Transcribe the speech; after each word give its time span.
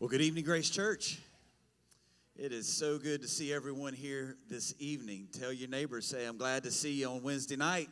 Well, 0.00 0.08
good 0.08 0.22
evening, 0.22 0.44
Grace 0.44 0.70
Church. 0.70 1.18
It 2.34 2.54
is 2.54 2.66
so 2.66 2.96
good 2.96 3.20
to 3.20 3.28
see 3.28 3.52
everyone 3.52 3.92
here 3.92 4.38
this 4.48 4.74
evening. 4.78 5.28
Tell 5.30 5.52
your 5.52 5.68
neighbors, 5.68 6.06
say, 6.06 6.24
I'm 6.24 6.38
glad 6.38 6.62
to 6.62 6.70
see 6.70 6.92
you 6.92 7.10
on 7.10 7.22
Wednesday 7.22 7.56
night. 7.56 7.90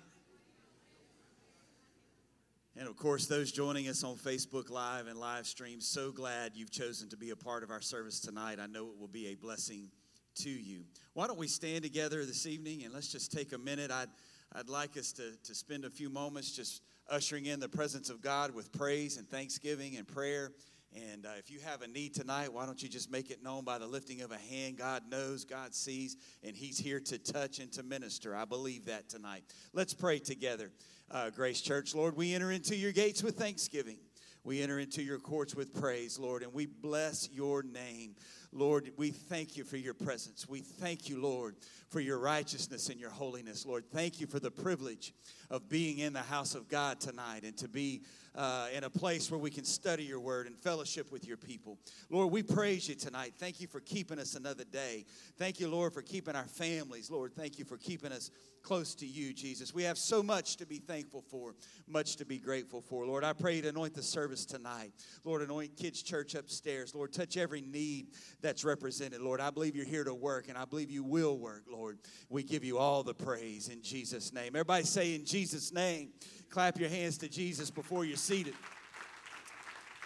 And 2.79 2.89
of 2.89 2.97
course, 2.97 3.27
those 3.27 3.53
joining 3.53 3.89
us 3.89 4.05
on 4.05 4.17
Facebook 4.17 4.71
Live 4.71 5.07
and 5.07 5.21
live 5.21 5.47
stream, 5.47 5.83
so 5.83 6.11
glad 6.11 6.53
you've 6.55 6.71
chosen 6.71 7.11
to 7.11 7.19
be 7.19 7.29
a 7.29 7.37
part 7.37 7.63
of 7.63 7.71
our 7.71 7.83
service 7.83 8.21
tonight. 8.21 8.59
I 8.59 8.65
know 8.69 8.87
it 8.87 8.99
will 8.99 9.07
be 9.07 9.27
a 9.27 9.35
blessing 9.35 9.91
to 10.37 10.49
you. 10.49 10.85
Why 11.13 11.27
don't 11.27 11.39
we 11.39 11.47
stand 11.47 11.83
together 11.83 12.25
this 12.25 12.47
evening 12.47 12.85
and 12.85 12.95
let's 12.95 13.13
just 13.13 13.31
take 13.31 13.53
a 13.53 13.59
minute. 13.59 13.91
I'd, 13.91 14.09
I'd 14.55 14.71
like 14.71 14.97
us 14.97 15.13
to, 15.13 15.33
to 15.45 15.55
spend 15.55 15.85
a 15.85 15.91
few 15.91 16.09
moments 16.09 16.53
just 16.53 16.81
ushering 17.11 17.45
in 17.45 17.61
the 17.61 17.69
presence 17.69 18.09
of 18.09 18.23
God 18.23 18.55
with 18.55 18.73
praise 18.73 19.19
and 19.19 19.29
thanksgiving 19.29 19.99
and 19.99 20.09
prayer. 20.09 20.53
And 20.95 21.27
uh, 21.27 21.31
if 21.39 21.51
you 21.51 21.61
have 21.61 21.83
a 21.83 21.87
need 21.87 22.15
tonight, 22.15 22.53
why 22.53 22.65
don't 22.65 22.83
you 22.83 22.89
just 22.89 23.11
make 23.11 23.31
it 23.31 23.43
known 23.43 23.65
by 23.65 23.79
the 23.79 23.87
lifting 23.87 24.23
of 24.23 24.33
a 24.33 24.39
hand? 24.39 24.79
God 24.79 25.03
knows, 25.11 25.45
God 25.45 25.75
sees, 25.75 26.17
and 26.43 26.57
He's 26.57 26.79
here 26.79 27.01
to 27.01 27.19
touch 27.19 27.59
and 27.59 27.71
to 27.73 27.83
minister. 27.83 28.35
I 28.35 28.47
believe 28.47 28.87
that 28.87 29.09
tonight. 29.09 29.45
Let's 29.75 29.93
pray 29.93 30.19
together, 30.19 30.73
uh, 31.11 31.31
Grace 31.31 31.61
Church. 31.61 31.95
Lord, 31.95 32.17
we 32.17 32.35
enter 32.35 32.51
into 32.51 32.75
your 32.75 32.93
gates 32.93 33.23
with 33.23 33.37
thanksgiving. 33.37 33.99
We 34.45 34.63
enter 34.63 34.79
into 34.79 35.03
your 35.03 35.19
courts 35.19 35.55
with 35.55 35.79
praise, 35.79 36.19
Lord, 36.19 36.43
and 36.43 36.53
we 36.53 36.67
bless 36.67 37.29
your 37.33 37.63
name. 37.63 38.15
Lord, 38.53 38.91
we 38.97 39.11
thank 39.11 39.57
you 39.57 39.65
for 39.65 39.77
your 39.77 39.95
presence. 39.95 40.49
We 40.49 40.61
thank 40.61 41.09
you, 41.09 41.21
Lord, 41.21 41.57
for 41.91 42.01
your 42.01 42.19
righteousness 42.19 42.89
and 42.89 42.99
your 42.99 43.11
holiness. 43.11 43.67
Lord, 43.67 43.85
thank 43.93 44.21
you 44.21 44.27
for 44.27 44.41
the 44.41 44.51
privilege 44.51 45.13
of 45.51 45.69
being 45.69 45.99
in 45.99 46.13
the 46.13 46.23
house 46.23 46.55
of 46.55 46.69
God 46.69 46.99
tonight 46.99 47.43
and 47.45 47.57
to 47.59 47.69
be 47.69 48.03
uh, 48.35 48.69
in 48.75 48.85
a 48.85 48.91
place 48.91 49.31
where 49.31 49.41
we 49.41 49.51
can 49.51 49.65
study 49.65 50.05
your 50.05 50.21
word 50.21 50.47
and 50.47 50.57
fellowship 50.57 51.11
with 51.11 51.27
your 51.27 51.37
people. 51.37 51.77
Lord, 52.09 52.31
we 52.31 52.43
praise 52.43 52.89
you 52.89 52.95
tonight. 52.95 53.35
Thank 53.37 53.61
you 53.61 53.67
for 53.67 53.81
keeping 53.81 54.19
us 54.19 54.35
another 54.35 54.65
day. 54.65 55.05
Thank 55.37 55.61
you, 55.61 55.69
Lord, 55.69 55.93
for 55.93 56.03
keeping 56.03 56.37
our 56.37 56.45
families. 56.45 57.11
Lord, 57.11 57.35
thank 57.35 57.59
you 57.59 57.65
for 57.65 57.77
keeping 57.77 58.13
us 58.13 58.31
close 58.69 58.95
to 58.97 59.07
you, 59.07 59.33
Jesus. 59.33 59.73
We 59.73 59.83
have 59.85 59.97
so 59.97 60.23
much 60.23 60.59
to 60.59 60.67
be 60.67 60.77
thankful 60.77 61.23
for, 61.23 61.55
much 61.87 62.17
to 62.17 62.27
be 62.27 62.39
grateful 62.39 62.83
for. 62.83 63.07
Lord, 63.07 63.25
I 63.25 63.33
pray 63.33 63.63
to 63.63 63.69
anoint 63.71 63.95
the 63.95 64.03
service 64.03 64.45
tonight. 64.45 64.93
Lord, 65.25 65.41
anoint 65.41 65.75
Kids 65.79 66.03
Church 66.03 66.35
upstairs. 66.35 66.95
Lord, 66.95 67.15
touch 67.15 67.39
every 67.39 67.63
need 67.63 68.09
that's 68.43 68.65
represented. 68.65 69.23
Lord, 69.23 69.41
I 69.41 69.49
believe 69.49 69.75
you're 69.75 69.87
here 69.87 70.05
to 70.05 70.13
work, 70.13 70.51
and 70.51 70.59
I 70.59 70.67
believe 70.67 70.91
you 70.91 71.03
will 71.03 71.39
work, 71.39 71.63
Lord. 71.67 71.99
We 72.29 72.43
give 72.43 72.63
you 72.63 72.77
all 72.77 73.03
the 73.03 73.15
praise 73.15 73.71
in 73.71 73.81
Jesus' 73.81 74.35
name. 74.35 74.49
Everybody 74.49 74.85
say 74.85 75.15
in 75.15 75.25
Jesus' 75.25 75.73
name. 75.73 76.11
Clap 76.51 76.79
your 76.79 76.91
hands 76.91 77.17
to 77.19 77.29
Jesus 77.29 77.71
before 77.71 78.05
you're 78.05 78.19
seated. 78.19 78.55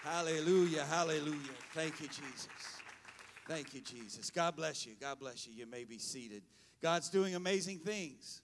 Hallelujah, 0.05 0.85
hallelujah. 0.85 1.57
Thank 1.75 2.01
you, 2.01 2.07
Jesus. 2.07 2.49
Thank 3.49 3.75
you, 3.75 3.81
Jesus. 3.81 4.31
God 4.31 4.55
bless 4.55 4.87
you. 4.87 4.95
God 5.01 5.19
bless 5.19 5.49
you. 5.49 5.53
You 5.53 5.67
may 5.67 5.83
be 5.83 5.99
seated. 5.99 6.45
God's 6.81 7.11
doing 7.11 7.35
amazing 7.35 7.81
things. 7.81 8.41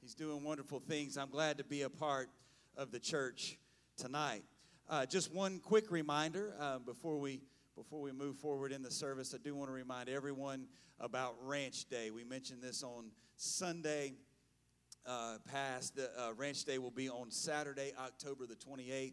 He's 0.00 0.14
doing 0.14 0.42
wonderful 0.44 0.80
things. 0.80 1.18
I'm 1.18 1.28
glad 1.28 1.58
to 1.58 1.64
be 1.64 1.82
a 1.82 1.90
part 1.90 2.30
of 2.74 2.90
the 2.90 2.98
church 2.98 3.58
tonight. 3.98 4.44
Uh, 4.88 5.04
just 5.04 5.30
one 5.30 5.58
quick 5.58 5.90
reminder 5.90 6.54
uh, 6.58 6.78
before 6.78 7.18
we 7.18 7.42
before 7.76 8.00
we 8.00 8.10
move 8.10 8.36
forward 8.36 8.72
in 8.72 8.82
the 8.82 8.90
service. 8.90 9.34
I 9.34 9.38
do 9.44 9.54
want 9.54 9.68
to 9.68 9.74
remind 9.74 10.08
everyone 10.08 10.68
about 11.00 11.34
Ranch 11.42 11.84
Day. 11.84 12.10
We 12.10 12.24
mentioned 12.24 12.62
this 12.62 12.82
on 12.82 13.10
Sunday 13.36 14.14
uh, 15.04 15.36
past. 15.50 15.96
The 15.96 16.10
uh, 16.18 16.32
Ranch 16.34 16.64
Day 16.64 16.78
will 16.78 16.90
be 16.90 17.10
on 17.10 17.30
Saturday, 17.30 17.92
October 17.98 18.46
the 18.46 18.56
28th. 18.56 19.12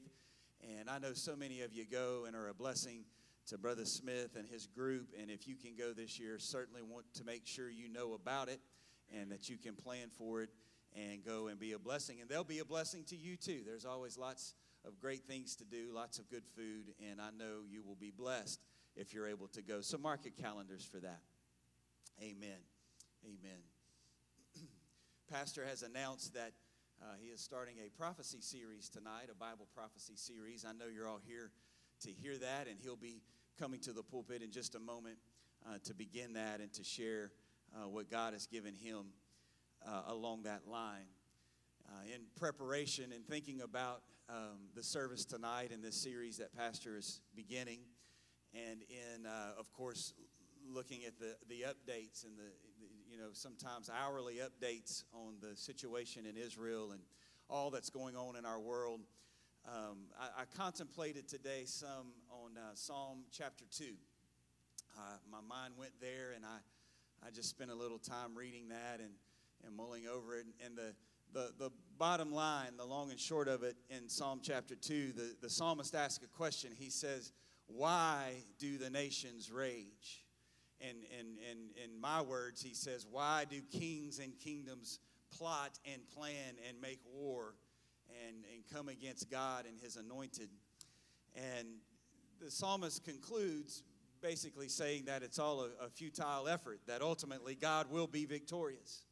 And 0.80 0.90
I 0.90 1.00
know 1.00 1.12
so 1.12 1.36
many 1.36 1.62
of 1.62 1.74
you 1.74 1.86
go 1.86 2.24
and 2.26 2.36
are 2.36 2.48
a 2.48 2.54
blessing 2.54 3.04
to 3.48 3.58
Brother 3.58 3.86
Smith 3.86 4.38
and 4.38 4.48
his 4.48 4.68
group. 4.68 5.10
And 5.22 5.30
if 5.30 5.50
you 5.50 5.56
can 5.56 5.76
go 5.78 5.92
this 5.92 6.18
year, 6.18 6.40
certainly 6.40 6.82
want 6.82 7.06
to 7.16 7.26
make 7.26 7.46
sure 7.46 7.70
you 7.70 7.90
know 7.90 8.14
about 8.14 8.48
it 8.48 8.62
and 9.14 9.32
that 9.32 9.50
you 9.50 9.58
can 9.58 9.76
plan 9.76 10.08
for 10.18 10.42
it 10.42 10.50
and 10.96 11.24
go 11.24 11.48
and 11.48 11.60
be 11.60 11.74
a 11.74 11.80
blessing. 11.80 12.22
And 12.22 12.30
they'll 12.30 12.44
be 12.44 12.60
a 12.60 12.66
blessing 12.66 13.04
to 13.06 13.16
you 13.16 13.36
too. 13.38 13.62
There's 13.66 13.86
always 13.86 14.18
lots 14.18 14.56
of 14.86 15.00
great 15.00 15.24
things 15.26 15.56
to 15.58 15.66
do, 15.66 15.90
lots 15.94 16.20
of 16.20 16.30
good 16.30 16.44
food, 16.56 16.94
and 17.12 17.20
I 17.20 17.30
know 17.38 17.62
you 17.70 17.84
will 17.84 17.96
be 17.96 18.12
blessed 18.12 18.62
if 18.96 19.14
you're 19.14 19.28
able 19.28 19.48
to 19.50 19.62
go. 19.62 19.82
So 19.82 19.98
mark 19.98 20.22
your 20.24 20.34
calendars 20.42 20.86
for 20.86 21.00
that. 21.00 21.20
Amen. 22.22 22.60
Amen. 23.26 23.60
Pastor 25.32 25.66
has 25.66 25.84
announced 25.84 26.34
that 26.34 26.54
uh, 27.02 27.06
he 27.20 27.28
is 27.28 27.42
starting 27.42 27.76
a 27.86 27.90
prophecy 27.98 28.40
series 28.42 28.90
tonight, 28.90 29.28
a 29.32 29.36
Bible 29.36 29.68
prophecy 29.76 30.16
series. 30.16 30.66
I 30.68 30.72
know 30.72 30.86
you're 30.92 31.08
all 31.08 31.22
here 31.28 31.52
to 32.02 32.12
hear 32.12 32.38
that, 32.38 32.68
and 32.68 32.80
he'll 32.82 32.96
be 32.96 33.22
coming 33.60 33.80
to 33.82 33.94
the 33.94 34.04
pulpit 34.04 34.42
in 34.42 34.52
just 34.52 34.76
a 34.76 34.80
moment 34.80 35.18
uh, 35.68 35.78
to 35.84 35.94
begin 35.94 36.34
that 36.34 36.60
and 36.60 36.72
to 36.74 36.84
share 36.84 37.32
uh, 37.76 37.88
what 37.88 38.10
God 38.10 38.34
has 38.34 38.48
given 38.48 38.74
him 38.74 39.08
uh, 39.86 40.04
along 40.08 40.44
that 40.44 40.68
line. 40.68 41.08
Uh, 41.90 42.14
in 42.14 42.22
preparation 42.38 43.14
and 43.14 43.26
thinking 43.26 43.62
about 43.62 44.02
um, 44.30 44.68
the 44.76 44.84
service 44.84 45.24
tonight 45.24 45.72
and 45.72 45.82
this 45.82 45.96
series 45.96 46.38
that 46.38 46.54
Pastor 46.56 46.98
is 46.98 47.22
beginning, 47.34 47.80
and 48.54 48.82
in, 48.90 49.26
uh, 49.26 49.52
of 49.58 49.72
course, 49.72 50.14
looking 50.70 51.06
at 51.06 51.18
the, 51.18 51.36
the 51.48 51.62
updates 51.62 52.26
and 52.26 52.38
the, 52.38 52.52
you 53.10 53.18
know, 53.18 53.30
sometimes 53.32 53.90
hourly 53.90 54.36
updates 54.36 55.06
on 55.14 55.36
the 55.42 55.56
situation 55.56 56.26
in 56.26 56.36
Israel 56.36 56.92
and 56.92 57.02
all 57.50 57.72
that's 57.72 57.90
going 57.90 58.18
on 58.18 58.36
in 58.36 58.46
our 58.46 58.60
world. 58.60 59.02
Um, 59.66 60.08
I, 60.20 60.42
I, 60.42 60.58
contemplated 60.58 61.28
today 61.28 61.64
some 61.66 62.14
on 62.30 62.58
uh, 62.58 62.72
Psalm 62.74 63.20
chapter 63.32 63.66
2. 63.78 63.86
Uh, 64.98 65.02
my 65.30 65.40
mind 65.48 65.74
went 65.78 65.92
there, 66.00 66.34
and 66.36 66.46
I, 66.46 66.58
I 67.26 67.32
just 67.32 67.50
spent 67.50 67.72
a 67.72 67.76
little 67.76 68.00
time 68.00 68.36
reading 68.36 68.70
that 68.70 69.00
and, 69.00 69.12
and 69.66 69.76
mulling 69.76 70.08
over 70.08 70.36
it. 70.36 70.46
And 70.64 70.78
the, 70.78 70.94
the, 71.34 71.52
the 71.58 71.72
bottom 71.98 72.32
line, 72.32 72.78
the 72.78 72.86
long 72.86 73.12
and 73.12 73.20
short 73.20 73.48
of 73.48 73.64
it, 73.64 73.76
in 73.90 74.10
Psalm 74.10 74.40
chapter 74.44 74.76
2, 74.76 75.14
the, 75.14 75.36
the 75.42 75.50
psalmist 75.50 75.96
asks 75.96 76.24
a 76.24 76.28
question. 76.28 76.72
He 76.78 76.90
says, 76.90 77.32
Why 77.68 78.34
do 78.60 78.78
the 78.78 78.90
nations 78.90 79.52
rage? 79.52 80.26
And 80.80 80.98
in, 81.20 81.38
in, 81.50 81.84
in 81.84 82.00
my 82.00 82.22
words, 82.22 82.62
he 82.62 82.74
says, 82.74 83.06
Why 83.10 83.46
do 83.50 83.62
kings 83.72 84.20
and 84.20 84.38
kingdoms 84.40 85.00
plot 85.36 85.80
and 85.92 86.08
plan 86.10 86.56
and 86.68 86.80
make 86.82 87.00
war 87.12 87.56
and, 88.28 88.44
and 88.54 88.64
come 88.74 88.90
against 88.90 89.30
God 89.30 89.66
and 89.66 89.80
his 89.80 89.96
anointed? 89.96 90.50
And 91.36 91.68
the 92.40 92.52
psalmist 92.52 93.04
concludes 93.04 93.84
basically 94.22 94.68
saying 94.68 95.06
that 95.06 95.24
it's 95.24 95.40
all 95.40 95.62
a, 95.62 95.86
a 95.86 95.90
futile 95.90 96.48
effort, 96.48 96.80
that 96.88 97.02
ultimately 97.02 97.56
God 97.56 97.90
will 97.90 98.08
be 98.08 98.26
victorious. 98.26 99.04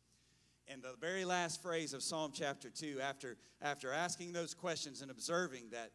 And 0.68 0.82
the 0.82 0.96
very 1.00 1.26
last 1.26 1.62
phrase 1.62 1.94
of 1.94 2.02
Psalm 2.02 2.32
chapter 2.34 2.70
2, 2.70 3.00
after, 3.00 3.38
after 3.62 3.92
asking 3.92 4.34
those 4.34 4.56
questions 4.56 5.02
and 5.02 5.12
observing 5.12 5.70
that, 5.72 5.92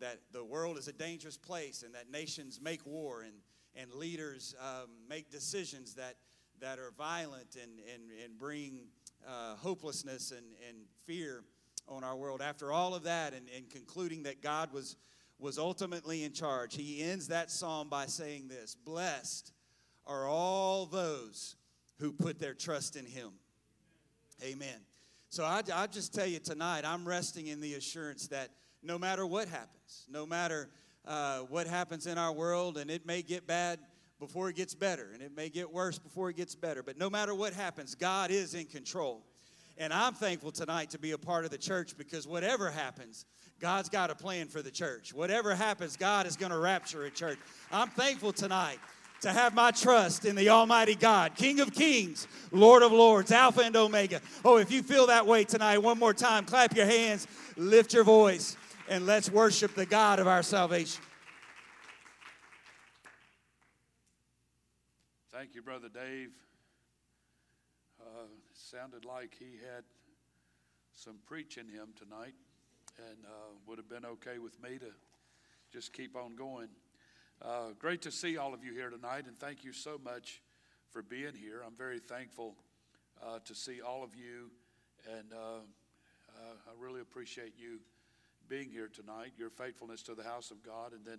that 0.00 0.20
the 0.32 0.42
world 0.42 0.78
is 0.78 0.88
a 0.88 0.92
dangerous 0.92 1.36
place 1.36 1.82
and 1.82 1.94
that 1.94 2.10
nations 2.10 2.58
make 2.62 2.84
war 2.86 3.22
and, 3.22 3.34
and 3.76 3.92
leaders 3.92 4.54
um, 4.60 4.88
make 5.08 5.30
decisions 5.30 5.94
that, 5.94 6.16
that 6.60 6.78
are 6.78 6.90
violent 6.96 7.56
and, 7.62 7.80
and, 7.92 8.10
and 8.24 8.38
bring 8.38 8.86
uh, 9.28 9.56
hopelessness 9.56 10.30
and, 10.30 10.46
and 10.68 10.78
fear 11.04 11.44
on 11.86 12.02
our 12.02 12.16
world. 12.16 12.40
After 12.40 12.72
all 12.72 12.94
of 12.94 13.02
that, 13.02 13.34
and, 13.34 13.46
and 13.54 13.68
concluding 13.68 14.22
that 14.22 14.40
God 14.40 14.72
was, 14.72 14.96
was 15.38 15.58
ultimately 15.58 16.24
in 16.24 16.32
charge, 16.32 16.74
he 16.76 17.02
ends 17.02 17.28
that 17.28 17.50
psalm 17.50 17.90
by 17.90 18.06
saying 18.06 18.48
this 18.48 18.74
Blessed 18.74 19.52
are 20.06 20.26
all 20.26 20.86
those 20.86 21.56
who 21.98 22.10
put 22.10 22.38
their 22.38 22.54
trust 22.54 22.96
in 22.96 23.04
him. 23.04 23.32
Amen. 24.42 24.80
So 25.28 25.44
I, 25.44 25.62
I 25.72 25.86
just 25.86 26.14
tell 26.14 26.26
you 26.26 26.38
tonight, 26.38 26.84
I'm 26.84 27.06
resting 27.06 27.46
in 27.46 27.60
the 27.60 27.74
assurance 27.74 28.28
that 28.28 28.50
no 28.82 28.98
matter 28.98 29.26
what 29.26 29.48
happens, 29.48 30.06
no 30.08 30.26
matter 30.26 30.68
uh, 31.06 31.40
what 31.40 31.66
happens 31.66 32.06
in 32.06 32.18
our 32.18 32.32
world, 32.32 32.78
and 32.78 32.90
it 32.90 33.06
may 33.06 33.22
get 33.22 33.46
bad 33.46 33.78
before 34.18 34.48
it 34.48 34.56
gets 34.56 34.74
better, 34.74 35.10
and 35.12 35.22
it 35.22 35.34
may 35.36 35.48
get 35.48 35.72
worse 35.72 35.98
before 35.98 36.30
it 36.30 36.36
gets 36.36 36.54
better. 36.54 36.82
But 36.82 36.98
no 36.98 37.10
matter 37.10 37.34
what 37.34 37.52
happens, 37.52 37.94
God 37.94 38.30
is 38.30 38.54
in 38.54 38.66
control. 38.66 39.24
And 39.76 39.92
I'm 39.92 40.14
thankful 40.14 40.52
tonight 40.52 40.90
to 40.90 40.98
be 40.98 41.12
a 41.12 41.18
part 41.18 41.44
of 41.44 41.50
the 41.50 41.58
church 41.58 41.96
because 41.98 42.28
whatever 42.28 42.70
happens, 42.70 43.24
God's 43.58 43.88
got 43.88 44.10
a 44.10 44.14
plan 44.14 44.46
for 44.46 44.62
the 44.62 44.70
church. 44.70 45.12
Whatever 45.12 45.54
happens, 45.54 45.96
God 45.96 46.26
is 46.26 46.36
going 46.36 46.52
to 46.52 46.58
rapture 46.58 47.04
a 47.04 47.10
church. 47.10 47.38
I'm 47.72 47.88
thankful 47.88 48.32
tonight 48.32 48.78
to 49.24 49.32
have 49.32 49.54
my 49.54 49.70
trust 49.70 50.26
in 50.26 50.36
the 50.36 50.50
Almighty 50.50 50.94
God, 50.94 51.34
King 51.34 51.60
of 51.60 51.72
Kings, 51.72 52.28
Lord 52.52 52.82
of 52.82 52.92
Lords, 52.92 53.32
Alpha 53.32 53.62
and 53.62 53.74
Omega. 53.74 54.20
Oh, 54.44 54.58
if 54.58 54.70
you 54.70 54.82
feel 54.82 55.06
that 55.06 55.26
way 55.26 55.44
tonight, 55.44 55.78
one 55.78 55.98
more 55.98 56.12
time, 56.12 56.44
clap 56.44 56.76
your 56.76 56.84
hands, 56.84 57.26
lift 57.56 57.94
your 57.94 58.04
voice 58.04 58.58
and 58.86 59.06
let's 59.06 59.30
worship 59.30 59.74
the 59.74 59.86
God 59.86 60.18
of 60.18 60.26
our 60.26 60.42
salvation. 60.42 61.02
Thank 65.32 65.54
you, 65.54 65.62
Brother 65.62 65.88
Dave. 65.88 66.32
Uh, 67.98 68.26
sounded 68.52 69.06
like 69.06 69.34
he 69.38 69.56
had 69.74 69.84
some 70.92 71.16
preaching 71.26 71.66
him 71.66 71.94
tonight 71.98 72.34
and 72.98 73.24
uh, 73.24 73.54
would 73.66 73.78
have 73.78 73.88
been 73.88 74.04
okay 74.04 74.38
with 74.38 74.62
me 74.62 74.76
to 74.78 74.92
just 75.72 75.94
keep 75.94 76.14
on 76.14 76.36
going. 76.36 76.68
Uh, 77.42 77.70
great 77.78 78.00
to 78.02 78.10
see 78.10 78.38
all 78.38 78.54
of 78.54 78.64
you 78.64 78.72
here 78.72 78.88
tonight, 78.88 79.26
and 79.26 79.36
thank 79.38 79.64
you 79.64 79.72
so 79.72 79.98
much 80.02 80.40
for 80.90 81.02
being 81.02 81.34
here. 81.34 81.62
I'm 81.66 81.74
very 81.76 81.98
thankful 81.98 82.54
uh, 83.22 83.40
to 83.44 83.54
see 83.54 83.80
all 83.82 84.02
of 84.02 84.14
you, 84.14 84.50
and 85.12 85.32
uh, 85.32 85.56
uh, 85.56 86.54
I 86.66 86.82
really 86.82 87.00
appreciate 87.00 87.54
you 87.58 87.80
being 88.48 88.70
here 88.70 88.88
tonight, 88.88 89.32
your 89.36 89.50
faithfulness 89.50 90.02
to 90.04 90.14
the 90.14 90.22
house 90.22 90.50
of 90.50 90.62
God, 90.62 90.92
and 90.92 91.04
then 91.04 91.18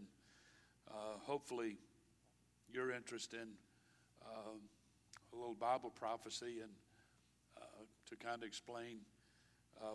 uh, 0.90 1.20
hopefully 1.22 1.78
your 2.72 2.92
interest 2.92 3.34
in 3.34 3.50
um, 4.26 4.62
a 5.34 5.36
little 5.36 5.54
Bible 5.54 5.92
prophecy 5.92 6.62
and 6.62 6.72
to 8.10 8.16
kind 8.16 8.36
of 8.36 8.44
explain 8.44 9.00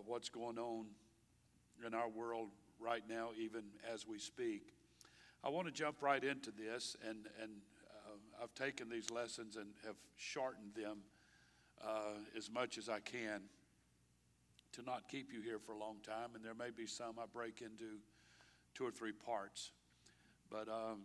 what's 0.05 0.29
going 0.29 0.59
on 0.59 0.87
in 1.87 1.95
our 1.95 2.09
world 2.09 2.49
right 2.81 3.05
now, 3.09 3.29
even 3.39 3.63
as 3.93 4.07
we 4.07 4.19
speak. 4.19 4.73
I 5.43 5.49
want 5.49 5.67
to 5.69 5.73
jump 5.73 6.03
right 6.03 6.23
into 6.23 6.51
this, 6.51 6.97
and, 7.09 7.27
and 7.43 7.51
uh, 7.89 8.43
I've 8.43 8.55
taken 8.55 8.91
these 8.91 9.11
lessons 9.11 9.57
and 9.57 9.69
have 9.87 9.97
shortened 10.17 10.75
them 10.75 10.99
uh, 11.83 12.19
as 12.37 12.51
much 12.51 12.77
as 12.77 12.91
I 12.91 13.01
can 13.01 13.41
to 14.73 14.83
not 14.83 15.09
keep 15.09 15.33
you 15.33 15.41
here 15.41 15.59
for 15.59 15.73
a 15.73 15.79
long 15.79 15.97
time, 16.07 16.35
and 16.35 16.45
there 16.45 16.55
may 16.55 16.71
be 16.71 16.87
some 16.87 17.19
I 17.19 17.25
break 17.33 17.63
into 17.63 18.01
two 18.75 18.85
or 18.85 18.91
three 18.91 19.13
parts. 19.13 19.71
But 20.51 20.69
um, 20.69 21.05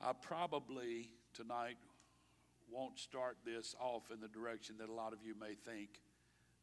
I 0.00 0.12
probably 0.20 1.10
tonight 1.32 1.76
won't 2.70 2.98
start 2.98 3.36
this 3.44 3.76
off 3.78 4.10
in 4.12 4.20
the 4.20 4.28
direction 4.28 4.74
that 4.78 4.88
a 4.88 4.92
lot 4.92 5.12
of 5.12 5.20
you 5.24 5.34
may 5.40 5.54
think 5.54 6.00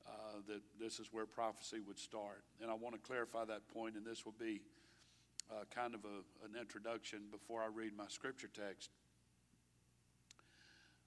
uh, 0.05 0.11
that 0.47 0.61
this 0.77 0.99
is 0.99 1.07
where 1.13 1.25
prophecy 1.25 1.79
would 1.87 1.97
start. 1.97 2.43
And 2.61 2.69
I 2.69 2.73
want 2.73 2.95
to 2.95 3.01
clarify 3.01 3.45
that 3.45 3.67
point, 3.69 3.95
and 3.95 4.05
this 4.05 4.25
will 4.25 4.35
be 4.37 4.61
uh, 5.49 5.63
kind 5.73 5.95
of 5.95 6.01
a, 6.05 6.45
an 6.45 6.59
introduction 6.59 7.21
before 7.31 7.61
I 7.61 7.67
read 7.73 7.91
my 7.95 8.07
scripture 8.07 8.49
text. 8.53 8.89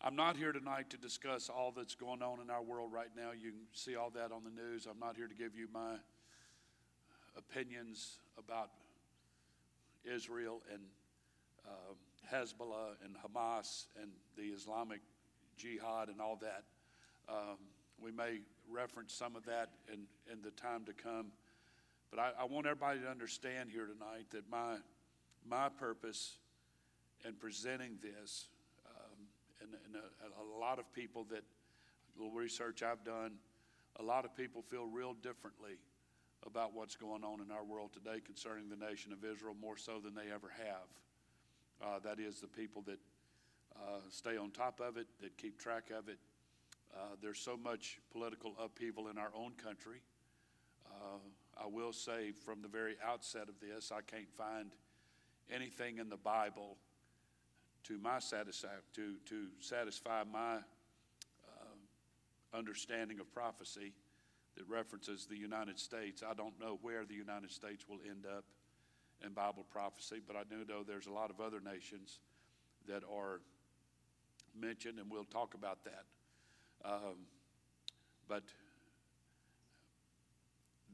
I'm 0.01 0.17
not 0.17 0.37
here 0.37 0.53
tonight 0.53 0.91
to 0.91 0.97
discuss 0.97 1.49
all 1.49 1.73
that's 1.75 1.95
going 1.95 2.23
on 2.23 2.41
in 2.41 2.51
our 2.51 2.63
world 2.63 2.93
right 2.93 3.09
now. 3.17 3.31
You 3.33 3.51
can 3.51 3.61
see 3.73 3.97
all 3.97 4.11
that 4.11 4.33
on 4.33 4.43
the 4.45 4.51
news. 4.51 4.87
I'm 4.91 4.99
not 4.99 5.17
here 5.17 5.29
to 5.29 5.35
give 5.35 5.55
you 5.55 5.69
my 5.73 5.97
opinions 7.37 8.19
about 8.39 8.71
Israel 10.05 10.63
and 10.71 10.83
uh, 11.67 11.95
Hezbollah 12.33 12.97
and 13.05 13.17
Hamas 13.17 13.87
and 14.01 14.11
the 14.37 14.55
Islamic 14.55 15.01
Jihad 15.57 16.09
and 16.09 16.21
all 16.21 16.39
that. 16.43 16.65
Um, 17.29 17.57
we 18.01 18.11
may 18.11 18.41
reference 18.71 19.15
some 19.15 19.37
of 19.37 19.45
that 19.47 19.71
in, 19.93 20.01
in 20.31 20.43
the 20.43 20.51
time 20.51 20.85
to 20.85 20.93
come. 20.93 21.33
But 22.15 22.23
I, 22.23 22.43
I 22.43 22.45
want 22.45 22.67
everybody 22.67 23.01
to 23.01 23.09
understand 23.09 23.71
here 23.71 23.87
tonight 23.87 24.27
that 24.31 24.49
my, 24.49 24.77
my 25.49 25.69
purpose 25.69 26.39
in 27.27 27.33
presenting 27.35 27.99
this, 28.01 28.47
um, 28.87 29.27
and, 29.61 29.71
and 29.85 29.97
a, 29.97 30.41
a 30.41 30.47
lot 30.61 30.79
of 30.79 30.93
people 30.93 31.27
that, 31.31 31.43
little 32.17 32.33
research 32.33 32.85
I've 32.85 33.05
done, 33.05 33.33
a 33.99 34.03
lot 34.05 34.25
of 34.25 34.37
people 34.37 34.63
feel 34.63 34.87
real 34.87 35.15
differently 35.15 35.73
about 36.47 36.73
what's 36.73 36.95
going 36.95 37.25
on 37.25 37.41
in 37.41 37.51
our 37.51 37.65
world 37.65 37.93
today 37.93 38.21
concerning 38.25 38.69
the 38.69 38.77
nation 38.77 39.13
of 39.13 39.25
Israel 39.25 39.57
more 39.61 39.77
so 39.77 39.99
than 39.99 40.15
they 40.15 40.33
ever 40.33 40.53
have. 40.57 40.87
Uh, 41.83 41.99
that 42.05 42.21
is, 42.21 42.41
the 42.41 42.47
people 42.47 42.83
that 42.83 42.99
uh, 43.75 43.99
stay 44.11 44.37
on 44.37 44.53
top 44.53 44.81
of 44.81 44.97
it, 44.97 45.09
that 45.21 45.37
keep 45.37 45.59
track 45.59 45.91
of 45.91 46.09
it. 46.09 46.19
Uh, 46.95 47.17
there's 47.21 47.41
so 47.41 47.57
much 47.57 47.99
political 48.13 48.55
upheaval 48.63 49.09
in 49.09 49.19
our 49.19 49.33
own 49.37 49.51
country. 49.61 50.01
I 51.57 51.67
will 51.67 51.93
say 51.93 52.33
from 52.33 52.63
the 52.63 52.69
very 52.69 52.97
outset 53.05 53.49
of 53.49 53.61
this, 53.61 53.93
I 53.93 54.01
can't 54.01 54.31
find 54.37 54.73
anything 55.53 55.99
in 55.99 56.09
the 56.09 56.17
Bible 56.17 56.77
to 57.85 57.99
my 57.99 58.19
satisfy, 58.19 58.69
to, 58.95 59.15
to 59.27 59.47
satisfy 59.61 60.25
my 60.31 60.57
uh, 60.57 62.57
understanding 62.57 63.21
of 63.21 63.33
prophecy 63.33 63.93
that 64.57 64.69
references 64.69 65.27
the 65.27 65.37
United 65.37 65.79
States. 65.79 66.23
I 66.29 66.35
don't 66.35 66.59
know 66.61 66.79
where 66.81 67.05
the 67.05 67.15
United 67.15 67.51
States 67.51 67.85
will 67.89 67.99
end 68.09 68.25
up 68.27 68.45
in 69.25 69.33
Bible 69.33 69.67
prophecy, 69.71 70.21
but 70.27 70.37
I 70.37 70.43
do 70.49 70.65
know 70.69 70.83
there's 70.83 71.07
a 71.07 71.13
lot 71.13 71.31
of 71.31 71.41
other 71.41 71.61
nations 71.61 72.21
that 72.89 73.03
are 73.13 73.41
mentioned, 74.59 74.99
and 74.99 75.11
we'll 75.11 75.25
talk 75.25 75.55
about 75.55 75.85
that. 75.85 76.05
Um, 76.85 77.27
but 78.29 78.45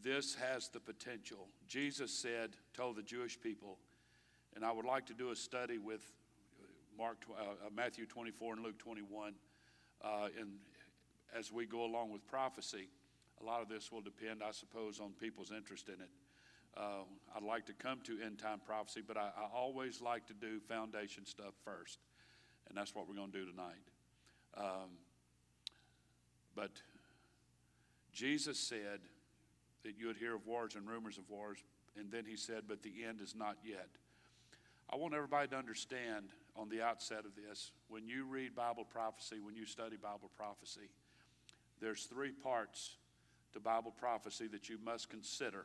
this 0.02 0.34
has 0.34 0.68
the 0.68 0.80
potential. 0.80 1.48
Jesus 1.68 2.12
said, 2.12 2.50
told 2.74 2.96
the 2.96 3.02
Jewish 3.02 3.40
people, 3.40 3.78
and 4.54 4.64
I 4.64 4.72
would 4.72 4.84
like 4.84 5.06
to 5.06 5.14
do 5.14 5.30
a 5.30 5.36
study 5.36 5.78
with 5.78 6.02
Mark, 6.96 7.24
uh, 7.30 7.42
uh, 7.42 7.70
Matthew 7.74 8.06
24 8.06 8.54
and 8.54 8.64
Luke 8.64 8.78
21, 8.78 9.34
uh, 10.02 10.28
and 10.38 10.50
as 11.36 11.52
we 11.52 11.66
go 11.66 11.84
along 11.84 12.10
with 12.10 12.26
prophecy, 12.26 12.88
a 13.40 13.44
lot 13.44 13.62
of 13.62 13.68
this 13.68 13.90
will 13.90 14.00
depend, 14.00 14.42
I 14.46 14.50
suppose, 14.50 15.00
on 15.00 15.12
people's 15.20 15.52
interest 15.52 15.88
in 15.88 15.94
it. 15.94 16.10
Uh, 16.76 17.04
I'd 17.34 17.42
like 17.42 17.66
to 17.66 17.72
come 17.72 18.00
to 18.04 18.18
end 18.24 18.38
time 18.38 18.60
prophecy, 18.64 19.02
but 19.06 19.16
I, 19.16 19.30
I, 19.36 19.48
always 19.54 20.00
like 20.00 20.26
to 20.26 20.34
do 20.34 20.60
foundation 20.60 21.26
stuff 21.26 21.54
first, 21.64 21.98
and 22.68 22.78
that's 22.78 22.94
what 22.94 23.08
we're 23.08 23.16
going 23.16 23.32
to 23.32 23.38
do 23.38 23.50
tonight. 23.50 23.74
Um, 24.56 24.90
but 26.54 26.70
Jesus 28.12 28.58
said 28.58 29.00
that 29.84 29.98
you 29.98 30.06
would 30.06 30.16
hear 30.16 30.34
of 30.34 30.46
wars 30.46 30.74
and 30.74 30.88
rumors 30.88 31.18
of 31.18 31.28
wars, 31.28 31.58
and 31.96 32.10
then 32.10 32.24
he 32.24 32.36
said, 32.36 32.64
But 32.68 32.82
the 32.82 33.04
end 33.06 33.20
is 33.20 33.34
not 33.34 33.56
yet. 33.64 33.88
I 34.92 34.96
want 34.96 35.14
everybody 35.14 35.48
to 35.48 35.56
understand 35.56 36.26
on 36.56 36.68
the 36.68 36.82
outset 36.82 37.20
of 37.20 37.36
this 37.36 37.70
when 37.88 38.08
you 38.08 38.24
read 38.24 38.54
Bible 38.54 38.84
prophecy, 38.84 39.40
when 39.40 39.54
you 39.54 39.64
study 39.64 39.96
Bible 39.96 40.30
prophecy, 40.36 40.90
there's 41.80 42.04
three 42.04 42.32
parts 42.32 42.96
to 43.52 43.60
Bible 43.60 43.92
prophecy 43.92 44.46
that 44.48 44.68
you 44.68 44.78
must 44.84 45.08
consider, 45.08 45.64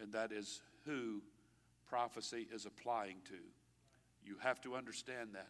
and 0.00 0.12
that 0.12 0.32
is 0.32 0.60
who 0.86 1.20
prophecy 1.88 2.46
is 2.52 2.66
applying 2.66 3.16
to. 3.26 3.38
You 4.24 4.36
have 4.40 4.60
to 4.62 4.76
understand 4.76 5.30
that. 5.34 5.48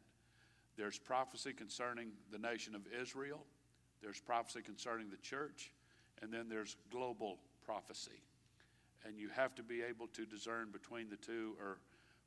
There's 0.76 0.98
prophecy 0.98 1.52
concerning 1.52 2.12
the 2.32 2.38
nation 2.38 2.74
of 2.74 2.82
Israel, 3.00 3.44
there's 4.02 4.20
prophecy 4.20 4.62
concerning 4.62 5.10
the 5.10 5.18
church, 5.18 5.72
and 6.22 6.32
then 6.32 6.48
there's 6.48 6.76
global 6.90 7.38
prophecy. 7.70 8.22
And 9.06 9.16
you 9.16 9.28
have 9.28 9.54
to 9.54 9.62
be 9.62 9.80
able 9.82 10.08
to 10.08 10.26
discern 10.26 10.70
between 10.72 11.08
the 11.08 11.16
two, 11.16 11.54
or 11.60 11.78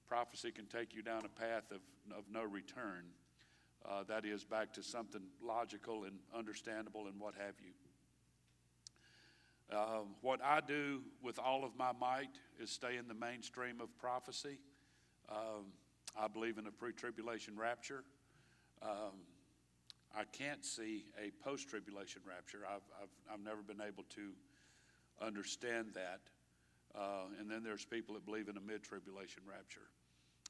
prophecy 0.07 0.51
can 0.51 0.67
take 0.67 0.95
you 0.95 1.01
down 1.01 1.23
a 1.25 1.39
path 1.39 1.69
of, 1.71 1.81
of 2.17 2.23
no 2.31 2.43
return. 2.43 3.03
Uh, 3.85 4.03
that 4.07 4.25
is, 4.25 4.45
back 4.45 4.71
to 4.73 4.81
something 4.81 5.21
logical 5.45 6.05
and 6.05 6.15
understandable 6.33 7.07
and 7.07 7.19
what 7.19 7.33
have 7.35 7.55
you. 7.61 7.73
Um, 9.77 10.15
what 10.21 10.39
I 10.41 10.61
do 10.61 11.01
with 11.21 11.37
all 11.39 11.65
of 11.65 11.71
my 11.77 11.91
might 11.99 12.37
is 12.61 12.69
stay 12.69 12.95
in 12.95 13.09
the 13.09 13.13
mainstream 13.13 13.81
of 13.81 13.95
prophecy. 13.97 14.59
Um, 15.29 15.73
I 16.17 16.29
believe 16.29 16.57
in 16.57 16.67
a 16.67 16.71
pre 16.71 16.93
tribulation 16.93 17.57
rapture. 17.57 18.05
Um, 18.81 19.25
I 20.15 20.23
can't 20.31 20.63
see 20.63 21.03
a 21.17 21.31
post 21.43 21.67
tribulation 21.67 22.21
rapture. 22.25 22.59
I've, 22.65 22.87
I've, 23.01 23.33
I've 23.33 23.43
never 23.43 23.61
been 23.61 23.81
able 23.81 24.03
to 24.15 24.31
understand 25.21 25.93
that. 25.93 26.21
Uh, 26.95 27.25
and 27.39 27.49
then 27.49 27.63
there's 27.63 27.85
people 27.85 28.13
that 28.15 28.25
believe 28.25 28.47
in 28.47 28.57
a 28.57 28.61
mid 28.61 28.83
tribulation 28.83 29.41
rapture. 29.49 29.89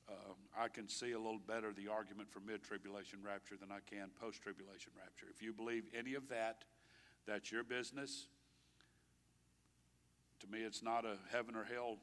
Um, 0.10 0.36
I 0.58 0.68
can 0.68 0.90
see 0.90 1.14
a 1.14 1.18
little 1.18 1.40
better 1.40 1.72
the 1.72 1.88
argument 1.88 2.30
for 2.30 2.42
mid 2.42 2.64
tribulation 2.64 3.20
rapture 3.24 3.56
than 3.60 3.72
I 3.72 3.80
can 3.90 4.10
post 4.20 4.42
tribulation 4.42 4.92
rapture. 4.98 5.28
If 5.34 5.42
you 5.42 5.54
believe 5.54 5.84
any 5.98 6.16
of 6.16 6.28
that, 6.30 6.66
that's 7.26 7.52
your 7.52 7.64
business. 7.64 8.28
To 10.42 10.48
me, 10.48 10.60
it's 10.60 10.84
not 10.84 11.06
a 11.06 11.16
heaven 11.32 11.56
or 11.56 11.64
hell 11.64 12.00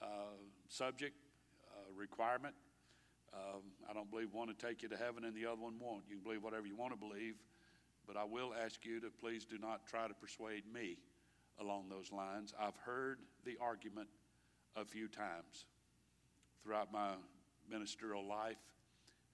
uh, 0.00 0.40
subject, 0.68 1.14
uh, 1.70 1.92
requirement. 1.94 2.54
Um, 3.34 3.60
I 3.88 3.92
don't 3.92 4.10
believe 4.10 4.32
one 4.32 4.48
will 4.48 4.54
take 4.54 4.82
you 4.82 4.88
to 4.88 4.96
heaven 4.96 5.24
and 5.24 5.34
the 5.34 5.44
other 5.44 5.60
one 5.60 5.74
won't. 5.78 6.04
You 6.08 6.16
can 6.16 6.24
believe 6.24 6.42
whatever 6.42 6.66
you 6.66 6.76
want 6.76 6.92
to 6.92 6.98
believe, 6.98 7.34
but 8.06 8.16
I 8.16 8.24
will 8.24 8.54
ask 8.54 8.86
you 8.86 9.00
to 9.00 9.10
please 9.10 9.44
do 9.44 9.58
not 9.58 9.86
try 9.86 10.08
to 10.08 10.14
persuade 10.14 10.62
me 10.72 10.96
along 11.60 11.88
those 11.88 12.12
lines. 12.12 12.54
I've 12.60 12.76
heard 12.76 13.18
the 13.44 13.56
argument 13.60 14.08
a 14.76 14.84
few 14.84 15.08
times 15.08 15.66
throughout 16.62 16.92
my 16.92 17.12
ministerial 17.70 18.26
life, 18.26 18.58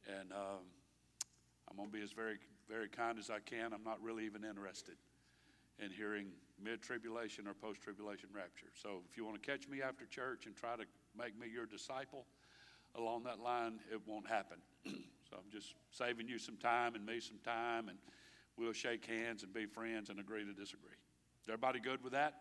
and 0.09 0.33
um, 0.33 0.64
I'm 1.69 1.76
going 1.76 1.90
to 1.90 1.97
be 1.97 2.02
as 2.02 2.12
very, 2.12 2.37
very 2.69 2.88
kind 2.88 3.19
as 3.19 3.31
I 3.31 3.40
can. 3.40 3.73
I'm 3.73 3.85
not 3.85 4.02
really 4.02 4.25
even 4.25 4.45
interested 4.45 4.97
in 5.78 5.90
hearing 5.90 6.28
mid 6.62 6.83
tribulation 6.83 7.47
or 7.47 7.54
post 7.54 7.83
tribulation 7.83 8.28
rapture. 8.35 8.71
So 8.75 9.02
if 9.11 9.16
you 9.16 9.25
want 9.25 9.43
to 9.43 9.50
catch 9.50 9.69
me 9.69 9.83
after 9.83 10.07
church 10.07 10.47
and 10.47 10.54
try 10.54 10.76
to 10.76 10.85
make 11.19 11.38
me 11.38 11.47
your 11.52 11.66
disciple, 11.66 12.26
along 12.97 13.25
that 13.25 13.40
line, 13.40 13.81
it 13.93 14.00
won't 14.07 14.28
happen. 14.28 14.59
so 14.87 15.37
I'm 15.37 15.50
just 15.50 15.75
saving 15.90 16.28
you 16.28 16.38
some 16.38 16.57
time 16.57 16.95
and 16.95 17.04
me 17.04 17.21
some 17.21 17.38
time, 17.45 17.88
and 17.88 17.99
we'll 18.57 18.73
shake 18.73 19.04
hands 19.07 19.43
and 19.43 19.52
be 19.52 19.66
friends 19.66 20.11
and 20.11 20.21
agree 20.21 20.45
to 20.45 20.52
disagree. 20.52 20.97
Is 21.44 21.50
everybody 21.50 21.78
good 21.78 22.02
with 22.02 22.14
that? 22.14 22.36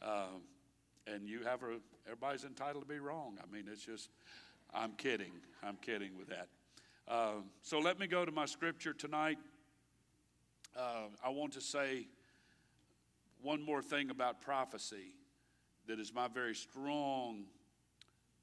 Uh, 0.00 0.28
and 1.06 1.28
you 1.28 1.42
have 1.44 1.62
a, 1.62 1.76
everybody's 2.06 2.44
entitled 2.44 2.82
to 2.82 2.88
be 2.88 2.98
wrong. 2.98 3.36
I 3.38 3.54
mean, 3.54 3.64
it's 3.70 3.84
just, 3.84 4.08
I'm 4.72 4.92
kidding. 4.92 5.32
I'm 5.62 5.76
kidding 5.76 6.16
with 6.16 6.28
that. 6.28 6.48
Uh, 7.06 7.42
so 7.60 7.80
let 7.80 7.98
me 7.98 8.06
go 8.06 8.24
to 8.24 8.32
my 8.32 8.46
scripture 8.46 8.94
tonight. 8.94 9.36
Uh, 10.74 11.08
I 11.22 11.28
want 11.28 11.52
to 11.52 11.60
say 11.60 12.06
one 13.42 13.62
more 13.62 13.82
thing 13.82 14.08
about 14.08 14.40
prophecy 14.40 15.16
that 15.86 16.00
is 16.00 16.14
my 16.14 16.26
very 16.26 16.54
strong 16.54 17.44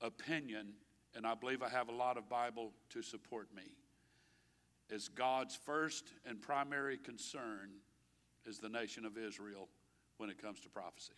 opinion, 0.02 0.74
and 1.16 1.26
I 1.26 1.34
believe 1.34 1.64
I 1.64 1.70
have 1.70 1.90
a 1.90 1.96
lot 1.96 2.18
of 2.18 2.30
Bible 2.30 2.72
to 2.92 3.02
support 3.02 3.48
me. 3.56 3.64
Is 4.92 5.08
God's 5.08 5.56
first 5.56 6.14
and 6.24 6.40
primary 6.40 7.00
concern 7.00 7.72
is 8.46 8.60
the 8.60 8.70
nation 8.70 9.04
of 9.04 9.18
Israel 9.18 9.70
when 10.18 10.30
it 10.30 10.42
comes 10.42 10.60
to 10.62 10.70
prophecy. 10.70 11.14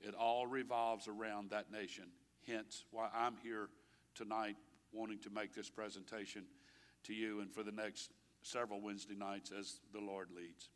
It 0.00 0.14
all 0.14 0.46
revolves 0.46 1.08
around 1.08 1.50
that 1.50 1.70
nation. 1.70 2.04
Hence, 2.46 2.84
why 2.90 3.08
I'm 3.14 3.36
here 3.42 3.68
tonight 4.14 4.56
wanting 4.92 5.18
to 5.20 5.30
make 5.30 5.54
this 5.54 5.70
presentation 5.70 6.44
to 7.04 7.14
you 7.14 7.40
and 7.40 7.52
for 7.52 7.62
the 7.62 7.72
next 7.72 8.10
several 8.42 8.80
Wednesday 8.80 9.14
nights 9.14 9.52
as 9.56 9.80
the 9.92 10.00
Lord 10.00 10.28
leads. 10.36 10.70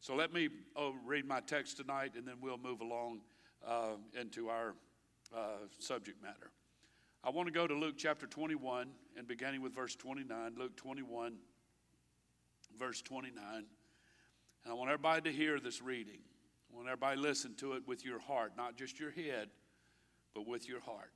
So 0.00 0.14
let 0.14 0.32
me 0.32 0.48
oh, 0.76 0.94
read 1.04 1.26
my 1.26 1.40
text 1.40 1.78
tonight 1.78 2.12
and 2.16 2.26
then 2.26 2.36
we'll 2.40 2.58
move 2.58 2.80
along 2.80 3.20
uh, 3.66 3.96
into 4.18 4.48
our 4.48 4.74
uh, 5.34 5.66
subject 5.78 6.22
matter. 6.22 6.50
I 7.24 7.30
want 7.30 7.48
to 7.48 7.52
go 7.52 7.66
to 7.66 7.74
Luke 7.74 7.96
chapter 7.98 8.26
21 8.26 8.88
and 9.16 9.26
beginning 9.26 9.60
with 9.60 9.74
verse 9.74 9.96
29. 9.96 10.54
Luke 10.56 10.76
21, 10.76 11.34
verse 12.78 13.02
29. 13.02 13.42
And 13.54 13.66
I 14.66 14.72
want 14.72 14.90
everybody 14.90 15.30
to 15.30 15.36
hear 15.36 15.58
this 15.58 15.82
reading. 15.82 16.20
I 16.70 16.76
want 16.76 16.88
everybody 16.88 17.16
to 17.16 17.22
listen 17.22 17.54
to 17.56 17.72
it 17.74 17.86
with 17.86 18.04
your 18.04 18.18
heart, 18.18 18.52
not 18.56 18.76
just 18.76 19.00
your 19.00 19.10
head, 19.10 19.48
but 20.34 20.46
with 20.46 20.68
your 20.68 20.80
heart. 20.80 21.12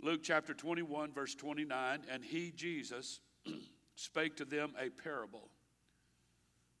Luke 0.00 0.20
chapter 0.22 0.54
21, 0.54 1.12
verse 1.12 1.34
29. 1.34 2.00
And 2.10 2.24
he, 2.24 2.52
Jesus, 2.54 3.20
spake 3.96 4.36
to 4.36 4.44
them 4.44 4.72
a 4.80 4.90
parable 4.90 5.48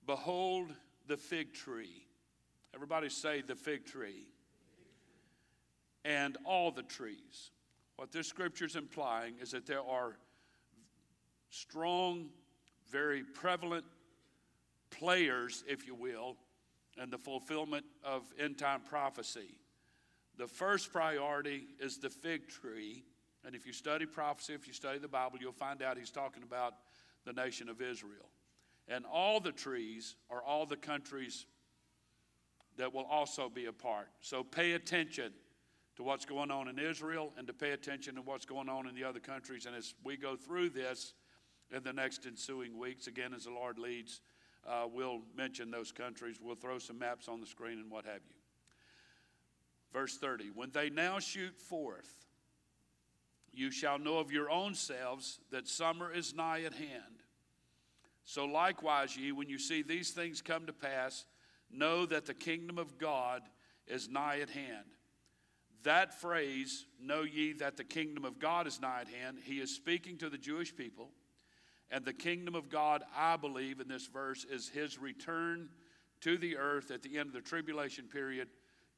Behold 0.06 0.72
the 1.06 1.18
fig 1.18 1.52
tree. 1.52 2.06
Everybody 2.74 3.10
say 3.10 3.42
the 3.42 3.54
fig 3.54 3.84
tree. 3.84 4.26
And 6.04 6.38
all 6.44 6.70
the 6.70 6.82
trees. 6.82 7.50
What 7.96 8.10
this 8.10 8.26
scripture 8.26 8.64
is 8.64 8.76
implying 8.76 9.34
is 9.42 9.50
that 9.50 9.66
there 9.66 9.82
are 9.82 10.16
strong, 11.50 12.30
very 12.90 13.22
prevalent 13.22 13.84
players, 14.90 15.62
if 15.68 15.86
you 15.86 15.94
will, 15.94 16.36
in 17.00 17.10
the 17.10 17.18
fulfillment 17.18 17.84
of 18.04 18.22
end 18.38 18.58
time 18.58 18.80
prophecy. 18.80 19.58
The 20.36 20.46
first 20.46 20.92
priority 20.92 21.66
is 21.80 21.98
the 21.98 22.10
fig 22.10 22.48
tree. 22.48 23.04
And 23.44 23.54
if 23.54 23.66
you 23.66 23.72
study 23.72 24.06
prophecy, 24.06 24.54
if 24.54 24.66
you 24.66 24.72
study 24.72 24.98
the 24.98 25.08
Bible, 25.08 25.38
you'll 25.40 25.52
find 25.52 25.82
out 25.82 25.98
he's 25.98 26.10
talking 26.10 26.42
about 26.42 26.74
the 27.24 27.32
nation 27.32 27.68
of 27.68 27.80
Israel. 27.80 28.30
And 28.88 29.04
all 29.04 29.40
the 29.40 29.52
trees 29.52 30.16
are 30.30 30.42
all 30.42 30.66
the 30.66 30.76
countries 30.76 31.46
that 32.76 32.94
will 32.94 33.04
also 33.04 33.48
be 33.48 33.66
a 33.66 33.72
part. 33.72 34.08
So 34.20 34.42
pay 34.42 34.72
attention 34.72 35.32
to 35.96 36.02
what's 36.04 36.24
going 36.24 36.50
on 36.50 36.68
in 36.68 36.78
Israel 36.78 37.32
and 37.36 37.46
to 37.48 37.52
pay 37.52 37.72
attention 37.72 38.14
to 38.14 38.22
what's 38.22 38.46
going 38.46 38.68
on 38.68 38.86
in 38.86 38.94
the 38.94 39.04
other 39.04 39.18
countries. 39.18 39.66
And 39.66 39.74
as 39.74 39.94
we 40.04 40.16
go 40.16 40.36
through 40.36 40.70
this 40.70 41.14
in 41.74 41.82
the 41.82 41.92
next 41.92 42.24
ensuing 42.24 42.78
weeks, 42.78 43.08
again, 43.08 43.34
as 43.34 43.44
the 43.44 43.50
Lord 43.50 43.78
leads, 43.78 44.20
uh, 44.68 44.86
we'll 44.92 45.20
mention 45.36 45.70
those 45.70 45.92
countries. 45.92 46.36
We'll 46.42 46.54
throw 46.54 46.78
some 46.78 46.98
maps 46.98 47.28
on 47.28 47.40
the 47.40 47.46
screen 47.46 47.78
and 47.78 47.90
what 47.90 48.04
have 48.04 48.20
you. 48.28 48.34
Verse 49.92 50.16
30 50.18 50.50
When 50.54 50.70
they 50.70 50.90
now 50.90 51.18
shoot 51.18 51.58
forth, 51.58 52.26
you 53.52 53.70
shall 53.70 53.98
know 53.98 54.18
of 54.18 54.30
your 54.30 54.50
own 54.50 54.74
selves 54.74 55.40
that 55.50 55.66
summer 55.66 56.12
is 56.12 56.34
nigh 56.34 56.62
at 56.62 56.74
hand. 56.74 57.22
So 58.24 58.44
likewise, 58.44 59.16
ye, 59.16 59.32
when 59.32 59.48
you 59.48 59.58
see 59.58 59.82
these 59.82 60.10
things 60.10 60.42
come 60.42 60.66
to 60.66 60.72
pass, 60.72 61.24
know 61.70 62.04
that 62.06 62.26
the 62.26 62.34
kingdom 62.34 62.76
of 62.76 62.98
God 62.98 63.42
is 63.86 64.08
nigh 64.08 64.40
at 64.40 64.50
hand. 64.50 64.84
That 65.84 66.20
phrase, 66.20 66.84
know 67.00 67.22
ye 67.22 67.54
that 67.54 67.78
the 67.78 67.84
kingdom 67.84 68.26
of 68.26 68.38
God 68.38 68.66
is 68.66 68.80
nigh 68.80 69.00
at 69.00 69.08
hand, 69.08 69.38
he 69.42 69.60
is 69.60 69.74
speaking 69.74 70.18
to 70.18 70.28
the 70.28 70.36
Jewish 70.36 70.76
people. 70.76 71.10
And 71.90 72.04
the 72.04 72.12
kingdom 72.12 72.54
of 72.54 72.68
God, 72.68 73.02
I 73.16 73.36
believe, 73.36 73.80
in 73.80 73.88
this 73.88 74.06
verse, 74.06 74.44
is 74.44 74.68
his 74.68 74.98
return 74.98 75.68
to 76.20 76.36
the 76.36 76.56
earth 76.56 76.90
at 76.90 77.02
the 77.02 77.18
end 77.18 77.28
of 77.28 77.32
the 77.32 77.40
tribulation 77.40 78.06
period 78.06 78.48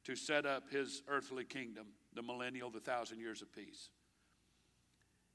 to 0.03 0.15
set 0.15 0.45
up 0.45 0.69
his 0.69 1.03
earthly 1.07 1.45
kingdom, 1.45 1.87
the 2.13 2.23
millennial, 2.23 2.69
the 2.69 2.79
thousand 2.79 3.19
years 3.19 3.41
of 3.41 3.53
peace. 3.53 3.89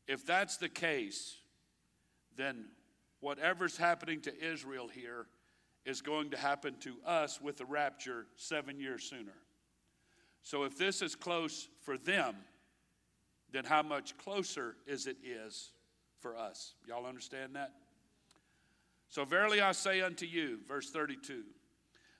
If 0.07 0.27
that's 0.27 0.57
the 0.57 0.69
case, 0.69 1.37
then 2.37 2.67
whatever's 3.21 3.77
happening 3.77 4.21
to 4.23 4.45
Israel 4.45 4.89
here 4.89 5.27
is 5.85 6.03
going 6.03 6.31
to 6.31 6.37
happen 6.37 6.75
to 6.81 6.97
us 7.07 7.41
with 7.41 7.57
the 7.57 7.65
rapture 7.65 8.27
seven 8.37 8.79
years 8.79 9.05
sooner. 9.05 9.35
So 10.43 10.65
if 10.65 10.77
this 10.77 11.01
is 11.01 11.15
close 11.15 11.69
for 11.83 11.97
them, 11.97 12.37
then 13.53 13.65
how 13.65 13.83
much 13.83 14.19
closer 14.19 14.77
is 14.87 15.07
it 15.07 15.17
is 15.25 15.71
for 16.20 16.37
us? 16.37 16.75
Y'all 16.87 17.06
understand 17.06 17.54
that? 17.56 17.73
So 19.08 19.25
verily 19.25 19.61
I 19.61 19.73
say 19.73 20.00
unto 20.00 20.26
you, 20.26 20.58
verse 20.66 20.90
32, 20.90 21.42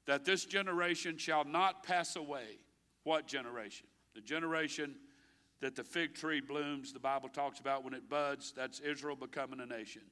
that 0.07 0.25
this 0.25 0.45
generation 0.45 1.19
shall 1.19 1.45
not 1.45 1.83
pass 1.83 2.17
away. 2.17 2.59
What 3.03 3.27
generation? 3.27 3.87
The 4.15 4.21
generation 4.21 4.95
that 5.61 5.75
the 5.75 5.85
fig 5.85 6.15
tree 6.15 6.41
blooms, 6.41 6.93
the 6.93 7.01
Bible 7.01 7.29
talks 7.29 7.61
about 7.61 7.85
when 7.85 7.95
it 7.95 8.09
buds, 8.09 8.53
that's 8.57 8.81
Israel 8.81 9.17
becoming 9.17 9.61
a 9.61 9.67
nation. 9.67 10.03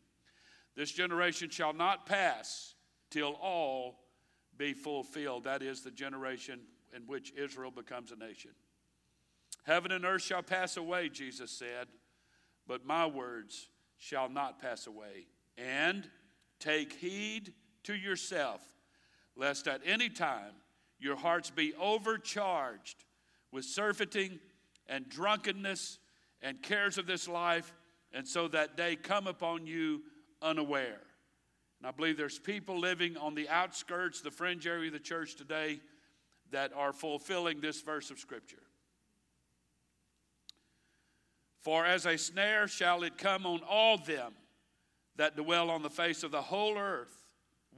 This 0.76 0.90
generation 0.90 1.50
shall 1.50 1.72
not 1.72 2.06
pass 2.06 2.74
till 3.10 3.36
all 3.40 4.00
be 4.56 4.72
fulfilled. 4.72 5.44
That 5.44 5.62
is 5.62 5.82
the 5.82 5.90
generation 5.90 6.60
in 6.94 7.02
which 7.02 7.32
Israel 7.36 7.70
becomes 7.70 8.10
a 8.12 8.16
nation. 8.16 8.50
Heaven 9.64 9.92
and 9.92 10.04
earth 10.04 10.22
shall 10.22 10.42
pass 10.42 10.76
away, 10.76 11.08
Jesus 11.08 11.50
said, 11.50 11.88
but 12.66 12.84
my 12.84 13.06
words 13.06 13.68
shall 14.04 14.28
not 14.28 14.60
pass 14.60 14.86
away. 14.86 15.26
And 15.56 16.08
take 16.60 16.92
heed 16.92 17.54
to 17.84 17.94
yourself, 17.94 18.60
lest 19.36 19.66
at 19.66 19.80
any 19.84 20.08
time 20.08 20.52
your 20.98 21.16
hearts 21.16 21.50
be 21.50 21.72
overcharged 21.80 23.04
with 23.50 23.64
surfeiting 23.64 24.40
and 24.86 25.08
drunkenness 25.08 25.98
and 26.42 26.62
cares 26.62 26.98
of 26.98 27.06
this 27.06 27.26
life, 27.28 27.72
and 28.12 28.28
so 28.28 28.48
that 28.48 28.76
day 28.76 28.96
come 28.96 29.26
upon 29.26 29.66
you 29.66 30.02
unaware. 30.42 31.00
And 31.78 31.86
I 31.88 31.90
believe 31.90 32.16
there's 32.16 32.38
people 32.38 32.78
living 32.78 33.16
on 33.16 33.34
the 33.34 33.48
outskirts, 33.48 34.20
the 34.20 34.30
fringe 34.30 34.66
area 34.66 34.88
of 34.88 34.92
the 34.92 34.98
church 34.98 35.34
today 35.34 35.80
that 36.50 36.72
are 36.74 36.92
fulfilling 36.92 37.60
this 37.60 37.80
verse 37.80 38.10
of 38.10 38.18
Scripture. 38.18 38.62
For 41.64 41.86
as 41.86 42.04
a 42.04 42.18
snare 42.18 42.68
shall 42.68 43.04
it 43.04 43.16
come 43.16 43.46
on 43.46 43.62
all 43.66 43.96
them 43.96 44.34
that 45.16 45.34
dwell 45.34 45.70
on 45.70 45.82
the 45.82 45.88
face 45.88 46.22
of 46.22 46.30
the 46.30 46.42
whole 46.42 46.76
earth. 46.76 47.24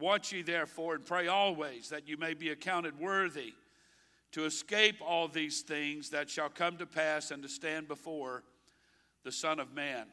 Watch 0.01 0.33
ye 0.33 0.43
therefore 0.43 0.97
and 0.97 1.07
pray 1.07 1.29
always 1.29 1.89
that 1.91 2.09
you 2.09 2.17
may 2.17 2.35
be 2.35 2.51
accounted 2.51 2.99
worthy 2.99 3.55
to 4.33 4.45
escape 4.45 4.97
all 5.01 5.29
these 5.29 5.61
things 5.61 6.11
that 6.11 6.29
shall 6.29 6.49
come 6.49 6.77
to 6.79 6.87
pass 6.87 7.31
and 7.31 7.45
to 7.45 7.49
stand 7.49 7.87
before 7.87 8.43
the 9.23 9.31
Son 9.31 9.61
of 9.61 9.73
Man. 9.73 10.07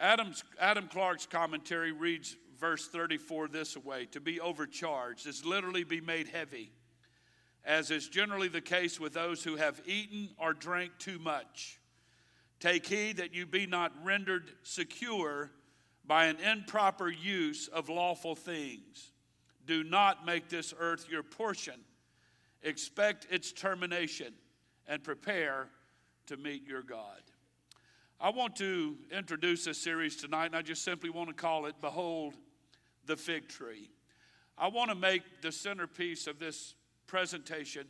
Adam's, 0.00 0.42
Adam 0.58 0.88
Clarke's 0.88 1.26
commentary 1.26 1.92
reads 1.92 2.36
verse 2.58 2.88
34 2.88 3.48
this 3.48 3.76
way 3.76 4.06
To 4.06 4.20
be 4.20 4.40
overcharged 4.40 5.26
is 5.26 5.44
literally 5.44 5.84
be 5.84 6.00
made 6.00 6.28
heavy, 6.28 6.72
as 7.66 7.90
is 7.90 8.08
generally 8.08 8.48
the 8.48 8.62
case 8.62 8.98
with 8.98 9.12
those 9.12 9.44
who 9.44 9.56
have 9.56 9.82
eaten 9.84 10.30
or 10.38 10.54
drank 10.54 10.92
too 10.98 11.18
much. 11.18 11.78
Take 12.60 12.86
heed 12.86 13.18
that 13.18 13.34
you 13.34 13.46
be 13.46 13.66
not 13.66 13.92
rendered 14.02 14.50
secure 14.62 15.50
by 16.06 16.26
an 16.26 16.38
improper 16.38 17.10
use 17.10 17.68
of 17.68 17.88
lawful 17.88 18.34
things. 18.34 19.12
Do 19.66 19.82
not 19.82 20.26
make 20.26 20.48
this 20.48 20.74
earth 20.78 21.06
your 21.10 21.22
portion. 21.22 21.80
Expect 22.62 23.26
its 23.30 23.52
termination 23.52 24.34
and 24.86 25.02
prepare 25.02 25.68
to 26.26 26.36
meet 26.36 26.66
your 26.66 26.82
God. 26.82 27.20
I 28.20 28.30
want 28.30 28.56
to 28.56 28.96
introduce 29.10 29.64
this 29.64 29.78
series 29.78 30.16
tonight, 30.16 30.46
and 30.46 30.56
I 30.56 30.62
just 30.62 30.84
simply 30.84 31.10
want 31.10 31.28
to 31.28 31.34
call 31.34 31.66
it 31.66 31.74
Behold 31.80 32.34
the 33.06 33.16
Fig 33.16 33.48
Tree. 33.48 33.90
I 34.56 34.68
want 34.68 34.90
to 34.90 34.94
make 34.94 35.42
the 35.42 35.52
centerpiece 35.52 36.26
of 36.26 36.38
this 36.38 36.74
presentation 37.06 37.86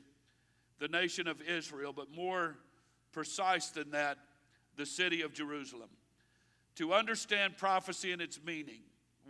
the 0.79 0.89
nation 0.89 1.29
of 1.29 1.41
Israel, 1.43 1.93
but 1.93 2.11
more 2.15 2.57
precise 3.13 3.69
than 3.69 3.91
that, 3.93 4.19
the 4.77 4.87
city 4.87 5.23
of 5.23 5.33
Jerusalem. 5.33 5.91
To 6.77 6.93
understand 6.93 7.57
prophecy 7.57 8.13
and 8.13 8.21
its 8.21 8.41
meaning, 8.45 8.81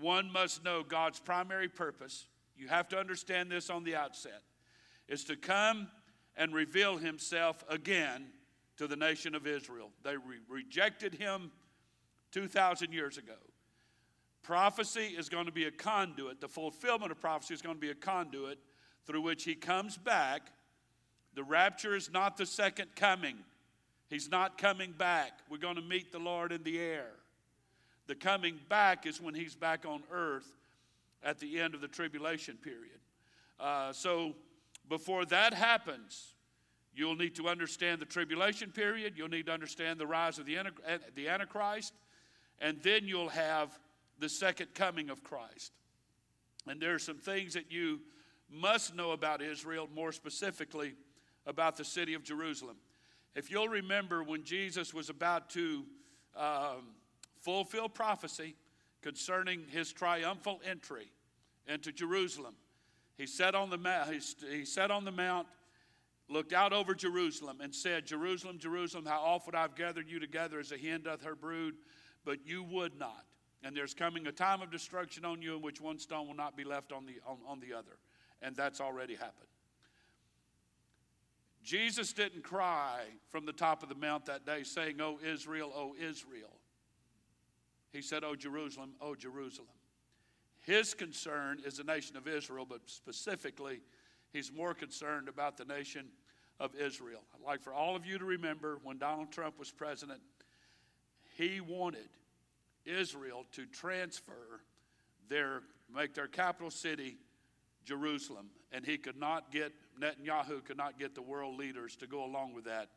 one 0.01 0.31
must 0.33 0.65
know 0.65 0.83
God's 0.83 1.21
primary 1.21 1.69
purpose. 1.69 2.27
You 2.57 2.69
have 2.69 2.89
to 2.89 2.99
understand 2.99 3.51
this 3.51 3.71
on 3.71 3.85
the 3.85 3.97
outset 3.97 4.43
is 5.09 5.25
to 5.25 5.37
come 5.37 5.89
and 6.37 6.55
reveal 6.55 6.97
himself 6.97 7.65
again 7.69 8.27
to 8.77 8.87
the 8.87 8.97
nation 8.97 9.35
of 9.35 9.47
Israel. 9.47 9.91
They 10.03 10.17
re- 10.17 10.41
rejected 10.49 11.15
him 11.15 11.53
2,000 12.33 12.93
years 12.93 13.19
ago. 13.19 13.35
Prophecy 14.43 15.15
is 15.17 15.29
going 15.29 15.47
to 15.47 15.53
be 15.53 15.65
a 15.65 15.71
conduit, 15.71 16.41
the 16.41 16.49
fulfillment 16.49 17.13
of 17.13 17.21
prophecy 17.21 17.55
is 17.55 17.63
going 17.63 17.77
to 17.77 17.81
be 17.81 17.91
a 17.91 17.95
conduit 17.95 18.59
through 19.07 19.23
which 19.23 19.45
he 19.45 19.55
comes 19.55 19.97
back. 19.97 20.51
The 21.35 21.45
rapture 21.45 21.95
is 21.95 22.11
not 22.11 22.37
the 22.37 22.47
second 22.47 22.95
coming, 22.97 23.39
he's 24.15 24.31
not 24.31 24.57
coming 24.57 24.93
back. 24.93 25.33
We're 25.51 25.59
going 25.59 25.75
to 25.75 25.83
meet 25.83 26.13
the 26.13 26.21
Lord 26.21 26.53
in 26.53 26.63
the 26.63 26.79
air. 26.79 27.11
The 28.07 28.15
coming 28.15 28.61
back 28.69 29.07
is 29.07 29.21
when 29.21 29.35
he's 29.35 29.57
back 29.57 29.85
on 29.85 30.05
earth 30.11 30.47
at 31.23 31.41
the 31.41 31.61
end 31.61 31.75
of 31.75 31.81
the 31.81 31.89
tribulation 31.89 32.57
period. 32.57 33.01
Uh, 33.59 33.93
so 33.93 34.35
before 34.89 35.25
that 35.27 35.53
happens, 35.53 36.35
you'll 36.95 37.17
need 37.17 37.35
to 37.35 37.49
understand 37.49 38.01
the 38.01 38.07
tribulation 38.07 38.71
period, 38.71 39.15
you'll 39.17 39.29
need 39.29 39.47
to 39.47 39.53
understand 39.53 39.99
the 39.99 40.07
rise 40.07 40.39
of 40.39 40.47
the, 40.47 40.59
the 41.17 41.29
Antichrist, 41.29 41.93
and 42.61 42.81
then 42.83 43.09
you'll 43.09 43.31
have 43.31 43.77
the 44.21 44.29
second 44.29 44.75
coming 44.75 45.11
of 45.11 45.25
Christ. 45.25 45.73
And 46.69 46.81
there 46.81 46.95
are 46.95 47.01
some 47.01 47.19
things 47.19 47.55
that 47.55 47.73
you 47.73 48.01
must 48.49 48.95
know 48.95 49.11
about 49.11 49.43
Israel, 49.43 49.89
more 49.93 50.13
specifically 50.13 50.95
about 51.47 51.77
the 51.77 51.85
city 51.85 52.15
of 52.15 52.23
Jerusalem. 52.23 52.77
If 53.35 53.51
you'll 53.51 53.69
remember 53.69 54.23
when 54.23 54.45
Jesus 54.45 54.95
was 54.95 55.11
about 55.11 55.51
to 55.51 55.85
um, 56.37 56.95
fulfill 57.41 57.89
prophecy 57.89 58.55
concerning 59.03 59.65
his 59.71 59.93
triumphal 59.93 60.61
entry 60.65 61.11
into 61.67 61.91
Jerusalem, 61.93 62.55
he 63.17 63.27
sat 63.27 63.55
on 63.55 63.71
the 63.71 63.79
mount, 63.79 64.11
he 64.51 64.65
sat 64.65 64.91
on 64.91 65.05
the 65.05 65.13
mount, 65.13 65.47
looked 66.29 66.53
out 66.53 66.73
over 66.73 66.95
Jerusalem, 66.95 67.59
and 67.61 67.75
said, 67.75 68.07
Jerusalem, 68.07 68.59
Jerusalem, 68.59 69.05
how 69.07 69.21
often 69.21 69.55
I've 69.55 69.77
gathered 69.77 70.09
you 70.09 70.19
together 70.19 70.59
as 70.59 70.73
a 70.73 70.79
hen 70.79 71.03
doth 71.03 71.23
her 71.23 71.37
brood, 71.37 71.75
but 72.25 72.47
you 72.47 72.63
would 72.63 72.99
not. 72.99 73.25
And 73.63 73.77
there's 73.77 73.95
coming 73.95 74.27
a 74.27 74.33
time 74.33 74.63
of 74.63 74.71
destruction 74.71 75.25
on 75.25 75.43
you 75.43 75.57
in 75.57 75.63
which 75.63 75.81
one 75.81 75.99
stone 75.99 76.27
will 76.27 76.35
not 76.35 76.57
be 76.57 76.65
left 76.65 76.93
on 76.93 77.07
the, 77.07 77.15
on, 77.27 77.39
on 77.47 77.61
the 77.61 77.73
other. 77.73 77.99
And 78.43 78.55
that's 78.55 78.81
already 78.81 79.15
happened. 79.15 79.49
Jesus 81.65 82.13
didn't 82.13 82.45
cry 82.45 83.01
from 83.31 83.47
the 83.47 83.53
top 83.53 83.83
of 83.83 83.89
the 83.89 83.95
mount 83.95 84.27
that 84.27 84.45
day 84.45 84.63
saying, 84.63 85.01
Oh, 85.01 85.19
Israel, 85.27 85.73
oh, 85.75 85.95
Israel. 85.99 86.61
He 87.91 88.03
said, 88.03 88.23
Oh, 88.23 88.35
Jerusalem, 88.37 88.91
oh, 89.01 89.15
Jerusalem. 89.15 89.69
His 90.61 90.95
concern 90.95 91.61
is 91.65 91.79
the 91.79 91.85
nation 91.85 92.17
of 92.17 92.29
Israel, 92.29 92.67
but 92.69 92.81
specifically, 92.87 93.81
he's 94.33 94.53
more 94.53 94.75
concerned 94.75 95.29
about 95.29 95.57
the 95.57 95.65
nation 95.65 96.07
of 96.61 96.75
Israel. 96.75 97.23
I'd 97.35 97.45
like 97.45 97.63
for 97.63 97.73
all 97.73 97.97
of 97.97 98.07
you 98.07 98.19
to 98.19 98.25
remember 98.25 98.79
when 98.83 98.99
Donald 98.99 99.33
Trump 99.33 99.59
was 99.59 99.71
president, 99.71 100.21
he 101.37 101.61
wanted 101.61 102.09
Israel 102.85 103.45
to 103.53 103.67
transfer 103.67 104.61
their, 105.29 105.63
make 105.95 106.15
their 106.15 106.29
capital 106.29 106.71
city 106.71 107.17
Jerusalem. 107.85 108.51
And 108.73 108.85
he 108.85 108.99
could 108.99 109.17
not 109.17 109.53
get, 109.53 109.73
Netanyahu 110.01 110.65
could 110.65 110.77
not 110.77 110.99
get 110.99 111.15
the 111.15 111.23
world 111.23 111.59
leaders 111.59 111.97
to 111.97 112.07
go 112.07 112.25
along 112.25 112.55
with 112.55 112.65
that. 112.65 112.89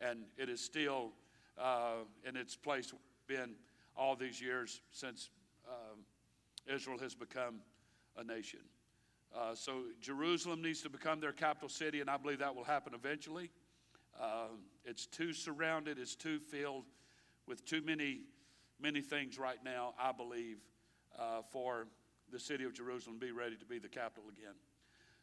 And 0.00 0.24
it 0.36 0.48
is 0.48 0.60
still 0.60 1.12
uh, 1.58 2.04
in 2.26 2.36
its 2.36 2.56
place 2.56 2.92
been 3.26 3.54
all 3.96 4.16
these 4.16 4.40
years 4.40 4.80
since 4.90 5.30
um, 5.68 6.00
Israel 6.72 6.98
has 6.98 7.14
become 7.14 7.56
a 8.16 8.24
nation. 8.24 8.60
Uh, 9.36 9.54
so 9.54 9.82
Jerusalem 10.00 10.62
needs 10.62 10.82
to 10.82 10.90
become 10.90 11.20
their 11.20 11.32
capital 11.32 11.68
city, 11.68 12.00
and 12.00 12.10
I 12.10 12.16
believe 12.16 12.40
that 12.40 12.54
will 12.54 12.64
happen 12.64 12.94
eventually. 12.94 13.50
Uh, 14.20 14.48
it's 14.84 15.06
too 15.06 15.32
surrounded, 15.32 15.98
it's 15.98 16.16
too 16.16 16.38
filled 16.38 16.84
with 17.46 17.64
too 17.64 17.82
many 17.82 18.22
many 18.80 19.00
things 19.00 19.38
right 19.38 19.58
now, 19.64 19.94
I 20.00 20.12
believe, 20.12 20.58
uh, 21.18 21.42
for 21.50 21.86
the 22.32 22.38
city 22.38 22.64
of 22.64 22.72
Jerusalem 22.72 23.18
to 23.18 23.26
be 23.26 23.32
ready 23.32 23.56
to 23.56 23.66
be 23.66 23.78
the 23.78 23.88
capital 23.88 24.24
again. 24.30 24.54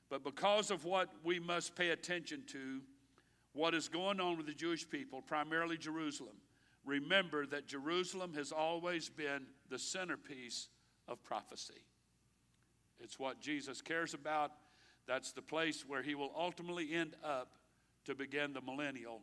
But 0.09 0.23
because 0.23 0.71
of 0.71 0.85
what 0.85 1.09
we 1.23 1.39
must 1.39 1.75
pay 1.75 1.89
attention 1.89 2.43
to, 2.47 2.81
what 3.53 3.73
is 3.73 3.87
going 3.87 4.19
on 4.19 4.37
with 4.37 4.45
the 4.45 4.53
Jewish 4.53 4.89
people, 4.89 5.21
primarily 5.21 5.77
Jerusalem, 5.77 6.35
remember 6.85 7.45
that 7.47 7.67
Jerusalem 7.67 8.33
has 8.35 8.51
always 8.51 9.09
been 9.09 9.47
the 9.69 9.79
centerpiece 9.79 10.69
of 11.07 11.23
prophecy. 11.23 11.83
It's 12.99 13.19
what 13.19 13.41
Jesus 13.41 13.81
cares 13.81 14.13
about. 14.13 14.51
That's 15.07 15.31
the 15.31 15.41
place 15.41 15.83
where 15.87 16.01
he 16.01 16.15
will 16.15 16.31
ultimately 16.37 16.93
end 16.93 17.15
up 17.23 17.51
to 18.05 18.15
begin 18.15 18.53
the 18.53 18.61
millennial, 18.61 19.21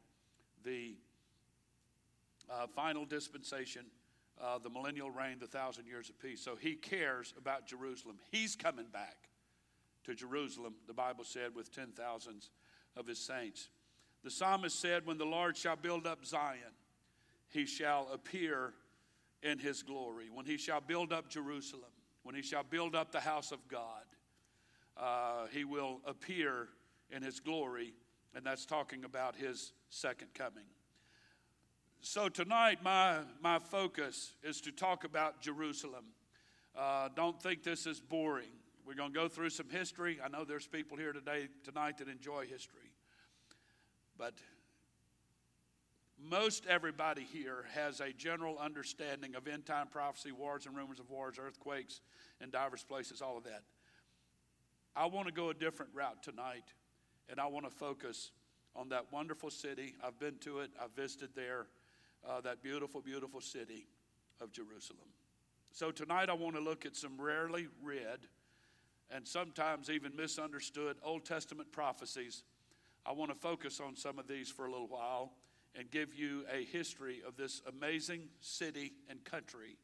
the 0.64 0.96
uh, 2.50 2.66
final 2.74 3.04
dispensation 3.04 3.86
uh, 4.40 4.58
the 4.58 4.70
millennial 4.70 5.10
reign, 5.10 5.38
the 5.38 5.46
thousand 5.46 5.86
years 5.86 6.08
of 6.08 6.18
peace. 6.18 6.40
So 6.40 6.56
he 6.56 6.74
cares 6.74 7.32
about 7.38 7.66
Jerusalem. 7.66 8.18
He's 8.30 8.56
coming 8.56 8.86
back 8.92 9.28
to 10.04 10.14
Jerusalem, 10.14 10.74
the 10.86 10.94
Bible 10.94 11.24
said, 11.24 11.54
with 11.54 11.72
ten 11.72 11.88
thousands 11.96 12.50
of 12.96 13.06
his 13.06 13.18
saints. 13.18 13.68
The 14.22 14.30
psalmist 14.30 14.80
said, 14.80 15.06
When 15.06 15.18
the 15.18 15.24
Lord 15.24 15.56
shall 15.56 15.76
build 15.76 16.06
up 16.06 16.24
Zion, 16.24 16.58
he 17.50 17.66
shall 17.66 18.08
appear 18.12 18.74
in 19.42 19.58
his 19.58 19.82
glory. 19.82 20.28
When 20.32 20.46
he 20.46 20.56
shall 20.56 20.80
build 20.80 21.12
up 21.12 21.28
Jerusalem, 21.28 21.90
when 22.22 22.34
he 22.34 22.42
shall 22.42 22.62
build 22.62 22.94
up 22.94 23.12
the 23.12 23.20
house 23.20 23.52
of 23.52 23.66
God, 23.68 24.04
uh, 24.96 25.46
he 25.52 25.64
will 25.64 26.00
appear 26.06 26.68
in 27.10 27.22
his 27.22 27.40
glory, 27.40 27.92
and 28.34 28.44
that's 28.44 28.64
talking 28.64 29.04
about 29.04 29.36
his 29.36 29.72
second 29.90 30.28
coming. 30.34 30.64
So 32.00 32.28
tonight, 32.28 32.78
my, 32.82 33.18
my 33.42 33.58
focus 33.58 34.34
is 34.42 34.60
to 34.62 34.72
talk 34.72 35.04
about 35.04 35.40
Jerusalem. 35.40 36.04
Uh, 36.76 37.08
don't 37.14 37.40
think 37.40 37.62
this 37.62 37.86
is 37.86 38.00
boring. 38.00 38.52
We're 38.86 38.94
going 38.94 39.12
to 39.12 39.18
go 39.18 39.28
through 39.28 39.50
some 39.50 39.70
history. 39.70 40.18
I 40.22 40.28
know 40.28 40.44
there's 40.44 40.66
people 40.66 40.98
here 40.98 41.12
today 41.12 41.48
tonight 41.64 41.98
that 41.98 42.08
enjoy 42.08 42.46
history. 42.46 42.90
But 44.18 44.34
most 46.22 46.66
everybody 46.66 47.22
here 47.22 47.64
has 47.74 48.00
a 48.00 48.12
general 48.12 48.58
understanding 48.58 49.34
of 49.34 49.48
end 49.48 49.64
time 49.64 49.88
prophecy, 49.88 50.32
wars 50.32 50.66
and 50.66 50.76
rumors 50.76 51.00
of 51.00 51.10
wars, 51.10 51.36
earthquakes 51.38 52.00
in 52.40 52.50
diverse 52.50 52.84
places, 52.84 53.22
all 53.22 53.38
of 53.38 53.44
that. 53.44 53.62
I 54.94 55.06
want 55.06 55.26
to 55.28 55.32
go 55.32 55.50
a 55.50 55.54
different 55.54 55.92
route 55.94 56.22
tonight, 56.22 56.64
and 57.28 57.40
I 57.40 57.46
want 57.46 57.64
to 57.64 57.70
focus 57.70 58.30
on 58.76 58.90
that 58.90 59.06
wonderful 59.10 59.50
city. 59.50 59.94
I've 60.04 60.18
been 60.18 60.36
to 60.40 60.60
it, 60.60 60.70
I've 60.80 60.92
visited 60.94 61.30
there 61.34 61.66
uh, 62.28 62.40
that 62.42 62.62
beautiful, 62.62 63.00
beautiful 63.00 63.40
city 63.40 63.86
of 64.40 64.52
Jerusalem. 64.52 65.08
So 65.72 65.90
tonight 65.90 66.28
I 66.28 66.34
want 66.34 66.54
to 66.54 66.62
look 66.62 66.86
at 66.86 66.96
some 66.96 67.20
rarely 67.20 67.66
read 67.82 68.20
and 69.10 69.26
sometimes 69.26 69.90
even 69.90 70.14
misunderstood 70.16 70.96
Old 71.02 71.24
Testament 71.24 71.72
prophecies. 71.72 72.42
I 73.06 73.12
want 73.12 73.30
to 73.30 73.36
focus 73.36 73.80
on 73.80 73.96
some 73.96 74.18
of 74.18 74.26
these 74.26 74.48
for 74.48 74.66
a 74.66 74.70
little 74.70 74.88
while 74.88 75.32
and 75.76 75.90
give 75.90 76.14
you 76.14 76.44
a 76.52 76.64
history 76.64 77.22
of 77.26 77.36
this 77.36 77.60
amazing 77.66 78.28
city 78.40 78.92
and 79.08 79.22
country. 79.24 79.76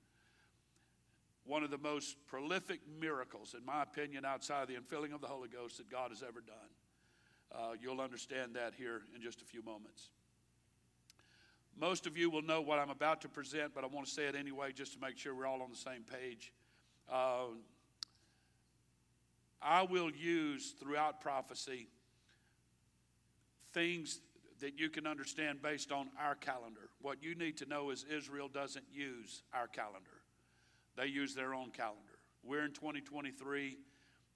One 1.44 1.64
of 1.64 1.70
the 1.70 1.78
most 1.78 2.16
prolific 2.26 2.80
miracles, 3.00 3.54
in 3.58 3.64
my 3.64 3.82
opinion, 3.82 4.24
outside 4.24 4.62
of 4.62 4.68
the 4.68 4.74
infilling 4.74 5.14
of 5.14 5.20
the 5.20 5.26
Holy 5.26 5.48
Ghost 5.48 5.78
that 5.78 5.90
God 5.90 6.10
has 6.10 6.22
ever 6.22 6.40
done. 6.40 6.56
Uh, 7.52 7.72
you'll 7.80 8.00
understand 8.00 8.54
that 8.54 8.74
here 8.76 9.02
in 9.14 9.20
just 9.20 9.42
a 9.42 9.44
few 9.44 9.62
moments. 9.62 10.10
Most 11.78 12.06
of 12.06 12.16
you 12.16 12.30
will 12.30 12.42
know 12.42 12.60
what 12.60 12.78
I'm 12.78 12.90
about 12.90 13.20
to 13.22 13.28
present, 13.28 13.74
but 13.74 13.84
I 13.84 13.86
want 13.86 14.06
to 14.06 14.12
say 14.12 14.26
it 14.26 14.34
anyway 14.34 14.72
just 14.72 14.92
to 14.94 15.00
make 15.00 15.18
sure 15.18 15.34
we're 15.34 15.46
all 15.46 15.62
on 15.62 15.70
the 15.70 15.76
same 15.76 16.02
page. 16.02 16.52
Uh, 17.10 17.46
I 19.62 19.82
will 19.82 20.10
use 20.10 20.74
throughout 20.80 21.20
prophecy 21.20 21.88
things 23.72 24.20
that 24.60 24.78
you 24.78 24.90
can 24.90 25.06
understand 25.06 25.62
based 25.62 25.92
on 25.92 26.08
our 26.20 26.34
calendar. 26.34 26.88
What 27.00 27.22
you 27.22 27.34
need 27.34 27.56
to 27.58 27.66
know 27.66 27.90
is 27.90 28.04
Israel 28.10 28.48
doesn't 28.48 28.86
use 28.92 29.42
our 29.52 29.66
calendar, 29.66 30.22
they 30.96 31.06
use 31.06 31.34
their 31.34 31.54
own 31.54 31.70
calendar. 31.70 32.18
We're 32.42 32.64
in 32.64 32.72
2023. 32.72 33.76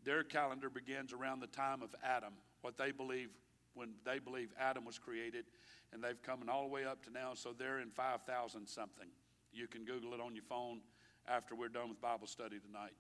Their 0.05 0.23
calendar 0.23 0.69
begins 0.69 1.15
around 1.15 1.41
the 1.41 1.47
time 1.47 1.81
of 1.81 1.95
Adam, 2.05 2.35
what 2.61 2.77
they 2.77 2.93
believe 2.93 3.31
when 3.73 3.95
they 4.05 4.19
believe 4.19 4.51
Adam 4.61 4.85
was 4.85 4.99
created 4.99 5.47
and 5.93 6.03
they've 6.03 6.21
come 6.23 6.41
all 6.51 6.63
the 6.63 6.69
way 6.69 6.85
up 6.85 7.03
to 7.05 7.11
now, 7.11 7.33
so 7.35 7.55
they're 7.57 7.81
in 7.81 7.89
5,000 7.89 8.67
something. 8.67 9.09
You 9.53 9.69
can 9.69 9.85
Google 9.85 10.13
it 10.13 10.21
on 10.21 10.35
your 10.35 10.45
phone 10.45 10.81
after 11.29 11.55
we're 11.55 11.69
done 11.69 11.89
with 11.89 12.01
Bible 12.01 12.27
study 12.27 12.59
tonight. 12.59 12.93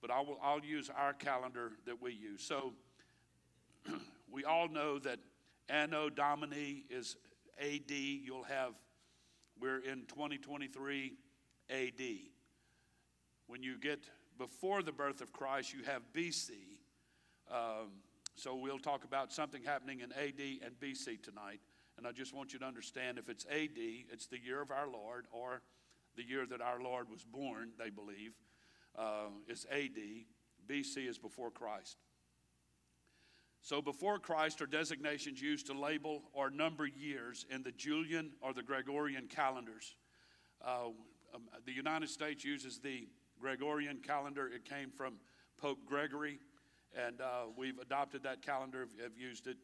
But 0.00 0.10
I 0.10 0.20
will, 0.20 0.38
I'll 0.42 0.64
use 0.64 0.90
our 0.94 1.12
calendar 1.12 1.72
that 1.86 2.00
we 2.00 2.12
use. 2.12 2.42
So 2.42 2.72
we 4.30 4.44
all 4.44 4.68
know 4.68 4.98
that 5.00 5.18
Anno 5.68 6.08
Domini 6.10 6.84
is 6.90 7.16
AD. 7.58 7.90
You'll 7.90 8.44
have, 8.44 8.74
we're 9.60 9.78
in 9.78 10.04
2023 10.06 11.14
AD. 11.70 12.02
When 13.46 13.62
you 13.62 13.78
get 13.78 14.04
before 14.38 14.82
the 14.82 14.92
birth 14.92 15.20
of 15.20 15.32
Christ, 15.32 15.72
you 15.72 15.82
have 15.84 16.02
BC. 16.12 16.50
Um, 17.50 18.02
So 18.38 18.54
we'll 18.54 18.78
talk 18.78 19.04
about 19.04 19.32
something 19.32 19.62
happening 19.64 20.00
in 20.00 20.12
AD 20.12 20.60
and 20.62 20.78
BC 20.78 21.22
tonight. 21.22 21.60
And 21.96 22.06
I 22.06 22.12
just 22.12 22.34
want 22.34 22.52
you 22.52 22.58
to 22.58 22.66
understand 22.66 23.18
if 23.18 23.30
it's 23.30 23.46
AD, 23.50 23.78
it's 24.12 24.26
the 24.26 24.38
year 24.38 24.60
of 24.60 24.70
our 24.70 24.86
Lord, 24.86 25.24
or 25.32 25.62
the 26.16 26.22
year 26.22 26.44
that 26.46 26.60
our 26.60 26.82
Lord 26.82 27.08
was 27.08 27.24
born, 27.24 27.70
they 27.78 27.88
believe, 27.88 28.32
uh, 28.96 29.28
is 29.48 29.66
AD. 29.70 29.98
BC 30.68 31.08
is 31.08 31.18
before 31.18 31.50
Christ. 31.50 31.98
So 33.62 33.82
before 33.82 34.18
Christ 34.18 34.62
are 34.62 34.66
designations 34.66 35.40
used 35.40 35.66
to 35.66 35.72
label 35.72 36.22
or 36.32 36.50
number 36.50 36.86
years 36.86 37.46
in 37.50 37.62
the 37.62 37.72
Julian 37.72 38.30
or 38.40 38.52
the 38.52 38.62
Gregorian 38.62 39.26
calendars. 39.26 39.96
Uh, 40.64 40.90
um, 41.34 41.42
the 41.64 41.72
United 41.72 42.08
States 42.08 42.44
uses 42.44 42.78
the 42.78 43.08
Gregorian 43.40 43.98
calendar. 43.98 44.48
It 44.48 44.64
came 44.64 44.90
from 44.90 45.14
Pope 45.58 45.78
Gregory, 45.84 46.38
and 46.94 47.20
uh, 47.20 47.46
we've 47.56 47.78
adopted 47.78 48.22
that 48.22 48.40
calendar, 48.40 48.86
have 49.02 49.16
used 49.16 49.46
it, 49.46 49.56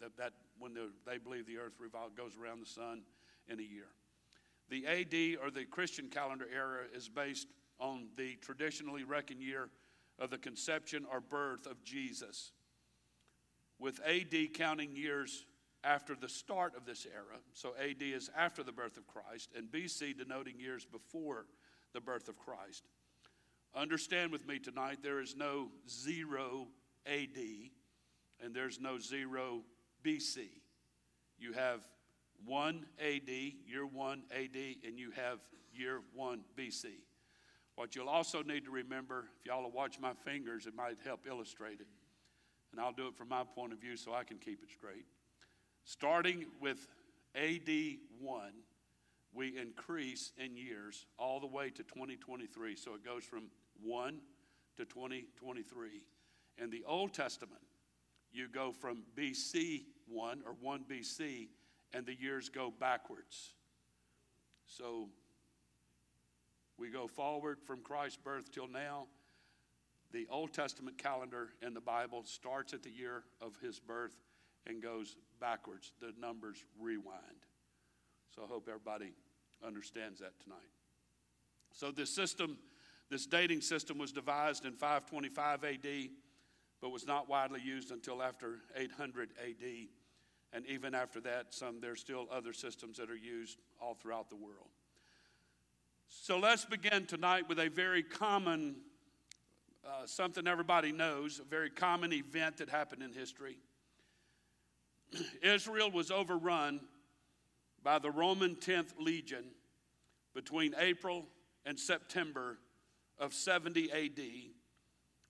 that, 0.00 0.16
that 0.16 0.32
when 0.58 0.74
the, 0.74 0.90
they 1.06 1.18
believe 1.18 1.46
the 1.46 1.56
earth 1.56 1.78
revol- 1.80 2.14
goes 2.16 2.36
around 2.36 2.60
the 2.60 2.66
sun 2.66 3.02
in 3.48 3.58
a 3.58 3.62
year. 3.62 3.88
The 4.68 4.86
AD 4.86 5.42
or 5.42 5.50
the 5.50 5.64
Christian 5.64 6.08
calendar 6.08 6.46
era 6.54 6.82
is 6.94 7.08
based 7.08 7.48
on 7.80 8.08
the 8.16 8.36
traditionally 8.42 9.04
reckoned 9.04 9.42
year 9.42 9.68
of 10.18 10.30
the 10.30 10.38
conception 10.38 11.06
or 11.10 11.20
birth 11.20 11.66
of 11.66 11.82
Jesus, 11.82 12.52
with 13.78 14.00
AD 14.06 14.52
counting 14.54 14.94
years 14.94 15.46
after 15.82 16.14
the 16.14 16.28
start 16.28 16.74
of 16.76 16.84
this 16.84 17.06
era. 17.06 17.38
So 17.54 17.70
AD 17.80 18.02
is 18.02 18.30
after 18.36 18.62
the 18.62 18.72
birth 18.72 18.96
of 18.96 19.06
Christ, 19.06 19.50
and 19.56 19.70
BC 19.70 20.18
denoting 20.18 20.60
years 20.60 20.84
before 20.84 21.46
the 21.94 22.00
birth 22.00 22.28
of 22.28 22.36
Christ. 22.36 22.84
Understand 23.74 24.32
with 24.32 24.46
me 24.46 24.58
tonight, 24.58 24.98
there 25.02 25.20
is 25.20 25.36
no 25.36 25.68
zero 25.88 26.68
AD 27.06 27.38
and 28.42 28.54
there's 28.54 28.80
no 28.80 28.98
zero 28.98 29.62
BC. 30.04 30.48
You 31.38 31.52
have 31.52 31.86
1 32.44 32.86
AD, 32.98 33.28
year 33.28 33.86
1 33.86 34.22
AD, 34.32 34.56
and 34.86 34.98
you 34.98 35.10
have 35.12 35.38
year 35.72 36.00
1 36.14 36.40
BC. 36.56 36.86
What 37.80 37.96
you'll 37.96 38.10
also 38.10 38.42
need 38.42 38.66
to 38.66 38.70
remember, 38.70 39.24
if 39.40 39.46
y'all 39.46 39.62
will 39.62 39.70
watch 39.70 39.98
my 39.98 40.12
fingers, 40.12 40.66
it 40.66 40.74
might 40.76 40.98
help 41.02 41.20
illustrate 41.26 41.80
it. 41.80 41.86
And 42.72 42.78
I'll 42.78 42.92
do 42.92 43.06
it 43.06 43.16
from 43.16 43.30
my 43.30 43.42
point 43.42 43.72
of 43.72 43.80
view 43.80 43.96
so 43.96 44.12
I 44.12 44.22
can 44.22 44.36
keep 44.36 44.62
it 44.62 44.68
straight. 44.68 45.06
Starting 45.84 46.44
with 46.60 46.86
AD 47.34 47.70
1, 48.20 48.50
we 49.32 49.56
increase 49.56 50.32
in 50.36 50.58
years 50.58 51.06
all 51.18 51.40
the 51.40 51.46
way 51.46 51.70
to 51.70 51.82
2023. 51.82 52.76
So 52.76 52.92
it 52.92 53.02
goes 53.02 53.24
from 53.24 53.44
1 53.82 54.20
to 54.76 54.84
2023. 54.84 56.02
In 56.58 56.68
the 56.68 56.84
Old 56.86 57.14
Testament, 57.14 57.62
you 58.30 58.48
go 58.48 58.72
from 58.72 59.04
BC 59.16 59.84
1 60.06 60.42
or 60.44 60.52
1 60.60 60.84
BC, 60.86 61.48
and 61.94 62.04
the 62.04 62.14
years 62.20 62.50
go 62.50 62.70
backwards. 62.78 63.54
So 64.66 65.08
we 66.80 66.88
go 66.88 67.06
forward 67.06 67.58
from 67.66 67.82
Christ's 67.82 68.16
birth 68.16 68.50
till 68.50 68.66
now. 68.66 69.06
The 70.12 70.26
Old 70.30 70.52
Testament 70.52 70.98
calendar 70.98 71.50
in 71.62 71.74
the 71.74 71.80
Bible 71.80 72.24
starts 72.24 72.72
at 72.72 72.82
the 72.82 72.90
year 72.90 73.22
of 73.40 73.52
his 73.62 73.78
birth 73.78 74.16
and 74.66 74.82
goes 74.82 75.16
backwards. 75.40 75.92
The 76.00 76.12
numbers 76.18 76.64
rewind. 76.80 77.46
So 78.34 78.42
I 78.42 78.46
hope 78.46 78.66
everybody 78.66 79.12
understands 79.64 80.20
that 80.20 80.40
tonight. 80.42 80.58
So 81.72 81.90
this 81.92 82.12
system, 82.12 82.56
this 83.10 83.26
dating 83.26 83.60
system 83.60 83.98
was 83.98 84.10
devised 84.10 84.64
in 84.64 84.72
525 84.72 85.64
AD, 85.64 85.86
but 86.80 86.90
was 86.90 87.06
not 87.06 87.28
widely 87.28 87.60
used 87.60 87.90
until 87.90 88.22
after 88.22 88.60
800 88.74 89.30
AD. 89.38 89.88
And 90.52 90.66
even 90.66 90.94
after 90.94 91.20
that, 91.20 91.54
some 91.54 91.80
there's 91.80 92.00
still 92.00 92.26
other 92.32 92.52
systems 92.52 92.96
that 92.96 93.10
are 93.10 93.16
used 93.16 93.60
all 93.80 93.94
throughout 93.94 94.30
the 94.30 94.36
world. 94.36 94.70
So 96.12 96.40
let's 96.40 96.64
begin 96.64 97.06
tonight 97.06 97.48
with 97.48 97.60
a 97.60 97.68
very 97.68 98.02
common, 98.02 98.74
uh, 99.86 100.06
something 100.06 100.44
everybody 100.48 100.90
knows, 100.90 101.38
a 101.38 101.44
very 101.44 101.70
common 101.70 102.12
event 102.12 102.56
that 102.56 102.68
happened 102.68 103.04
in 103.04 103.12
history. 103.12 103.58
Israel 105.42 105.88
was 105.88 106.10
overrun 106.10 106.80
by 107.84 108.00
the 108.00 108.10
Roman 108.10 108.56
10th 108.56 108.94
Legion 108.98 109.44
between 110.34 110.74
April 110.78 111.26
and 111.64 111.78
September 111.78 112.58
of 113.16 113.32
70 113.32 113.92
AD 113.92 114.20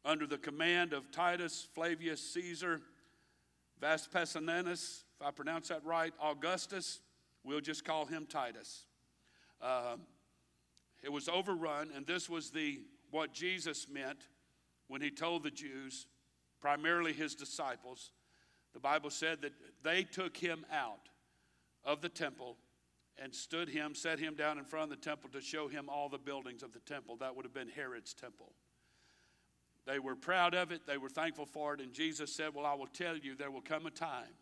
under 0.07 0.27
the 0.27 0.39
command 0.39 0.95
of 0.95 1.11
Titus 1.11 1.69
Flavius 1.75 2.23
Caesar 2.33 2.81
Vespasianus, 3.83 5.05
if 5.15 5.27
I 5.27 5.31
pronounce 5.31 5.69
that 5.69 5.85
right, 5.85 6.15
Augustus. 6.23 7.01
We'll 7.45 7.61
just 7.61 7.85
call 7.85 8.07
him 8.07 8.25
Titus. 8.27 8.87
Uh, 9.61 9.97
it 11.03 11.13
was 11.13 11.29
overrun, 11.29 11.91
and 11.95 12.07
this 12.07 12.29
was 12.29 12.51
the 12.51 12.81
what 13.11 13.33
Jesus 13.33 13.89
meant 13.89 14.29
when 14.89 15.01
he 15.01 15.11
told 15.11 15.43
the 15.43 15.51
Jews, 15.51 16.07
primarily 16.61 17.13
his 17.13 17.35
disciples. 17.35 18.13
The 18.73 18.81
Bible 18.81 19.11
said 19.11 19.43
that 19.43 19.53
they 19.83 20.05
took 20.05 20.37
him 20.37 20.65
out 20.73 21.09
of 21.85 22.01
the 22.01 22.09
temple 22.09 22.57
and 23.19 23.35
stood 23.35 23.69
him, 23.69 23.95
set 23.95 24.19
him 24.19 24.35
down 24.35 24.59
in 24.59 24.65
front 24.65 24.93
of 24.93 24.99
the 24.99 25.05
temple 25.05 25.31
to 25.31 25.41
show 25.41 25.69
him 25.69 25.89
all 25.89 26.09
the 26.09 26.19
buildings 26.19 26.63
of 26.63 26.73
the 26.73 26.81
temple. 26.81 27.17
That 27.17 27.35
would 27.35 27.45
have 27.45 27.55
been 27.55 27.69
Herod's 27.69 28.15
temple. 28.15 28.53
They 29.87 29.99
were 29.99 30.15
proud 30.15 30.55
of 30.55 30.73
it, 30.73 30.87
they 30.87 30.99
were 30.99 31.09
thankful 31.09 31.47
for 31.47 31.75
it, 31.75 31.81
and 31.81 31.93
Jesus 31.93 32.35
said, 32.35 32.55
Well, 32.55 32.67
I 32.67 32.75
will 32.75 32.87
tell 32.87 33.17
you, 33.17 33.35
there 33.35 33.51
will 33.51 33.63
come 33.63 33.87
a 33.87 33.91
time 33.91 34.35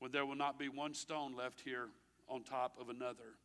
when 0.00 0.10
there 0.10 0.26
will 0.26 0.36
not 0.36 0.58
be 0.58 0.68
one 0.68 0.92
stone 0.92 1.34
left 1.34 1.60
here 1.60 1.88
on 2.28 2.42
top 2.42 2.76
of 2.80 2.88
another. 2.88 3.38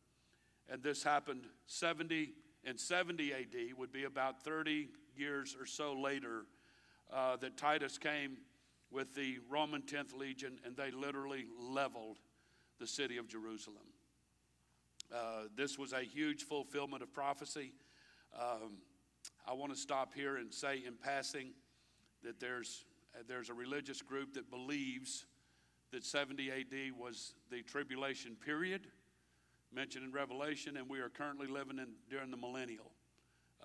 And 0.70 0.82
this 0.82 1.02
happened 1.02 1.46
70 1.66 2.32
and 2.64 2.78
70 2.78 3.32
AD, 3.32 3.76
would 3.76 3.92
be 3.92 4.04
about 4.04 4.42
30 4.42 4.88
years 5.16 5.56
or 5.58 5.66
so 5.66 5.94
later, 5.94 6.46
uh, 7.12 7.36
that 7.36 7.56
Titus 7.56 7.98
came 7.98 8.38
with 8.90 9.14
the 9.14 9.38
Roman 9.50 9.82
10th 9.82 10.16
Legion 10.16 10.58
and 10.64 10.76
they 10.76 10.90
literally 10.90 11.46
leveled 11.58 12.18
the 12.78 12.86
city 12.86 13.16
of 13.16 13.28
Jerusalem. 13.28 13.84
Uh, 15.12 15.44
this 15.56 15.78
was 15.78 15.92
a 15.92 16.02
huge 16.02 16.44
fulfillment 16.44 17.02
of 17.02 17.12
prophecy. 17.12 17.72
Um, 18.38 18.78
I 19.46 19.52
want 19.52 19.72
to 19.72 19.78
stop 19.78 20.14
here 20.14 20.36
and 20.36 20.52
say 20.52 20.82
in 20.86 20.94
passing 20.94 21.52
that 22.22 22.40
there's, 22.40 22.84
there's 23.28 23.50
a 23.50 23.54
religious 23.54 24.00
group 24.00 24.34
that 24.34 24.50
believes 24.50 25.26
that 25.90 26.04
70 26.04 26.50
AD 26.50 26.98
was 26.98 27.34
the 27.50 27.62
tribulation 27.62 28.36
period 28.36 28.86
mentioned 29.74 30.04
in 30.04 30.12
Revelation, 30.12 30.76
and 30.76 30.88
we 30.88 31.00
are 31.00 31.08
currently 31.08 31.46
living 31.46 31.78
in 31.78 31.88
during 32.10 32.30
the 32.30 32.36
millennial. 32.36 32.90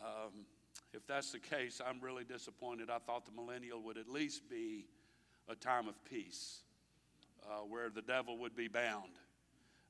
Um, 0.02 0.46
if 0.93 1.06
that's 1.06 1.32
the 1.32 1.39
case, 1.39 1.82
I'm 1.86 2.00
really 2.00 2.24
disappointed. 2.24 2.89
I 2.89 3.00
thought 3.00 3.26
the 3.26 3.32
millennial 3.32 3.82
would 3.84 3.98
at 3.98 4.08
least 4.08 4.50
be 4.50 4.86
a 5.50 5.56
time 5.56 5.88
of 5.88 6.04
peace 6.06 6.62
uh, 7.43 7.60
where 7.60 7.89
the 7.89 8.02
devil 8.02 8.38
would 8.38 8.56
be 8.56 8.67
bound. 8.67 9.12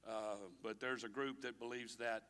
Uh, 0.08 0.38
but 0.64 0.80
there's 0.80 1.04
a 1.04 1.10
group 1.10 1.42
that 1.42 1.60
believes 1.60 1.96
that, 1.98 2.24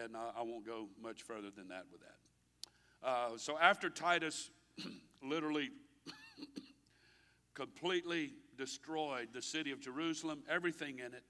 and 0.00 0.14
uh, 0.14 0.32
I 0.38 0.42
won't 0.42 0.66
go 0.66 0.88
much 1.02 1.22
further 1.22 1.50
than 1.50 1.68
that 1.68 1.84
with 1.90 2.00
that. 2.00 3.08
Uh, 3.08 3.36
so 3.36 3.58
after 3.58 3.90
Titus 3.90 4.50
literally 5.22 5.70
completely 7.54 8.34
destroyed 8.56 9.28
the 9.32 9.42
city 9.42 9.72
of 9.72 9.80
Jerusalem, 9.80 10.42
everything 10.48 10.98
in 10.98 11.14
it, 11.14 11.24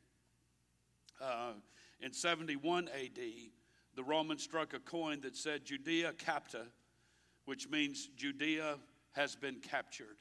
uh, 1.20 1.52
in 2.02 2.12
71 2.12 2.88
AD, 2.88 3.20
the 3.94 4.02
Romans 4.02 4.42
struck 4.42 4.74
a 4.74 4.80
coin 4.80 5.20
that 5.20 5.36
said 5.36 5.64
Judea 5.64 6.12
capta, 6.12 6.66
which 7.44 7.68
means 7.68 8.08
Judea 8.16 8.76
has 9.12 9.36
been 9.36 9.56
captured. 9.60 10.16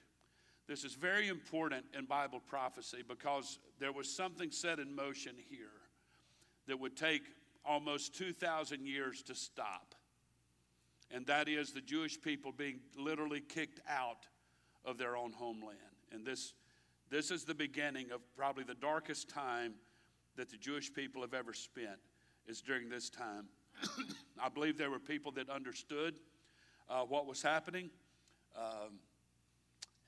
This 0.68 0.84
is 0.84 0.94
very 0.94 1.28
important 1.28 1.86
in 1.98 2.06
Bible 2.06 2.40
prophecy 2.40 3.04
because 3.08 3.60
there 3.80 3.92
was 3.92 4.10
something 4.10 4.52
set 4.52 4.80
in 4.80 4.96
motion 4.96 5.36
here 5.50 5.68
that 6.68 6.80
would 6.80 6.96
take 6.96 7.24
almost 7.66 8.16
2,000 8.16 8.86
years 8.86 9.22
to 9.24 9.36
stop. 9.36 9.96
And 11.10 11.26
that 11.26 11.50
is 11.50 11.72
the 11.72 11.82
Jewish 11.82 12.22
people 12.22 12.52
being 12.52 12.80
literally 12.98 13.42
kicked 13.42 13.82
out 13.90 14.28
of 14.86 14.98
their 14.98 15.18
own 15.18 15.34
homeland. 15.34 15.78
And 16.12 16.26
this, 16.26 16.54
this 17.10 17.32
is 17.32 17.44
the 17.44 17.54
beginning 17.54 18.12
of 18.12 18.22
probably 18.36 18.64
the 18.64 18.76
darkest 18.76 19.30
time 19.30 19.74
that 20.38 20.50
the 20.50 20.58
Jewish 20.58 20.94
people 20.94 21.22
have 21.22 21.34
ever 21.34 21.54
spent, 21.54 22.00
is 22.48 22.62
during 22.62 22.90
this 22.90 23.10
time. 23.10 23.46
I 24.42 24.50
believe 24.50 24.78
there 24.78 24.90
were 24.90 25.00
people 25.00 25.32
that 25.34 25.50
understood 25.50 26.16
uh, 26.90 27.02
what 27.02 27.28
was 27.28 27.42
happening. 27.42 27.90
Um, 28.58 29.00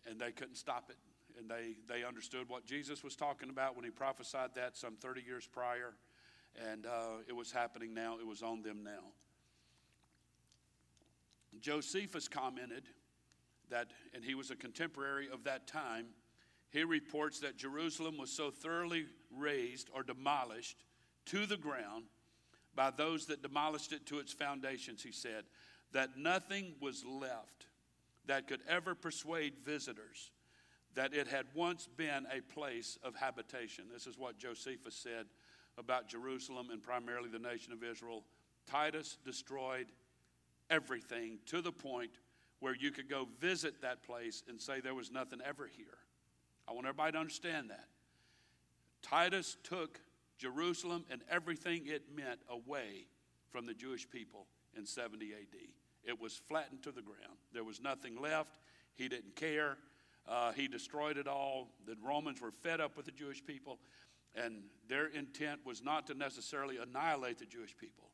and 0.05 0.19
they 0.19 0.31
couldn't 0.31 0.55
stop 0.55 0.89
it. 0.89 0.97
And 1.37 1.49
they, 1.49 1.75
they 1.87 2.03
understood 2.03 2.47
what 2.49 2.65
Jesus 2.65 3.03
was 3.03 3.15
talking 3.15 3.49
about 3.49 3.75
when 3.75 3.85
he 3.85 3.91
prophesied 3.91 4.51
that 4.55 4.77
some 4.77 4.95
30 4.95 5.21
years 5.21 5.47
prior. 5.47 5.95
And 6.71 6.85
uh, 6.85 7.23
it 7.27 7.35
was 7.35 7.51
happening 7.51 7.93
now, 7.93 8.17
it 8.19 8.27
was 8.27 8.43
on 8.43 8.61
them 8.61 8.83
now. 8.83 9.11
Josephus 11.59 12.27
commented 12.27 12.83
that, 13.69 13.91
and 14.13 14.23
he 14.23 14.35
was 14.35 14.51
a 14.51 14.55
contemporary 14.55 15.27
of 15.31 15.43
that 15.45 15.65
time, 15.65 16.07
he 16.73 16.83
reports 16.83 17.39
that 17.39 17.55
Jerusalem 17.55 18.17
was 18.17 18.31
so 18.31 18.49
thoroughly 18.49 19.05
razed 19.31 19.89
or 19.93 20.01
demolished 20.01 20.75
to 21.27 21.45
the 21.45 21.55
ground 21.55 22.05
by 22.75 22.89
those 22.89 23.27
that 23.27 23.43
demolished 23.43 23.93
it 23.93 24.07
to 24.07 24.17
its 24.17 24.33
foundations, 24.33 25.03
he 25.03 25.11
said, 25.11 25.43
that 25.91 26.17
nothing 26.17 26.73
was 26.81 27.05
left 27.05 27.67
that 28.25 28.47
could 28.47 28.61
ever 28.67 28.95
persuade 28.95 29.53
visitors 29.63 30.31
that 30.95 31.13
it 31.13 31.27
had 31.27 31.45
once 31.53 31.87
been 31.95 32.25
a 32.35 32.41
place 32.53 32.97
of 33.03 33.15
habitation. 33.15 33.85
This 33.91 34.07
is 34.07 34.17
what 34.17 34.39
Josephus 34.39 34.95
said 34.95 35.27
about 35.77 36.07
Jerusalem 36.07 36.69
and 36.71 36.81
primarily 36.81 37.29
the 37.29 37.39
nation 37.39 37.71
of 37.71 37.83
Israel. 37.83 38.23
Titus 38.65 39.17
destroyed 39.23 39.87
everything 40.71 41.37
to 41.47 41.61
the 41.61 41.71
point 41.71 42.11
where 42.59 42.75
you 42.75 42.89
could 42.89 43.09
go 43.09 43.27
visit 43.39 43.81
that 43.81 44.03
place 44.03 44.43
and 44.47 44.59
say 44.59 44.79
there 44.79 44.95
was 44.95 45.11
nothing 45.11 45.39
ever 45.45 45.67
here. 45.67 45.97
I 46.67 46.73
want 46.73 46.87
everybody 46.87 47.13
to 47.13 47.17
understand 47.17 47.69
that. 47.69 47.87
Titus 49.01 49.57
took 49.63 49.99
Jerusalem 50.37 51.05
and 51.11 51.21
everything 51.29 51.83
it 51.85 52.03
meant 52.15 52.39
away 52.49 53.07
from 53.51 53.65
the 53.65 53.73
Jewish 53.73 54.09
people 54.09 54.47
in 54.75 54.85
70 54.85 55.33
AD. 55.33 55.57
It 56.03 56.19
was 56.19 56.35
flattened 56.35 56.83
to 56.83 56.91
the 56.91 57.01
ground. 57.01 57.37
There 57.53 57.63
was 57.63 57.81
nothing 57.81 58.19
left. 58.19 58.57
He 58.95 59.07
didn't 59.07 59.35
care. 59.35 59.77
Uh, 60.27 60.51
he 60.53 60.67
destroyed 60.67 61.17
it 61.17 61.27
all. 61.27 61.69
The 61.85 61.95
Romans 62.01 62.41
were 62.41 62.51
fed 62.51 62.81
up 62.81 62.95
with 62.95 63.05
the 63.05 63.11
Jewish 63.11 63.45
people, 63.45 63.79
and 64.35 64.63
their 64.87 65.07
intent 65.07 65.59
was 65.65 65.83
not 65.83 66.07
to 66.07 66.13
necessarily 66.13 66.77
annihilate 66.77 67.39
the 67.39 67.45
Jewish 67.45 67.75
people, 67.77 68.09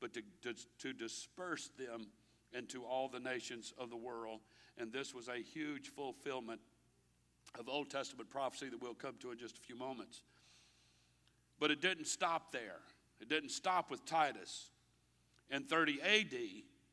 but 0.00 0.12
to, 0.14 0.22
to, 0.42 0.54
to 0.78 0.92
disperse 0.92 1.70
them 1.78 2.06
into 2.52 2.84
all 2.84 3.08
the 3.08 3.20
nations 3.20 3.72
of 3.78 3.90
the 3.90 3.96
world. 3.96 4.40
And 4.78 4.92
this 4.92 5.14
was 5.14 5.28
a 5.28 5.36
huge 5.36 5.88
fulfillment 5.88 6.60
of 7.58 7.68
Old 7.68 7.90
Testament 7.90 8.30
prophecy 8.30 8.68
that 8.68 8.80
we'll 8.80 8.94
come 8.94 9.14
to 9.20 9.30
in 9.30 9.38
just 9.38 9.58
a 9.58 9.60
few 9.60 9.76
moments. 9.76 10.22
But 11.60 11.70
it 11.70 11.80
didn't 11.80 12.06
stop 12.06 12.52
there. 12.52 12.80
It 13.20 13.28
didn't 13.28 13.50
stop 13.50 13.90
with 13.90 14.04
Titus. 14.04 14.70
In 15.50 15.64
30 15.64 16.00
AD, 16.02 16.34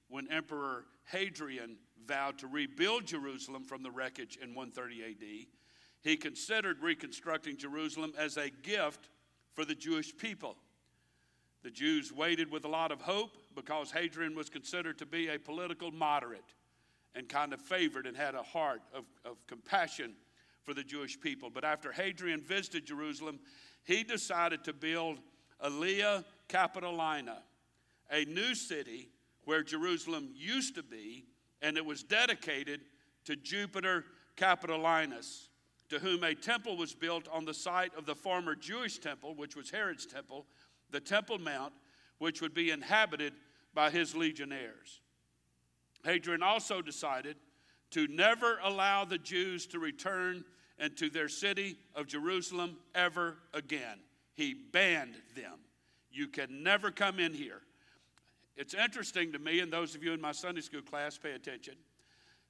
when 0.10 0.32
Emperor 0.32 0.86
Hadrian 1.06 1.78
vowed 2.06 2.38
to 2.40 2.48
rebuild 2.48 3.06
Jerusalem 3.06 3.64
from 3.64 3.84
the 3.84 3.92
wreckage 3.92 4.38
in 4.42 4.54
130 4.54 5.04
AD, 5.04 5.48
he 6.02 6.18
considered 6.18 6.82
reconstructing 6.82 7.58
Jerusalem 7.58 8.14
as 8.18 8.38
a 8.38 8.50
gift 8.50 9.10
for 9.54 9.66
the 9.66 9.76
Jewish 9.76 10.16
people. 10.16 10.58
The 11.64 11.72
Jews 11.72 12.12
waited 12.12 12.52
with 12.52 12.66
a 12.66 12.68
lot 12.68 12.92
of 12.92 13.02
hope 13.02 13.38
because 13.56 13.92
Hadrian 13.92 14.36
was 14.36 14.50
considered 14.50 14.98
to 14.98 15.06
be 15.06 15.30
a 15.30 15.38
political 15.38 15.92
moderate 15.92 16.56
and 17.14 17.30
kind 17.30 17.54
of 17.54 17.62
favored 17.62 18.08
and 18.08 18.18
had 18.18 18.36
a 18.36 18.42
heart 18.42 18.82
of, 18.94 19.06
of 19.26 19.46
compassion 19.48 20.14
for 20.64 20.74
the 20.74 20.84
Jewish 20.84 21.20
people. 21.20 21.50
But 21.50 21.64
after 21.64 21.92
Hadrian 21.92 22.42
visited 22.42 22.86
Jerusalem, 22.86 23.40
he 23.84 24.04
decided 24.04 24.64
to 24.66 24.74
build 24.74 25.20
Aelia 25.64 26.24
Capitolina, 26.50 27.38
a 28.12 28.26
new 28.26 28.56
city 28.56 29.10
where 29.46 29.64
Jerusalem 29.64 30.30
used 30.36 30.76
to 30.76 30.84
be, 30.84 31.26
and 31.62 31.78
it 31.78 31.86
was 31.86 32.04
dedicated 32.04 32.82
to 33.26 33.36
Jupiter 33.36 34.06
Capitolinus, 34.38 35.48
to 35.90 36.00
whom 36.00 36.24
a 36.24 36.34
temple 36.34 36.78
was 36.78 36.94
built 36.94 37.28
on 37.32 37.46
the 37.46 37.54
site 37.54 37.94
of 37.98 38.06
the 38.06 38.16
former 38.16 38.56
Jewish 38.56 39.00
temple, 39.00 39.36
which 39.36 39.56
was 39.56 39.70
Herod's 39.70 40.06
temple, 40.06 40.46
the 40.90 41.00
Temple 41.00 41.40
Mount, 41.40 41.74
which 42.18 42.42
would 42.42 42.54
be 42.54 42.72
inhabited 42.72 43.34
by 43.74 43.90
his 43.90 44.16
legionnaires. 44.16 45.02
Hadrian 46.04 46.44
also 46.44 46.82
decided 46.82 47.36
to 47.92 48.08
never 48.08 48.60
allow 48.64 49.06
the 49.06 49.18
Jews 49.18 49.68
to 49.68 49.80
return 49.80 50.44
into 50.80 51.10
their 51.10 51.30
city 51.30 51.78
of 51.96 52.08
Jerusalem 52.08 52.78
ever 52.96 53.38
again. 53.54 54.00
He 54.34 54.54
banned 54.54 55.16
them. 55.36 55.60
You 56.12 56.28
can 56.28 56.64
never 56.64 56.92
come 56.92 57.20
in 57.20 57.34
here. 57.34 57.62
It's 58.58 58.74
interesting 58.74 59.32
to 59.32 59.40
me, 59.40 59.60
and 59.60 59.72
those 59.72 59.96
of 59.96 60.04
you 60.04 60.14
in 60.14 60.22
my 60.22 60.32
Sunday 60.32 60.62
school 60.62 60.82
class 60.82 61.18
pay 61.18 61.32
attention. 61.32 61.76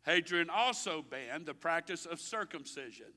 Hadrian 0.03 0.49
also 0.49 1.03
banned 1.07 1.45
the 1.45 1.53
practice 1.53 2.05
of 2.05 2.19
circumcision. 2.19 3.13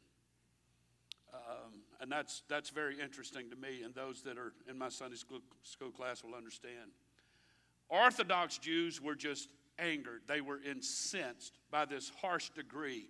Um, 1.32 1.80
and 2.00 2.12
that's, 2.12 2.42
that's 2.48 2.70
very 2.70 3.00
interesting 3.00 3.48
to 3.50 3.56
me, 3.56 3.82
and 3.82 3.94
those 3.94 4.22
that 4.22 4.36
are 4.36 4.52
in 4.68 4.76
my 4.76 4.88
Sunday 4.88 5.16
school, 5.16 5.40
school 5.62 5.90
class 5.90 6.22
will 6.22 6.34
understand. 6.34 6.90
Orthodox 7.88 8.58
Jews 8.58 9.00
were 9.00 9.14
just 9.14 9.48
angered. 9.78 10.22
They 10.26 10.40
were 10.40 10.60
incensed 10.62 11.58
by 11.70 11.84
this 11.84 12.10
harsh 12.20 12.50
decree, 12.50 13.08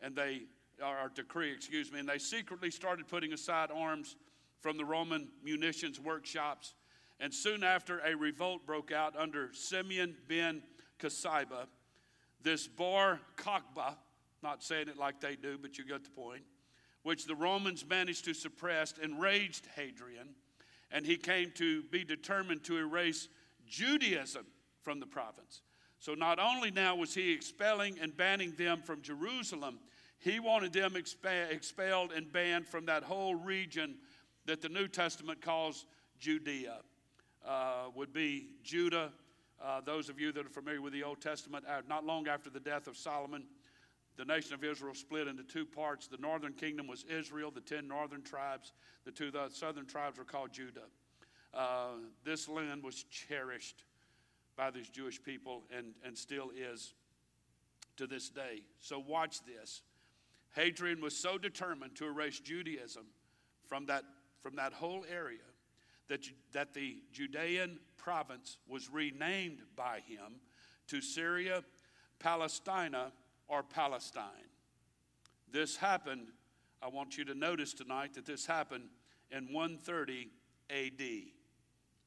and 0.00 0.14
they, 0.14 0.42
or 0.82 1.10
decree, 1.14 1.52
excuse 1.52 1.92
me, 1.92 2.00
and 2.00 2.08
they 2.08 2.18
secretly 2.18 2.70
started 2.70 3.08
putting 3.08 3.32
aside 3.32 3.70
arms 3.74 4.16
from 4.60 4.76
the 4.76 4.84
Roman 4.84 5.28
munitions 5.42 5.98
workshops. 6.00 6.74
And 7.18 7.32
soon 7.32 7.62
after, 7.62 7.98
a 8.00 8.14
revolt 8.14 8.66
broke 8.66 8.92
out 8.92 9.16
under 9.16 9.50
Simeon 9.52 10.16
ben 10.28 10.62
Kasiba. 10.98 11.66
This 12.42 12.66
Bar 12.66 13.20
Kokhba, 13.36 13.96
not 14.42 14.62
saying 14.62 14.88
it 14.88 14.96
like 14.96 15.20
they 15.20 15.36
do, 15.36 15.58
but 15.60 15.76
you 15.76 15.84
get 15.84 16.04
the 16.04 16.10
point, 16.10 16.42
which 17.02 17.26
the 17.26 17.34
Romans 17.34 17.84
managed 17.86 18.24
to 18.24 18.34
suppress, 18.34 18.94
enraged 19.02 19.66
Hadrian, 19.76 20.28
and 20.90 21.04
he 21.04 21.16
came 21.16 21.50
to 21.56 21.82
be 21.84 22.04
determined 22.04 22.64
to 22.64 22.78
erase 22.78 23.28
Judaism 23.68 24.46
from 24.82 25.00
the 25.00 25.06
province. 25.06 25.62
So 26.00 26.14
not 26.14 26.38
only 26.38 26.70
now 26.70 26.96
was 26.96 27.14
he 27.14 27.30
expelling 27.32 27.98
and 28.00 28.16
banning 28.16 28.54
them 28.56 28.80
from 28.82 29.02
Jerusalem, 29.02 29.78
he 30.18 30.40
wanted 30.40 30.72
them 30.72 30.92
expa- 30.92 31.50
expelled 31.50 32.12
and 32.12 32.32
banned 32.32 32.66
from 32.66 32.86
that 32.86 33.02
whole 33.02 33.34
region 33.34 33.96
that 34.46 34.62
the 34.62 34.68
New 34.68 34.88
Testament 34.88 35.40
calls 35.40 35.86
Judea. 36.18 36.78
Uh, 37.46 37.84
would 37.94 38.12
be 38.12 38.48
Judah. 38.62 39.10
Uh, 39.62 39.80
those 39.80 40.10
of 40.10 40.20
you 40.20 40.30
that 40.30 40.44
are 40.44 40.50
familiar 40.50 40.82
with 40.82 40.92
the 40.92 41.02
Old 41.02 41.22
Testament, 41.22 41.64
uh, 41.66 41.80
not 41.88 42.04
long 42.04 42.28
after 42.28 42.50
the 42.50 42.60
death 42.60 42.86
of 42.86 42.98
Solomon, 42.98 43.44
the 44.16 44.26
nation 44.26 44.52
of 44.52 44.62
Israel 44.62 44.94
split 44.94 45.26
into 45.26 45.42
two 45.42 45.64
parts. 45.64 46.06
The 46.06 46.18
northern 46.18 46.52
kingdom 46.52 46.86
was 46.86 47.04
Israel, 47.04 47.50
the 47.50 47.62
ten 47.62 47.88
northern 47.88 48.22
tribes. 48.22 48.72
The 49.06 49.10
two 49.10 49.30
the 49.30 49.48
southern 49.48 49.86
tribes 49.86 50.18
were 50.18 50.24
called 50.24 50.52
Judah. 50.52 50.84
Uh, 51.54 51.92
this 52.24 52.46
land 52.46 52.82
was 52.82 53.04
cherished 53.04 53.84
by 54.60 54.70
these 54.70 54.90
Jewish 54.90 55.22
people 55.22 55.62
and, 55.74 55.94
and 56.04 56.18
still 56.18 56.50
is 56.54 56.92
to 57.96 58.06
this 58.06 58.28
day. 58.28 58.60
So, 58.78 58.98
watch 58.98 59.42
this. 59.46 59.80
Hadrian 60.54 61.00
was 61.00 61.16
so 61.16 61.38
determined 61.38 61.96
to 61.96 62.04
erase 62.04 62.40
Judaism 62.40 63.06
from 63.66 63.86
that, 63.86 64.04
from 64.42 64.56
that 64.56 64.74
whole 64.74 65.06
area 65.10 65.38
that, 66.08 66.26
that 66.52 66.74
the 66.74 66.98
Judean 67.10 67.78
province 67.96 68.58
was 68.68 68.90
renamed 68.90 69.60
by 69.76 70.00
him 70.06 70.40
to 70.88 71.00
Syria, 71.00 71.64
Palestina, 72.18 73.12
or 73.48 73.62
Palestine. 73.62 74.50
This 75.50 75.74
happened, 75.74 76.26
I 76.82 76.88
want 76.88 77.16
you 77.16 77.24
to 77.24 77.34
notice 77.34 77.72
tonight 77.72 78.12
that 78.12 78.26
this 78.26 78.44
happened 78.44 78.90
in 79.30 79.54
130 79.54 80.28
AD. 80.68 81.39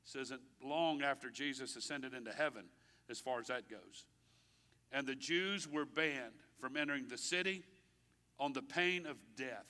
This 0.03 0.23
isn't 0.23 0.41
long 0.63 1.01
after 1.01 1.29
Jesus 1.29 1.75
ascended 1.75 2.13
into 2.13 2.31
heaven, 2.31 2.65
as 3.09 3.19
far 3.19 3.39
as 3.39 3.47
that 3.47 3.69
goes. 3.69 4.05
And 4.91 5.07
the 5.07 5.15
Jews 5.15 5.67
were 5.67 5.85
banned 5.85 6.43
from 6.59 6.77
entering 6.77 7.07
the 7.07 7.17
city 7.17 7.63
on 8.39 8.53
the 8.53 8.61
pain 8.61 9.05
of 9.05 9.17
death. 9.35 9.65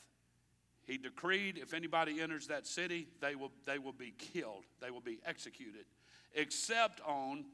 He 0.85 0.97
decreed 0.97 1.57
if 1.57 1.73
anybody 1.73 2.21
enters 2.21 2.47
that 2.47 2.67
city, 2.67 3.07
they 3.21 3.35
will, 3.35 3.51
they 3.65 3.79
will 3.79 3.93
be 3.93 4.13
killed, 4.17 4.65
they 4.81 4.91
will 4.91 5.01
be 5.01 5.19
executed, 5.25 5.85
except 6.33 6.99
on 7.05 7.45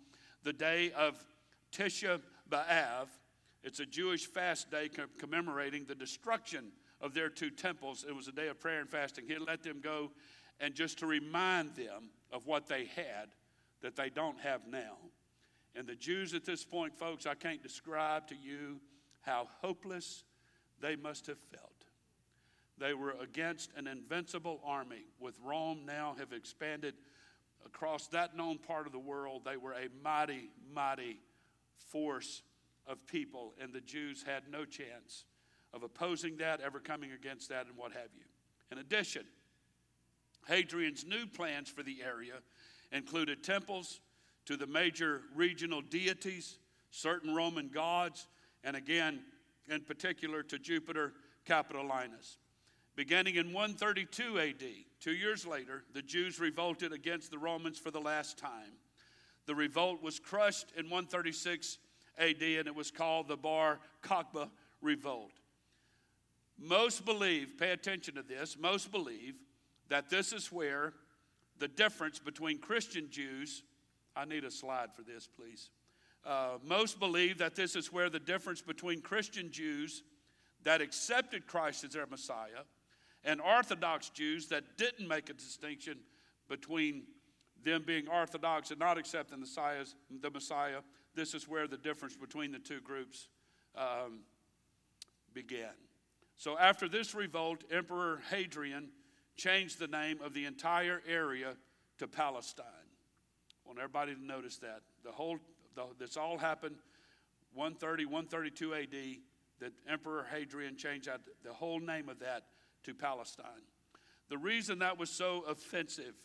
the 0.43 0.53
day 0.53 0.91
of 0.91 1.23
Tisha 1.71 2.21
B'Av. 2.49 3.07
It's 3.63 3.79
a 3.79 3.85
Jewish 3.85 4.25
fast 4.25 4.71
day 4.71 4.89
commemorating 5.17 5.85
the 5.85 5.95
destruction 5.95 6.71
of 7.01 7.13
their 7.13 7.29
two 7.29 7.49
temples. 7.49 8.05
It 8.07 8.15
was 8.15 8.27
a 8.27 8.31
day 8.31 8.47
of 8.47 8.59
prayer 8.59 8.79
and 8.79 8.89
fasting. 8.89 9.25
He 9.27 9.37
let 9.37 9.63
them 9.63 9.79
go 9.81 10.11
and 10.59 10.73
just 10.73 10.99
to 10.99 11.05
remind 11.05 11.75
them 11.75 12.09
of 12.31 12.45
what 12.45 12.67
they 12.67 12.85
had 12.95 13.29
that 13.81 13.95
they 13.95 14.09
don't 14.09 14.39
have 14.39 14.61
now. 14.67 14.97
And 15.75 15.87
the 15.87 15.95
Jews 15.95 16.33
at 16.33 16.45
this 16.45 16.65
point, 16.65 16.95
folks, 16.97 17.25
I 17.25 17.35
can't 17.35 17.63
describe 17.63 18.27
to 18.27 18.35
you 18.35 18.79
how 19.21 19.47
hopeless 19.61 20.23
they 20.81 20.95
must 20.95 21.27
have 21.27 21.37
felt. 21.37 21.85
They 22.77 22.93
were 22.93 23.15
against 23.21 23.71
an 23.75 23.87
invincible 23.87 24.61
army, 24.65 25.05
with 25.19 25.37
Rome 25.43 25.81
now 25.85 26.15
have 26.17 26.31
expanded 26.31 26.95
across 27.65 28.07
that 28.07 28.37
known 28.37 28.57
part 28.57 28.85
of 28.85 28.93
the 28.93 28.99
world. 28.99 29.43
They 29.45 29.57
were 29.57 29.73
a 29.73 29.89
mighty, 30.01 30.49
mighty 30.73 31.19
force 31.91 32.41
of 32.87 33.05
people, 33.05 33.53
and 33.61 33.73
the 33.73 33.81
Jews 33.81 34.23
had 34.23 34.43
no 34.49 34.65
chance 34.65 35.25
of 35.73 35.83
opposing 35.83 36.37
that, 36.37 36.61
ever 36.61 36.79
coming 36.79 37.11
against 37.11 37.49
that, 37.49 37.67
and 37.67 37.75
what 37.75 37.91
have 37.91 38.09
you. 38.17 38.25
In 38.71 38.77
addition, 38.77 39.23
Hadrian's 40.49 41.05
new 41.05 41.27
plans 41.27 41.69
for 41.69 41.83
the 41.83 41.99
area 42.03 42.33
included 42.91 43.43
temples 43.43 44.01
to 44.45 44.57
the 44.57 44.65
major 44.65 45.21
regional 45.35 45.81
deities, 45.81 46.57
certain 46.89 47.35
Roman 47.35 47.69
gods, 47.69 48.27
and 48.63 48.75
again, 48.75 49.19
in 49.69 49.81
particular, 49.81 50.41
to 50.43 50.57
Jupiter 50.57 51.13
Capitolinus. 51.45 52.37
Beginning 52.95 53.35
in 53.35 53.53
132 53.53 54.39
AD, 54.39 54.63
two 54.99 55.11
years 55.11 55.45
later, 55.45 55.83
the 55.93 56.01
Jews 56.01 56.39
revolted 56.39 56.91
against 56.91 57.29
the 57.29 57.37
Romans 57.37 57.77
for 57.77 57.91
the 57.91 58.01
last 58.01 58.37
time. 58.37 58.73
The 59.45 59.55
revolt 59.55 60.01
was 60.01 60.19
crushed 60.19 60.73
in 60.75 60.85
136 60.85 61.77
AD 62.17 62.41
and 62.41 62.67
it 62.67 62.75
was 62.75 62.91
called 62.91 63.27
the 63.27 63.37
Bar 63.37 63.79
Kokhba 64.03 64.49
Revolt. 64.81 65.31
Most 66.57 67.05
believe, 67.05 67.53
pay 67.57 67.71
attention 67.71 68.15
to 68.15 68.23
this, 68.23 68.57
most 68.59 68.91
believe 68.91 69.35
that 69.89 70.09
this 70.09 70.33
is 70.33 70.51
where 70.51 70.93
the 71.57 71.67
difference 71.67 72.19
between 72.19 72.59
Christian 72.59 73.09
Jews, 73.09 73.63
I 74.15 74.25
need 74.25 74.43
a 74.43 74.51
slide 74.51 74.93
for 74.95 75.01
this, 75.01 75.27
please. 75.27 75.69
Uh, 76.25 76.57
most 76.63 76.99
believe 76.99 77.37
that 77.37 77.55
this 77.55 77.75
is 77.75 77.91
where 77.91 78.09
the 78.09 78.19
difference 78.19 78.61
between 78.61 79.01
Christian 79.01 79.51
Jews 79.51 80.03
that 80.63 80.81
accepted 80.81 81.47
Christ 81.47 81.83
as 81.83 81.91
their 81.91 82.05
Messiah 82.05 82.65
and 83.23 83.41
Orthodox 83.41 84.09
Jews 84.09 84.47
that 84.47 84.77
didn't 84.77 85.07
make 85.07 85.29
a 85.29 85.33
distinction 85.33 85.97
between 86.47 87.03
them 87.63 87.83
being 87.85 88.07
Orthodox 88.07 88.71
and 88.71 88.79
not 88.79 88.97
accepting 88.97 89.39
the, 89.39 90.29
Messiah, 90.29 90.79
this 91.15 91.33
is 91.33 91.47
where 91.47 91.67
the 91.67 91.77
difference 91.77 92.15
between 92.15 92.51
the 92.51 92.59
two 92.59 92.79
groups 92.81 93.27
um, 93.75 94.21
began. 95.33 95.73
So 96.37 96.57
after 96.57 96.87
this 96.87 97.13
revolt, 97.13 97.63
Emperor 97.69 98.21
Hadrian 98.29 98.89
changed 99.39 99.79
the 99.79 99.87
name 99.87 100.19
of 100.21 100.33
the 100.33 100.45
entire 100.45 101.01
area 101.07 101.55
to 101.97 102.07
Palestine. 102.07 102.65
I 102.65 103.67
want 103.67 103.79
everybody 103.79 104.13
to 104.13 104.23
notice 104.23 104.57
that. 104.57 104.81
The 105.03 105.11
whole, 105.11 105.37
the, 105.75 105.85
this 105.97 106.17
all 106.17 106.37
happened 106.37 106.75
130, 107.53 108.05
132 108.05 108.73
AD, 108.73 108.89
that 109.61 109.71
Emperor 109.89 110.25
Hadrian 110.29 110.75
changed 110.75 111.07
out 111.07 111.21
the 111.43 111.53
whole 111.53 111.79
name 111.79 112.09
of 112.09 112.19
that 112.19 112.47
to 112.83 112.93
Palestine. 112.93 113.63
The 114.29 114.37
reason 114.37 114.79
that 114.79 114.99
was 114.99 115.09
so 115.09 115.43
offensive 115.47 116.15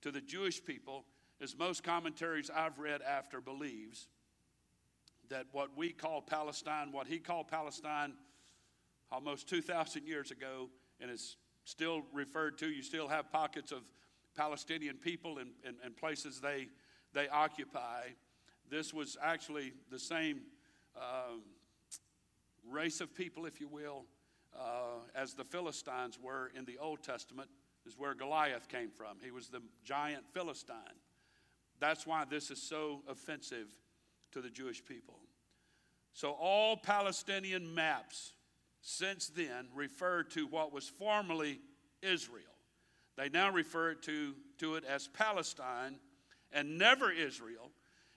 to 0.00 0.10
the 0.10 0.20
Jewish 0.20 0.64
people 0.64 1.04
is 1.40 1.56
most 1.56 1.84
commentaries 1.84 2.50
I've 2.54 2.78
read 2.78 3.02
after 3.02 3.40
believes 3.40 4.08
that 5.28 5.46
what 5.52 5.76
we 5.76 5.90
call 5.90 6.22
Palestine, 6.22 6.90
what 6.90 7.06
he 7.06 7.18
called 7.18 7.48
Palestine 7.48 8.14
almost 9.10 9.48
2,000 9.48 10.06
years 10.06 10.30
ago, 10.30 10.70
and 11.00 11.10
is 11.10 11.36
still 11.64 12.02
referred 12.12 12.58
to. 12.58 12.68
You 12.68 12.82
still 12.82 13.08
have 13.08 13.30
pockets 13.30 13.72
of 13.72 13.82
Palestinian 14.36 14.96
people 14.96 15.38
and, 15.38 15.96
places 15.96 16.40
they, 16.40 16.68
they 17.12 17.28
occupy. 17.28 18.08
This 18.70 18.94
was 18.94 19.16
actually 19.22 19.72
the 19.90 19.98
same 19.98 20.40
uh, 20.96 21.36
race 22.68 23.00
of 23.00 23.14
people, 23.14 23.46
if 23.46 23.60
you 23.60 23.68
will, 23.68 24.04
uh, 24.58 25.00
as 25.14 25.34
the 25.34 25.44
Philistines 25.44 26.18
were 26.20 26.50
in 26.56 26.64
the 26.64 26.78
Old 26.78 27.02
Testament, 27.02 27.48
is 27.86 27.98
where 27.98 28.14
Goliath 28.14 28.68
came 28.68 28.90
from. 28.90 29.18
He 29.22 29.30
was 29.30 29.48
the 29.48 29.62
giant 29.84 30.24
Philistine. 30.32 30.76
That's 31.80 32.06
why 32.06 32.24
this 32.24 32.50
is 32.50 32.62
so 32.62 33.02
offensive 33.08 33.68
to 34.32 34.40
the 34.40 34.50
Jewish 34.50 34.84
people. 34.84 35.18
So, 36.14 36.32
all 36.32 36.76
Palestinian 36.76 37.74
maps 37.74 38.34
since 38.82 39.28
then 39.28 39.68
refer 39.74 40.24
to 40.24 40.46
what 40.46 40.72
was 40.72 40.88
formerly 40.88 41.60
Israel. 42.02 42.44
They 43.16 43.28
now 43.28 43.50
refer 43.50 43.94
to, 43.94 44.34
to 44.58 44.74
it 44.74 44.84
as 44.84 45.08
Palestine 45.08 45.96
and 46.52 46.76
never 46.76 47.10
Israel, 47.10 47.70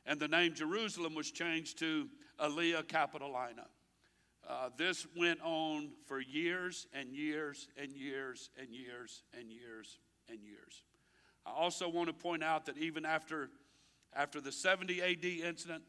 and 0.05 0.19
the 0.19 0.27
name 0.27 0.53
Jerusalem 0.53 1.13
was 1.15 1.31
changed 1.31 1.79
to 1.79 2.09
Aelia 2.39 2.83
Capitolina. 2.83 3.67
Uh, 4.47 4.69
this 4.77 5.07
went 5.15 5.39
on 5.41 5.91
for 6.05 6.19
years 6.19 6.87
and 6.93 7.13
years 7.13 7.67
and 7.77 7.91
years 7.91 8.49
and 8.59 8.69
years 8.69 9.23
and 9.37 9.51
years 9.51 9.99
and 10.29 10.39
years. 10.41 10.83
I 11.45 11.51
also 11.51 11.87
want 11.87 12.07
to 12.07 12.13
point 12.13 12.43
out 12.43 12.65
that 12.65 12.77
even 12.77 13.05
after, 13.05 13.49
after 14.13 14.41
the 14.41 14.51
70 14.51 15.01
AD 15.01 15.25
incident, 15.25 15.83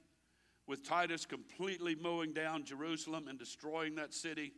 with 0.67 0.87
Titus 0.87 1.25
completely 1.25 1.95
mowing 1.95 2.33
down 2.33 2.65
Jerusalem 2.65 3.29
and 3.29 3.39
destroying 3.39 3.95
that 3.97 4.13
city, 4.13 4.53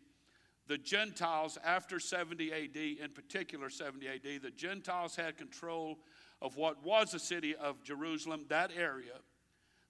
the 0.69 0.79
Gentiles 0.79 1.57
after 1.65 1.99
70 1.99 2.53
AD, 2.53 2.77
in 2.77 3.11
particular 3.15 3.71
70 3.71 4.07
AD, 4.07 4.43
the 4.43 4.51
Gentiles 4.51 5.17
had 5.17 5.39
control 5.39 5.99
of 6.43 6.57
what 6.57 6.85
was 6.85 7.11
the 7.11 7.19
city 7.19 7.57
of 7.57 7.83
Jerusalem, 7.83 8.45
that 8.49 8.71
area. 8.77 9.15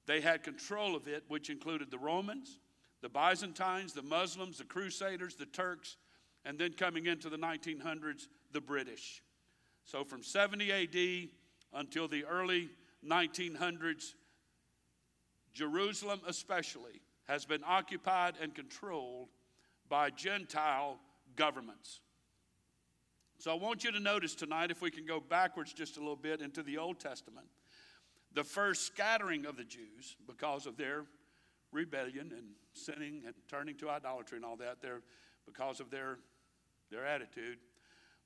They 0.06 0.20
had 0.20 0.44
control 0.44 0.94
of 0.94 1.08
it, 1.08 1.24
which 1.28 1.50
included 1.50 1.90
the 1.90 1.98
Romans, 1.98 2.60
the 3.02 3.08
Byzantines, 3.08 3.92
the 3.92 4.02
Muslims, 4.02 4.58
the 4.58 4.64
Crusaders, 4.64 5.34
the 5.34 5.46
Turks, 5.46 5.96
and 6.44 6.58
then 6.58 6.72
coming 6.72 7.06
into 7.06 7.28
the 7.28 7.36
1900s, 7.36 8.28
the 8.52 8.60
British. 8.60 9.22
So 9.84 10.04
from 10.04 10.22
70 10.22 10.72
AD 10.72 11.28
until 11.74 12.06
the 12.06 12.24
early 12.24 12.70
1900s, 13.04 14.14
Jerusalem 15.52 16.20
especially 16.26 17.02
has 17.26 17.44
been 17.44 17.62
occupied 17.66 18.34
and 18.40 18.54
controlled 18.54 19.28
by 19.88 20.10
Gentile 20.10 20.98
governments. 21.36 22.00
So 23.38 23.52
I 23.52 23.54
want 23.54 23.84
you 23.84 23.92
to 23.92 24.00
notice 24.00 24.34
tonight, 24.34 24.70
if 24.70 24.82
we 24.82 24.90
can 24.90 25.06
go 25.06 25.20
backwards 25.20 25.72
just 25.72 25.96
a 25.96 26.00
little 26.00 26.16
bit 26.16 26.40
into 26.40 26.62
the 26.62 26.78
Old 26.78 26.98
Testament, 26.98 27.46
the 28.34 28.44
first 28.44 28.86
scattering 28.86 29.46
of 29.46 29.56
the 29.56 29.64
Jews 29.64 30.16
because 30.26 30.66
of 30.66 30.76
their 30.76 31.04
rebellion 31.72 32.32
and 32.36 32.48
sinning 32.72 33.22
and 33.26 33.34
turning 33.48 33.76
to 33.76 33.90
idolatry 33.90 34.36
and 34.36 34.44
all 34.44 34.56
that, 34.56 34.82
there 34.82 35.02
because 35.46 35.80
of 35.80 35.90
their, 35.90 36.18
their 36.90 37.06
attitude. 37.06 37.58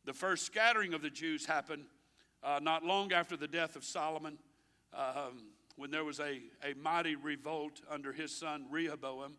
The 0.05 0.13
first 0.13 0.47
scattering 0.47 0.95
of 0.95 1.03
the 1.03 1.11
Jews 1.11 1.47
happened 1.47 1.85
uh, 2.43 2.59
not 2.63 2.85
long 2.85 3.13
after 3.13 3.37
the 3.37 3.47
death 3.47 3.77
of 3.77 3.85
Solomon, 3.85 4.39
um, 4.95 5.45
when 5.77 5.91
there 5.91 6.05
was 6.05 6.21
a, 6.21 6.41
a 6.65 6.75
mighty 6.81 7.17
revolt 7.17 7.81
under 7.91 8.13
his 8.13 8.37
son 8.37 8.67
Rehoboam. 8.71 9.35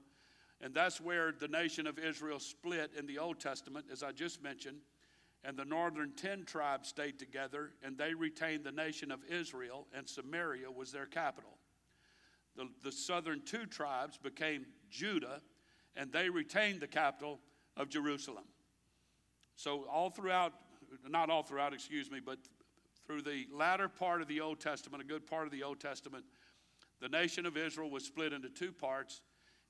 And 0.63 0.73
that's 0.73 1.01
where 1.01 1.33
the 1.37 1.49
nation 1.49 1.85
of 1.85 1.99
Israel 1.99 2.39
split 2.39 2.91
in 2.97 3.05
the 3.05 3.19
Old 3.19 3.37
Testament, 3.39 3.87
as 3.91 4.01
I 4.01 4.13
just 4.13 4.41
mentioned. 4.41 4.77
And 5.43 5.57
the 5.57 5.65
northern 5.65 6.13
ten 6.15 6.45
tribes 6.45 6.87
stayed 6.87 7.19
together, 7.19 7.71
and 7.83 7.97
they 7.97 8.13
retained 8.13 8.63
the 8.63 8.71
nation 8.71 9.11
of 9.11 9.19
Israel, 9.29 9.87
and 9.93 10.07
Samaria 10.07 10.71
was 10.71 10.89
their 10.89 11.05
capital. 11.05 11.57
The, 12.55 12.69
the 12.81 12.93
southern 12.93 13.41
two 13.41 13.65
tribes 13.65 14.17
became 14.17 14.65
Judah, 14.89 15.41
and 15.97 16.13
they 16.13 16.29
retained 16.29 16.79
the 16.79 16.87
capital 16.87 17.41
of 17.75 17.89
Jerusalem. 17.89 18.45
So, 19.57 19.85
all 19.91 20.11
throughout, 20.11 20.53
not 21.09 21.29
all 21.29 21.43
throughout, 21.43 21.73
excuse 21.73 22.09
me, 22.09 22.21
but 22.25 22.37
through 23.05 23.23
the 23.23 23.47
latter 23.51 23.89
part 23.89 24.21
of 24.21 24.29
the 24.29 24.39
Old 24.39 24.61
Testament, 24.61 25.03
a 25.03 25.05
good 25.05 25.27
part 25.27 25.45
of 25.45 25.51
the 25.51 25.63
Old 25.63 25.81
Testament, 25.81 26.23
the 27.01 27.09
nation 27.09 27.45
of 27.45 27.57
Israel 27.57 27.89
was 27.89 28.05
split 28.05 28.31
into 28.31 28.47
two 28.47 28.71
parts. 28.71 29.21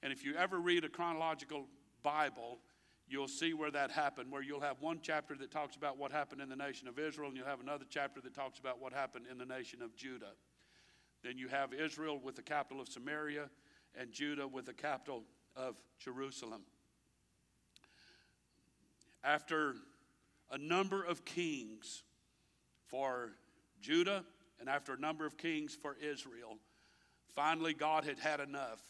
And 0.03 0.11
if 0.11 0.25
you 0.25 0.35
ever 0.35 0.59
read 0.59 0.83
a 0.83 0.89
chronological 0.89 1.65
Bible, 2.03 2.59
you'll 3.07 3.29
see 3.29 3.53
where 3.53 3.71
that 3.71 3.89
happened, 3.89 4.29
where 4.29 4.41
you'll 4.41 4.59
have 4.59 4.81
one 4.81 4.99
chapter 5.01 5.33
that 5.37 5.49
talks 5.49 5.77
about 5.77 5.97
what 5.97 6.11
happened 6.11 6.41
in 6.41 6.49
the 6.49 6.57
nation 6.57 6.89
of 6.89 6.99
Israel, 6.99 7.29
and 7.29 7.37
you'll 7.37 7.47
have 7.47 7.61
another 7.61 7.85
chapter 7.89 8.19
that 8.19 8.35
talks 8.35 8.59
about 8.59 8.81
what 8.81 8.91
happened 8.91 9.25
in 9.31 9.37
the 9.37 9.45
nation 9.45 9.81
of 9.81 9.95
Judah. 9.95 10.33
Then 11.23 11.37
you 11.37 11.47
have 11.47 11.73
Israel 11.73 12.19
with 12.21 12.35
the 12.35 12.41
capital 12.41 12.81
of 12.81 12.89
Samaria 12.89 13.49
and 13.97 14.11
Judah 14.11 14.45
with 14.45 14.65
the 14.65 14.73
capital 14.73 15.23
of 15.55 15.81
Jerusalem. 15.99 16.63
After 19.23 19.75
a 20.51 20.57
number 20.57 21.01
of 21.01 21.23
kings 21.23 22.03
for 22.87 23.31
Judah 23.79 24.25
and 24.59 24.67
after 24.67 24.93
a 24.93 24.99
number 24.99 25.25
of 25.25 25.37
kings 25.37 25.77
for 25.81 25.95
Israel, 26.01 26.57
finally 27.35 27.73
God 27.73 28.03
had 28.03 28.19
had 28.19 28.41
enough. 28.41 28.81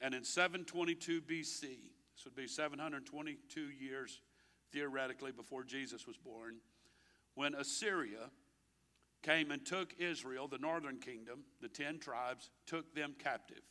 And 0.00 0.14
in 0.14 0.24
722 0.24 1.22
BC, 1.22 1.62
this 1.62 2.24
would 2.24 2.36
be 2.36 2.46
722 2.46 3.60
years 3.60 4.20
theoretically 4.72 5.32
before 5.32 5.64
Jesus 5.64 6.06
was 6.06 6.16
born, 6.16 6.56
when 7.34 7.54
Assyria 7.54 8.30
came 9.22 9.50
and 9.50 9.64
took 9.64 9.94
Israel, 9.98 10.48
the 10.48 10.58
northern 10.58 10.98
kingdom, 10.98 11.44
the 11.60 11.68
10 11.68 11.98
tribes, 11.98 12.50
took 12.66 12.94
them 12.94 13.14
captive. 13.18 13.62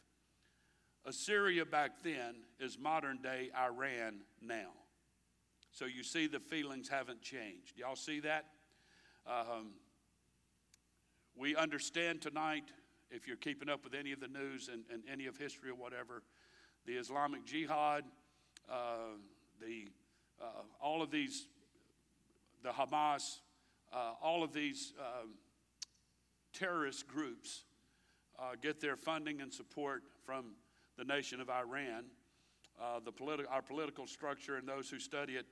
Assyria 1.05 1.65
back 1.65 2.03
then 2.03 2.35
is 2.59 2.77
modern 2.77 3.21
day 3.21 3.49
Iran 3.57 4.21
now. 4.41 4.71
So 5.71 5.85
you 5.85 6.03
see 6.03 6.27
the 6.27 6.39
feelings 6.39 6.89
haven't 6.89 7.21
changed. 7.21 7.77
Y'all 7.77 7.95
see 7.95 8.19
that? 8.21 8.45
Um, 9.25 9.73
we 11.35 11.55
understand 11.55 12.21
tonight, 12.21 12.71
if 13.09 13.27
you're 13.27 13.37
keeping 13.37 13.69
up 13.69 13.83
with 13.83 13.93
any 13.93 14.11
of 14.11 14.19
the 14.19 14.27
news 14.27 14.69
and, 14.71 14.83
and 14.91 15.03
any 15.11 15.27
of 15.27 15.37
history 15.37 15.69
or 15.69 15.75
whatever, 15.75 16.23
the 16.85 16.93
Islamic 16.93 17.45
Jihad, 17.45 18.03
uh, 18.69 19.15
the, 19.61 19.89
uh, 20.41 20.63
all 20.81 21.01
of 21.01 21.11
these, 21.11 21.47
the 22.63 22.69
Hamas, 22.69 23.39
uh, 23.93 24.13
all 24.21 24.43
of 24.43 24.53
these 24.53 24.93
um, 24.99 25.31
terrorist 26.53 27.07
groups 27.07 27.63
uh, 28.39 28.51
get 28.61 28.79
their 28.79 28.95
funding 28.95 29.41
and 29.41 29.51
support 29.51 30.03
from 30.25 30.55
the 30.97 31.03
nation 31.03 31.39
of 31.39 31.49
Iran. 31.49 32.05
Uh, 32.79 32.99
the 33.03 33.11
politi- 33.11 33.45
our 33.49 33.61
political 33.61 34.05
structure 34.05 34.57
and 34.57 34.67
those 34.67 34.89
who 34.89 34.99
study 34.99 35.33
it 35.33 35.45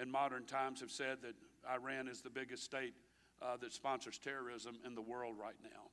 in 0.00 0.10
modern 0.10 0.44
times 0.44 0.80
have 0.80 0.90
said 0.90 1.18
that 1.22 1.34
Iran 1.70 2.08
is 2.08 2.20
the 2.20 2.30
biggest 2.30 2.64
state 2.64 2.94
uh, 3.40 3.56
that 3.58 3.72
sponsors 3.72 4.18
terrorism 4.18 4.76
in 4.84 4.94
the 4.94 5.02
world 5.02 5.36
right 5.40 5.56
now. 5.62 5.90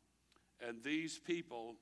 And 0.61 0.83
these 0.83 1.19
people 1.19 1.75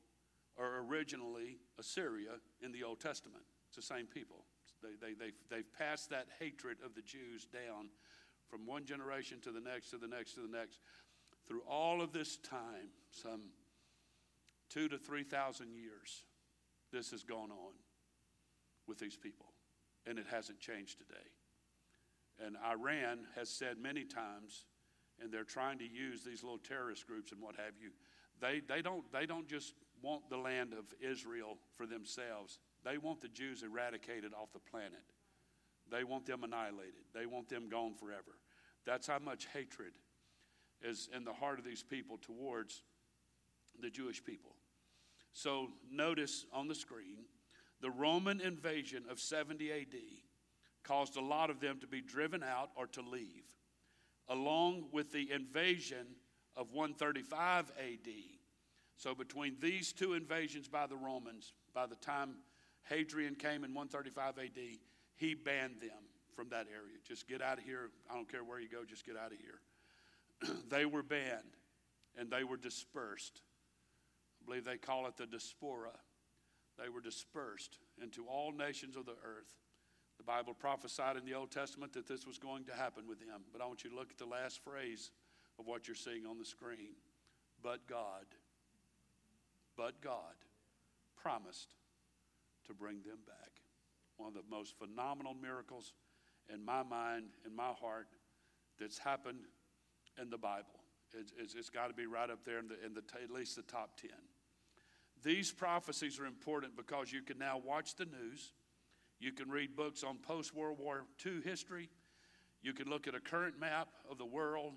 are 0.58 0.80
originally 0.80 1.58
Assyria 1.80 2.32
in 2.62 2.72
the 2.72 2.84
Old 2.84 3.00
Testament. 3.00 3.44
It's 3.68 3.76
the 3.76 3.94
same 3.94 4.06
people. 4.06 4.46
They, 4.82 4.96
they, 5.00 5.14
they've, 5.14 5.38
they've 5.50 5.74
passed 5.78 6.10
that 6.10 6.28
hatred 6.40 6.78
of 6.84 6.96
the 6.96 7.02
Jews 7.02 7.46
down 7.46 7.90
from 8.50 8.66
one 8.66 8.86
generation 8.86 9.40
to 9.42 9.52
the 9.52 9.62
next, 9.62 9.92
to 9.92 9.98
the 9.98 10.08
next, 10.08 10.34
to 10.34 10.42
the 10.42 10.58
next. 10.58 10.80
Through 11.48 11.62
all 11.70 12.02
of 12.02 12.12
this 12.12 12.38
time, 12.38 12.90
some 13.12 13.42
two 14.70 14.88
to 14.90 14.98
3,000 14.98 15.74
years, 15.74 16.24
this 16.92 17.12
has 17.12 17.24
gone 17.24 17.52
on 17.52 17.74
with 18.88 19.00
these 19.00 19.18
people. 19.18 19.48
And 20.06 20.18
it 20.18 20.26
hasn't 20.30 20.60
changed 20.60 20.98
today. 20.98 21.30
And 22.44 22.58
Iran 22.66 23.20
has 23.36 23.50
said 23.50 23.78
many 23.78 24.04
times, 24.04 24.66
and 25.22 25.32
they're 25.32 25.44
trying 25.44 25.78
to 25.80 25.86
use 25.86 26.24
these 26.24 26.44
little 26.44 26.58
terrorist 26.58 27.06
groups 27.06 27.32
and 27.32 27.42
what 27.42 27.56
have 27.56 27.78
you. 27.80 27.92
They, 28.42 28.62
they, 28.68 28.82
don't, 28.82 29.10
they 29.12 29.26
don't 29.26 29.48
just 29.48 29.74
want 30.02 30.30
the 30.30 30.38
land 30.38 30.74
of 30.74 30.86
Israel 31.00 31.58
for 31.76 31.86
themselves, 31.86 32.60
they 32.84 32.98
want 32.98 33.22
the 33.22 33.28
Jews 33.28 33.64
eradicated 33.64 34.34
off 34.34 34.52
the 34.52 34.60
planet. 34.60 35.04
They 35.92 36.04
want 36.04 36.26
them 36.26 36.44
annihilated, 36.44 37.06
they 37.14 37.26
want 37.26 37.50
them 37.50 37.70
gone 37.70 37.94
forever. 37.96 38.38
That's 38.86 39.08
how 39.08 39.20
much 39.20 39.48
hatred 39.54 39.94
is 40.82 41.10
in 41.16 41.24
the 41.24 41.34
heart 41.34 41.60
of 41.60 41.66
these 41.66 41.84
people 41.84 42.18
towards 42.18 42.82
the 43.80 43.89
Jewish 43.89 44.24
people. 44.24 44.56
So 45.34 45.68
notice 45.92 46.46
on 46.52 46.68
the 46.68 46.76
screen 46.76 47.26
the 47.82 47.92
Roman 47.92 48.42
invasion 48.42 49.04
of 49.10 49.20
70 49.20 49.72
AD 49.72 49.96
caused 50.84 51.18
a 51.18 51.22
lot 51.22 51.50
of 51.50 51.60
them 51.60 51.80
to 51.82 51.88
be 51.88 52.02
driven 52.02 52.44
out 52.44 52.70
or 52.76 52.88
to 52.88 53.02
leave, 53.02 53.44
along 54.28 54.86
with 54.92 55.12
the 55.12 55.32
invasion 55.32 56.08
of 56.56 56.72
135 56.72 57.72
AD. 57.78 58.10
So, 58.97 59.16
between 59.16 59.56
these 59.60 59.93
two 59.93 60.14
invasions 60.14 60.68
by 60.68 60.86
the 60.86 60.95
Romans, 60.95 61.54
by 61.74 61.88
the 61.88 61.95
time 61.95 62.36
Hadrian 62.84 63.36
came 63.36 63.64
in 63.64 63.74
135 63.74 64.38
AD, 64.38 64.62
he 65.16 65.34
banned 65.34 65.82
them 65.82 66.04
from 66.36 66.49
that 66.49 66.68
area. 66.68 66.97
Just 67.08 67.28
get 67.28 67.41
out 67.41 67.58
of 67.58 67.64
here. 67.64 67.89
I 68.10 68.16
don't 68.16 68.30
care 68.30 68.43
where 68.43 68.60
you 68.60 68.70
go, 68.70 68.84
just 68.88 69.06
get 69.06 69.16
out 69.18 69.32
of 69.32 69.38
here. 69.39 70.56
they 70.70 70.86
were 70.86 71.04
banned 71.04 71.58
and 72.18 72.30
they 72.30 72.43
were 72.43 72.58
dispersed. 72.58 73.41
I 74.41 74.45
believe 74.45 74.66
they 74.66 74.78
call 74.78 75.08
it 75.08 75.18
the 75.18 75.26
diaspora. 75.26 75.91
They 76.82 76.89
were 76.89 77.02
dispersed 77.02 77.78
into 78.02 78.26
all 78.26 78.52
nations 78.52 78.95
of 78.95 79.06
the 79.06 79.12
earth. 79.12 79.54
The 80.18 80.24
Bible 80.24 80.54
prophesied 80.54 81.18
in 81.18 81.26
the 81.26 81.34
Old 81.34 81.52
Testament 81.52 81.93
that 81.93 82.08
this 82.08 82.26
was 82.26 82.38
going 82.38 82.66
to 82.66 82.74
happen 82.74 83.08
with 83.08 83.20
them. 83.20 83.41
But 83.52 83.62
I 83.62 83.66
want 83.66 83.84
you 83.84 83.89
to 83.89 83.95
look 83.95 84.12
at 84.12 84.18
the 84.18 84.26
last 84.26 84.64
phrase 84.64 85.12
of 85.62 85.68
what 85.68 85.88
you're 85.88 85.95
seeing 85.95 86.26
on 86.26 86.38
the 86.38 86.45
screen. 86.45 86.95
But 87.64 87.88
God, 87.88 88.26
but 89.78 90.01
God 90.01 90.36
promised 91.16 91.76
to 92.68 92.74
bring 92.74 92.97
them 93.03 93.20
back. 93.26 93.51
One 94.18 94.28
of 94.28 94.34
the 94.34 94.49
most 94.49 94.74
phenomenal 94.78 95.34
miracles 95.34 95.93
in 96.53 96.66
my 96.66 96.84
mind, 96.84 97.26
in 97.45 97.55
my 97.55 97.72
heart, 97.80 98.07
that's 98.80 98.97
happened 98.97 99.45
in 100.22 100.30
the 100.30 100.38
Bible. 100.38 100.84
it's, 101.14 101.32
it's, 101.38 101.55
it's 101.55 101.70
got 101.70 101.88
to 101.88 101.93
be 101.93 102.07
right 102.07 102.30
up 102.30 102.43
there 102.43 102.59
in, 102.59 102.68
the, 102.68 102.86
in 102.86 102.93
the, 102.93 103.03
at 103.24 103.32
least 103.32 103.55
the 103.55 103.62
top 103.62 103.95
10. 104.01 104.09
These 105.24 105.51
prophecies 105.51 106.20
are 106.20 106.26
important 106.26 106.76
because 106.76 107.14
you 107.14 107.22
can 107.22 107.38
now 107.38 107.62
watch 107.64 107.95
the 107.95 108.05
news 108.05 108.53
you 109.22 109.32
can 109.32 109.51
read 109.51 109.76
books 109.76 110.03
on 110.03 110.18
post 110.18 110.55
World 110.55 110.80
War 110.80 111.05
II 111.24 111.41
history. 111.45 111.89
You 112.64 112.74
can 112.74 112.89
look 112.89 113.07
at 113.07 113.14
a 113.14 113.20
current 113.20 113.59
map 113.59 113.89
of 114.09 114.18
the 114.18 114.26
world, 114.26 114.74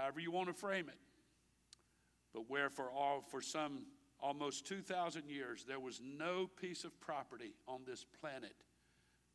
however 0.00 0.20
you 0.20 0.30
want 0.30 0.48
to 0.48 0.54
frame 0.54 0.88
it. 0.88 0.98
But 2.32 2.48
where 2.48 2.70
for 2.70 2.90
all 2.90 3.20
for 3.20 3.40
some 3.40 3.86
almost 4.20 4.66
2,000 4.66 5.28
years 5.28 5.64
there 5.66 5.80
was 5.80 6.00
no 6.02 6.46
piece 6.46 6.84
of 6.84 6.98
property 7.00 7.54
on 7.66 7.80
this 7.86 8.04
planet 8.20 8.54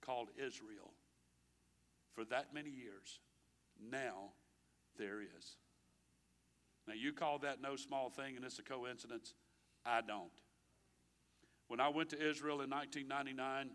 called 0.01 0.29
Israel 0.37 0.93
for 2.15 2.23
that 2.25 2.53
many 2.53 2.69
years, 2.69 3.19
now 3.91 4.31
there 4.97 5.21
is. 5.21 5.57
Now 6.87 6.93
you 6.93 7.11
call 7.11 7.39
that 7.39 7.61
no 7.61 7.75
small 7.75 8.09
thing 8.09 8.37
and 8.37 8.45
it's 8.45 8.57
a 8.57 8.63
coincidence. 8.63 9.33
I 9.85 10.01
don't. 10.01 10.31
When 11.67 11.79
I 11.79 11.89
went 11.89 12.09
to 12.11 12.15
Israel 12.15 12.61
in 12.61 12.69
1999, 12.69 13.71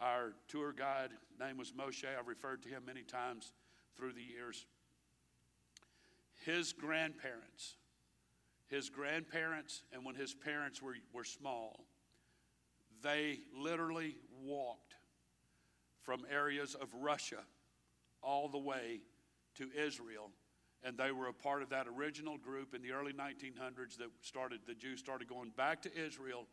our 0.00 0.32
tour 0.48 0.72
guide 0.72 1.10
name 1.38 1.58
was 1.58 1.72
Moshe. 1.72 2.04
I've 2.18 2.28
referred 2.28 2.62
to 2.62 2.68
him 2.68 2.84
many 2.86 3.02
times 3.02 3.52
through 3.96 4.14
the 4.14 4.22
years. 4.22 4.66
His 6.44 6.72
grandparents, 6.72 7.76
his 8.66 8.88
grandparents, 8.88 9.82
and 9.92 10.04
when 10.04 10.14
his 10.14 10.34
parents 10.34 10.82
were, 10.82 10.96
were 11.12 11.24
small, 11.24 11.84
they 13.02 13.40
literally 13.56 14.16
walked 14.42 14.94
from 16.02 16.22
areas 16.30 16.74
of 16.74 16.88
Russia 17.00 17.38
all 18.22 18.48
the 18.48 18.58
way 18.58 19.00
to 19.56 19.68
Israel. 19.76 20.30
And 20.84 20.98
they 20.98 21.12
were 21.12 21.28
a 21.28 21.32
part 21.32 21.62
of 21.62 21.68
that 21.70 21.86
original 21.86 22.38
group 22.38 22.74
in 22.74 22.82
the 22.82 22.90
early 22.90 23.12
1900s 23.12 23.96
that 23.98 24.08
started, 24.20 24.60
the 24.66 24.74
Jews 24.74 24.98
started 24.98 25.28
going 25.28 25.50
back 25.50 25.82
to 25.82 25.96
Israel 25.96 26.48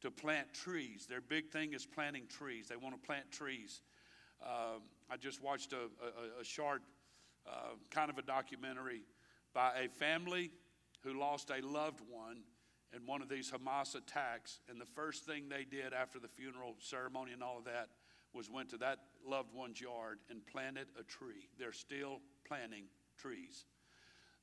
to 0.00 0.10
plant 0.10 0.54
trees. 0.54 1.06
Their 1.06 1.20
big 1.20 1.50
thing 1.50 1.74
is 1.74 1.84
planting 1.84 2.26
trees. 2.28 2.68
They 2.68 2.76
want 2.76 3.00
to 3.00 3.06
plant 3.06 3.30
trees. 3.30 3.82
Um, 4.42 4.82
I 5.10 5.16
just 5.18 5.42
watched 5.42 5.74
a, 5.74 5.76
a, 5.76 6.40
a 6.40 6.44
short, 6.44 6.82
uh, 7.46 7.74
kind 7.90 8.10
of 8.10 8.16
a 8.16 8.22
documentary 8.22 9.02
by 9.54 9.72
a 9.84 9.88
family 9.88 10.50
who 11.02 11.18
lost 11.18 11.50
a 11.50 11.64
loved 11.64 12.00
one 12.10 12.38
in 12.94 13.06
one 13.06 13.22
of 13.22 13.28
these 13.28 13.50
Hamas 13.50 13.94
attacks. 13.94 14.60
And 14.68 14.80
the 14.80 14.86
first 14.86 15.24
thing 15.24 15.48
they 15.48 15.64
did 15.64 15.92
after 15.92 16.18
the 16.18 16.28
funeral 16.28 16.74
ceremony 16.80 17.32
and 17.32 17.42
all 17.42 17.58
of 17.58 17.64
that 17.64 17.88
was 18.32 18.50
went 18.50 18.70
to 18.70 18.76
that 18.78 18.98
loved 19.26 19.54
one's 19.54 19.80
yard 19.80 20.18
and 20.28 20.44
planted 20.46 20.88
a 20.98 21.04
tree. 21.04 21.48
They're 21.58 21.72
still 21.72 22.20
planting 22.46 22.84
trees. 23.16 23.64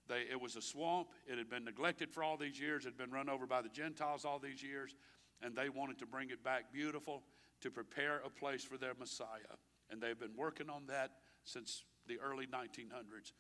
They, 0.08 0.24
it 0.32 0.40
was 0.40 0.56
a 0.56 0.62
swamp. 0.62 1.10
It 1.28 1.38
had 1.38 1.50
been 1.50 1.66
neglected 1.66 2.12
for 2.12 2.24
all 2.24 2.38
these 2.38 2.60
years. 2.60 2.86
It 2.86 2.90
had 2.90 2.98
been 2.98 3.12
run 3.12 3.30
over 3.30 3.46
by 3.46 3.62
the 3.62 3.70
Gentiles 3.70 4.26
all 4.26 4.40
these 4.40 4.64
years 4.64 4.96
and 5.42 5.56
they 5.56 5.70
wanted 5.70 6.00
to 6.00 6.06
bring 6.06 6.30
it 6.30 6.44
back 6.44 6.72
beautiful 6.72 7.24
to 7.62 7.72
prepare 7.72 8.22
a 8.26 8.30
place 8.30 8.64
for 8.64 8.78
their 8.78 8.94
Messiah. 9.00 9.58
And 9.90 10.02
they've 10.02 10.20
been 10.20 10.36
working 10.36 10.70
on 10.70 10.86
that 10.88 11.12
since 11.44 11.84
the 12.08 12.18
early 12.20 12.46
1900s. 12.46 13.32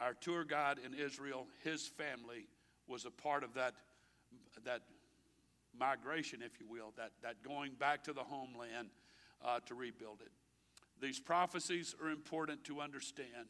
Our 0.00 0.14
tour 0.14 0.44
guide 0.44 0.78
in 0.84 0.94
Israel, 0.94 1.46
his 1.62 1.86
family 1.86 2.48
was 2.88 3.04
a 3.04 3.10
part 3.10 3.44
of 3.44 3.54
that, 3.54 3.74
that 4.64 4.82
migration, 5.78 6.40
if 6.42 6.60
you 6.60 6.66
will, 6.68 6.92
that, 6.96 7.12
that 7.22 7.42
going 7.42 7.72
back 7.78 8.04
to 8.04 8.12
the 8.12 8.22
homeland 8.24 8.88
uh, 9.44 9.60
to 9.66 9.74
rebuild 9.74 10.20
it. 10.20 10.32
These 11.00 11.20
prophecies 11.20 11.94
are 12.02 12.10
important 12.10 12.64
to 12.64 12.80
understand 12.80 13.48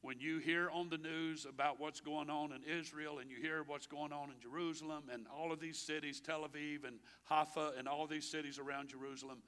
when 0.00 0.20
you 0.20 0.38
hear 0.38 0.70
on 0.70 0.88
the 0.88 0.98
news 0.98 1.44
about 1.44 1.80
what's 1.80 2.00
going 2.00 2.30
on 2.30 2.52
in 2.52 2.62
Israel 2.62 3.18
and 3.18 3.30
you 3.30 3.36
hear 3.40 3.64
what's 3.66 3.86
going 3.86 4.12
on 4.12 4.30
in 4.30 4.40
Jerusalem 4.40 5.04
and 5.12 5.26
all 5.26 5.52
of 5.52 5.58
these 5.58 5.78
cities, 5.78 6.20
Tel 6.20 6.42
Aviv 6.42 6.86
and 6.86 6.98
Haifa 7.24 7.72
and 7.76 7.88
all 7.88 8.06
these 8.06 8.30
cities 8.30 8.58
around 8.58 8.90
Jerusalem, 8.90 9.38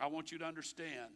I 0.00 0.08
want 0.08 0.32
you 0.32 0.38
to 0.38 0.44
understand 0.44 1.12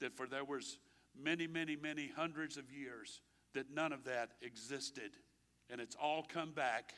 that 0.00 0.16
for 0.16 0.26
there 0.26 0.44
was 0.44 0.78
many, 1.20 1.48
many, 1.48 1.74
many 1.74 2.10
hundreds 2.14 2.56
of 2.56 2.70
years 2.70 3.20
that 3.54 3.70
none 3.72 3.92
of 3.92 4.04
that 4.04 4.32
existed. 4.42 5.12
And 5.70 5.80
it's 5.80 5.96
all 6.00 6.24
come 6.26 6.52
back. 6.52 6.94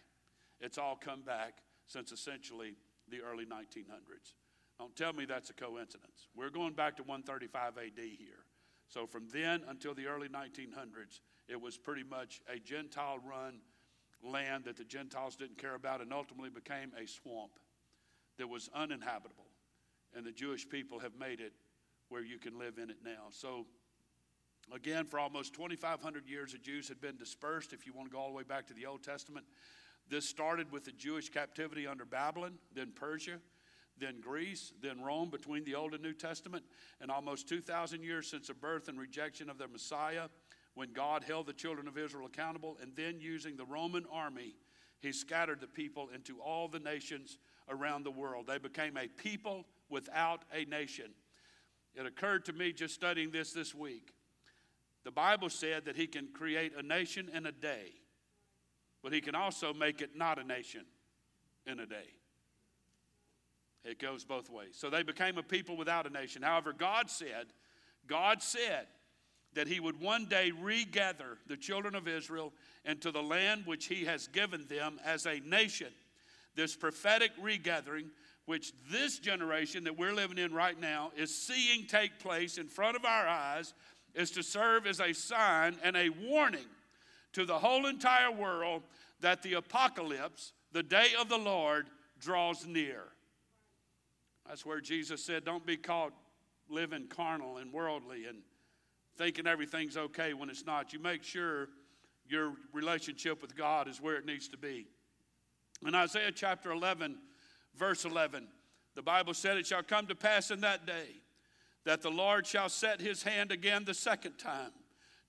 It's 0.61 0.79
all 0.79 0.97
come 0.97 1.23
back 1.23 1.59
since 1.87 2.13
essentially 2.13 2.77
the 3.09 3.21
early 3.21 3.45
1900s. 3.45 4.35
Don't 4.79 4.95
tell 4.97 5.13
me 5.13 5.25
that's 5.25 5.51
a 5.51 5.55
coincidence. 5.55 6.29
We're 6.35 6.51
going 6.51 6.73
back 6.73 6.97
to 6.97 7.03
135 7.03 7.77
AD 7.77 7.99
here. 7.99 8.45
So 8.89 9.07
from 9.07 9.27
then 9.33 9.63
until 9.69 9.95
the 9.95 10.07
early 10.07 10.29
1900s, 10.29 11.21
it 11.49 11.61
was 11.61 11.77
pretty 11.77 12.03
much 12.03 12.41
a 12.53 12.59
Gentile 12.59 13.19
run 13.25 13.61
land 14.23 14.65
that 14.65 14.77
the 14.77 14.85
Gentiles 14.85 15.37
didn't 15.37 15.59
care 15.59 15.75
about 15.75 16.01
and 16.01 16.13
ultimately 16.13 16.51
became 16.51 16.93
a 17.01 17.07
swamp 17.07 17.53
that 18.39 18.49
was 18.49 18.69
uninhabitable. 18.75 19.47
And 20.15 20.27
the 20.27 20.33
Jewish 20.33 20.69
people 20.69 20.99
have 20.99 21.15
made 21.19 21.41
it 21.41 21.53
where 22.09 22.23
you 22.23 22.39
can 22.39 22.59
live 22.59 22.79
in 22.79 22.91
it 22.91 22.99
now. 23.05 23.29
So, 23.31 23.67
again, 24.73 25.07
for 25.07 25.19
almost 25.19 25.55
2,500 25.55 26.27
years, 26.27 26.53
the 26.53 26.59
Jews 26.59 26.89
had 26.89 27.01
been 27.01 27.17
dispersed. 27.17 27.73
If 27.73 27.87
you 27.87 27.93
want 27.93 28.09
to 28.09 28.13
go 28.13 28.19
all 28.19 28.29
the 28.29 28.35
way 28.35 28.43
back 28.43 28.67
to 28.69 28.75
the 28.75 28.87
Old 28.87 29.03
Testament, 29.03 29.47
this 30.09 30.29
started 30.29 30.73
with 30.73 30.85
the 30.85 30.93
Jewish 30.93 31.29
captivity 31.29 31.87
under 31.87 32.05
Babylon, 32.05 32.55
then 32.75 32.93
Persia, 32.95 33.39
then 33.99 34.21
Greece, 34.21 34.73
then 34.83 35.01
Rome 35.03 35.31
between 35.31 35.65
the 35.65 35.75
Old 35.75 35.95
and 35.95 36.03
New 36.03 36.15
Testament, 36.15 36.65
and 37.01 37.11
almost 37.11 37.49
2,000 37.49 38.03
years 38.03 38.29
since 38.29 38.49
the 38.49 38.55
birth 38.55 38.89
and 38.89 38.99
rejection 38.99 39.51
of 39.51 39.59
their 39.59 39.69
Messiah, 39.69 40.29
when 40.75 40.93
God 40.93 41.25
held 41.25 41.47
the 41.47 41.53
children 41.53 41.87
of 41.87 41.99
Israel 41.99 42.27
accountable, 42.27 42.79
and 42.81 42.95
then 42.97 43.21
using 43.21 43.57
the 43.57 43.65
Roman 43.65 44.07
army, 44.11 44.55
he 45.01 45.13
scattered 45.13 45.61
the 45.61 45.67
people 45.67 46.09
into 46.15 46.41
all 46.41 46.69
the 46.69 46.79
nations 46.79 47.39
around 47.69 48.05
the 48.05 48.11
world. 48.11 48.47
They 48.47 48.59
became 48.59 48.97
a 48.97 49.09
people 49.09 49.67
without 49.89 50.45
a 50.53 50.65
nation. 50.65 51.13
It 51.95 52.07
occurred 52.07 52.45
to 52.47 52.53
me 52.53 52.73
just 52.73 52.95
studying 52.95 53.31
this 53.31 53.53
this 53.53 53.75
week. 53.75 54.13
The 55.05 55.11
Bible 55.11 55.49
said 55.49 55.87
that 55.87 55.97
He 55.97 56.07
can 56.07 56.29
create 56.29 56.73
a 56.77 56.83
nation 56.83 57.31
in 57.33 57.47
a 57.47 57.53
day, 57.53 57.93
but 59.03 59.13
He 59.13 59.21
can 59.21 59.35
also 59.35 59.73
make 59.73 60.01
it 60.03 60.17
not 60.17 60.39
a 60.39 60.45
nation 60.45 60.83
in 61.67 61.81
a 61.81 61.87
day. 61.87 62.15
It 63.85 63.99
goes 63.99 64.25
both 64.25 64.51
ways. 64.51 64.75
So 64.75 64.91
they 64.91 65.03
became 65.03 65.39
a 65.39 65.43
people 65.43 65.77
without 65.77 66.07
a 66.07 66.11
nation. 66.11 66.43
However, 66.43 66.75
God 66.77 67.09
said, 67.09 67.47
God 68.07 68.43
said 68.43 68.87
that 69.55 69.67
He 69.67 69.81
would 69.81 70.01
one 70.01 70.27
day 70.27 70.51
regather 70.51 71.39
the 71.47 71.57
children 71.57 71.95
of 71.95 72.07
Israel 72.07 72.53
into 72.85 73.11
the 73.11 73.23
land 73.23 73.63
which 73.65 73.87
He 73.87 74.05
has 74.05 74.29
given 74.29 74.67
them 74.69 75.01
as 75.05 75.27
a 75.27 75.41
nation. 75.41 75.89
This 76.57 76.77
prophetic 76.77 77.31
regathering, 77.41 78.11
which 78.45 78.73
this 78.91 79.19
generation 79.19 79.85
that 79.85 79.97
we're 79.97 80.13
living 80.13 80.39
in 80.39 80.53
right 80.53 80.79
now 80.79 81.13
is 81.17 81.35
seeing 81.35 81.87
take 81.87 82.19
place 82.19 82.59
in 82.59 82.67
front 82.67 82.97
of 82.97 83.05
our 83.05 83.27
eyes, 83.27 83.73
is 84.15 84.31
to 84.33 84.43
serve 84.43 84.87
as 84.87 85.01
a 85.01 85.13
sign 85.13 85.77
and 85.83 85.97
a 85.97 86.09
warning 86.09 86.67
to 87.33 87.45
the 87.45 87.59
whole 87.59 87.87
entire 87.87 88.31
world 88.31 88.83
that 89.21 89.43
the 89.43 89.55
apocalypse, 89.55 90.53
the 90.73 90.83
day 90.83 91.09
of 91.21 91.29
the 91.29 91.39
Lord, 91.39 91.87
draws 92.19 92.67
near. 92.67 93.05
That's 94.49 94.67
where 94.67 94.81
Jesus 94.81 95.25
said, 95.25 95.45
Don't 95.45 95.65
be 95.65 95.77
caught 95.77 96.13
living 96.69 97.07
carnal 97.09 97.59
and 97.59 97.73
worldly 97.73 98.27
and 98.27 98.39
thinking 99.17 99.47
everything's 99.47 99.97
okay 99.97 100.35
when 100.35 100.49
it's 100.51 100.65
not. 100.65 100.93
You 100.93 100.99
make 100.99 101.23
sure 101.23 101.69
your 102.29 102.55
relationship 102.73 103.43
with 103.43 103.57
God 103.57 103.89
is 103.89 104.01
where 104.01 104.17
it 104.17 104.25
needs 104.25 104.49
to 104.49 104.57
be. 104.57 104.87
In 105.87 105.95
Isaiah 105.95 106.33
chapter 106.33 106.71
11, 106.71 107.17
verse 107.77 108.05
11, 108.05 108.47
the 108.95 109.03
Bible 109.03 109.35
said, 109.35 109.57
It 109.57 109.67
shall 109.67 109.83
come 109.83 110.07
to 110.07 110.15
pass 110.15 110.51
in 110.51 110.61
that 110.61 110.87
day 110.87 111.21
that 111.85 112.03
the 112.03 112.11
Lord 112.11 112.47
shall 112.47 112.69
set 112.69 113.01
his 113.01 113.23
hand 113.23 113.51
again 113.53 113.85
the 113.85 113.95
second 113.95 114.39
time 114.39 114.73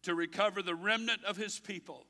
to 0.03 0.15
recover 0.15 0.61
the 0.61 0.75
remnant 0.75 1.23
of 1.23 1.37
his 1.37 1.59
people, 1.59 2.05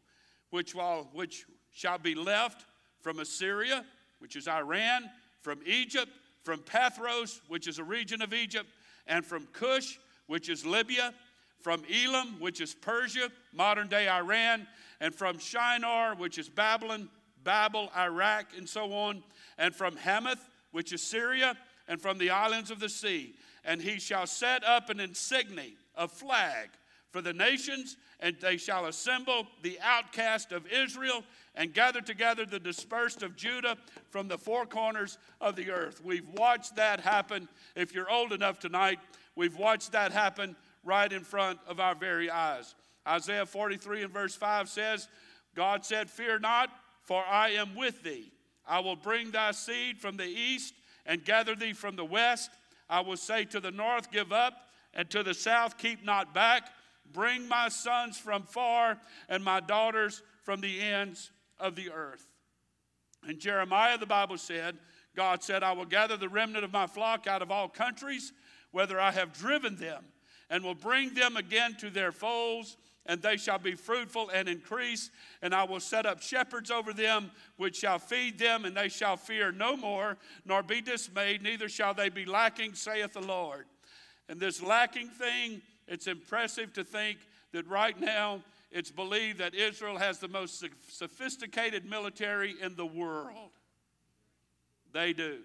which, 0.49 0.73
while, 0.73 1.09
which 1.13 1.45
shall 1.71 1.97
be 1.97 2.15
left 2.15 2.65
from 3.01 3.19
Assyria, 3.19 3.85
which 4.19 4.35
is 4.35 4.47
Iran, 4.47 5.09
from 5.41 5.59
Egypt, 5.65 6.11
from 6.43 6.59
Pathros, 6.59 7.41
which 7.47 7.67
is 7.67 7.79
a 7.79 7.83
region 7.83 8.21
of 8.21 8.33
Egypt, 8.33 8.69
and 9.07 9.25
from 9.25 9.47
Cush, 9.47 9.99
which 10.27 10.49
is 10.49 10.65
Libya, 10.65 11.13
from 11.59 11.83
Elam, 11.91 12.39
which 12.39 12.61
is 12.61 12.73
Persia, 12.73 13.29
modern 13.53 13.87
day 13.87 14.09
Iran, 14.09 14.67
and 14.99 15.13
from 15.13 15.37
Shinar, 15.37 16.15
which 16.15 16.37
is 16.37 16.49
Babylon, 16.49 17.09
Babel, 17.43 17.91
Iraq, 17.97 18.47
and 18.57 18.67
so 18.67 18.93
on, 18.93 19.23
and 19.57 19.75
from 19.75 19.95
Hamath, 19.95 20.49
which 20.71 20.93
is 20.93 21.01
Syria, 21.01 21.55
and 21.87 22.01
from 22.01 22.17
the 22.17 22.29
islands 22.29 22.71
of 22.71 22.79
the 22.79 22.89
sea. 22.89 23.35
And 23.63 23.81
he 23.81 23.99
shall 23.99 24.27
set 24.27 24.63
up 24.63 24.89
an 24.89 24.99
insignia, 24.99 25.71
a 25.95 26.07
flag, 26.07 26.69
for 27.11 27.21
the 27.21 27.33
nations, 27.33 27.97
and 28.19 28.35
they 28.39 28.57
shall 28.57 28.85
assemble 28.85 29.45
the 29.61 29.77
outcast 29.81 30.51
of 30.51 30.65
Israel 30.67 31.23
and 31.55 31.73
gather 31.73 32.01
together 32.01 32.45
the 32.45 32.59
dispersed 32.59 33.21
of 33.21 33.35
Judah 33.35 33.77
from 34.09 34.27
the 34.27 34.37
four 34.37 34.65
corners 34.65 35.17
of 35.41 35.55
the 35.55 35.69
earth. 35.69 36.01
We've 36.03 36.27
watched 36.29 36.77
that 36.77 37.01
happen. 37.01 37.49
If 37.75 37.93
you're 37.93 38.09
old 38.09 38.31
enough 38.31 38.59
tonight, 38.59 38.99
we've 39.35 39.57
watched 39.57 39.91
that 39.91 40.11
happen 40.11 40.55
right 40.83 41.11
in 41.11 41.23
front 41.23 41.59
of 41.67 41.79
our 41.79 41.95
very 41.95 42.29
eyes. 42.29 42.75
Isaiah 43.07 43.45
43 43.45 44.03
and 44.03 44.13
verse 44.13 44.35
5 44.35 44.69
says, 44.69 45.07
God 45.55 45.83
said, 45.83 46.09
Fear 46.09 46.39
not, 46.39 46.69
for 47.03 47.23
I 47.25 47.49
am 47.49 47.75
with 47.75 48.03
thee. 48.03 48.31
I 48.65 48.79
will 48.79 48.95
bring 48.95 49.31
thy 49.31 49.51
seed 49.51 49.99
from 49.99 50.17
the 50.17 50.27
east 50.27 50.73
and 51.05 51.25
gather 51.25 51.55
thee 51.55 51.73
from 51.73 51.95
the 51.95 52.05
west. 52.05 52.51
I 52.91 52.99
will 52.99 53.17
say 53.17 53.45
to 53.45 53.61
the 53.61 53.71
north, 53.71 54.11
Give 54.11 54.33
up, 54.33 54.53
and 54.93 55.09
to 55.09 55.23
the 55.23 55.33
south, 55.33 55.77
Keep 55.77 56.03
not 56.03 56.33
back. 56.33 56.69
Bring 57.11 57.47
my 57.47 57.69
sons 57.69 58.17
from 58.17 58.43
far 58.43 58.99
and 59.29 59.43
my 59.43 59.61
daughters 59.61 60.21
from 60.43 60.61
the 60.61 60.81
ends 60.81 61.31
of 61.59 61.75
the 61.75 61.89
earth. 61.91 62.27
In 63.27 63.39
Jeremiah, 63.39 63.97
the 63.97 64.05
Bible 64.05 64.37
said, 64.37 64.77
God 65.15 65.43
said, 65.43 65.63
I 65.63 65.71
will 65.71 65.85
gather 65.85 66.17
the 66.17 66.29
remnant 66.29 66.63
of 66.65 66.73
my 66.73 66.87
flock 66.87 67.27
out 67.27 67.41
of 67.41 67.51
all 67.51 67.69
countries, 67.69 68.33
whether 68.71 68.99
I 68.99 69.11
have 69.11 69.33
driven 69.33 69.75
them, 69.77 70.03
and 70.49 70.63
will 70.63 70.75
bring 70.75 71.13
them 71.13 71.37
again 71.37 71.75
to 71.79 71.89
their 71.89 72.11
folds, 72.11 72.77
and 73.05 73.21
they 73.21 73.37
shall 73.37 73.57
be 73.57 73.73
fruitful 73.73 74.29
and 74.29 74.47
increase. 74.47 75.09
And 75.41 75.53
I 75.53 75.63
will 75.63 75.79
set 75.79 76.05
up 76.05 76.21
shepherds 76.21 76.69
over 76.69 76.93
them, 76.93 77.31
which 77.57 77.77
shall 77.77 77.99
feed 77.99 78.37
them, 78.37 78.65
and 78.65 78.75
they 78.75 78.89
shall 78.89 79.17
fear 79.17 79.51
no 79.51 79.75
more, 79.75 80.17
nor 80.45 80.63
be 80.63 80.81
dismayed, 80.81 81.41
neither 81.41 81.67
shall 81.67 81.93
they 81.93 82.09
be 82.09 82.25
lacking, 82.25 82.75
saith 82.75 83.13
the 83.13 83.21
Lord. 83.21 83.65
And 84.29 84.39
this 84.39 84.61
lacking 84.61 85.09
thing 85.09 85.61
it's 85.87 86.07
impressive 86.07 86.71
to 86.73 86.85
think 86.85 87.17
that 87.51 87.67
right 87.67 87.99
now 87.99 88.41
it's 88.71 88.91
believed 88.91 89.39
that 89.39 89.53
Israel 89.53 89.97
has 89.97 90.19
the 90.19 90.29
most 90.29 90.63
sophisticated 90.87 91.85
military 91.85 92.55
in 92.61 92.75
the 92.77 92.85
world. 92.85 93.51
They 94.93 95.11
do. 95.11 95.39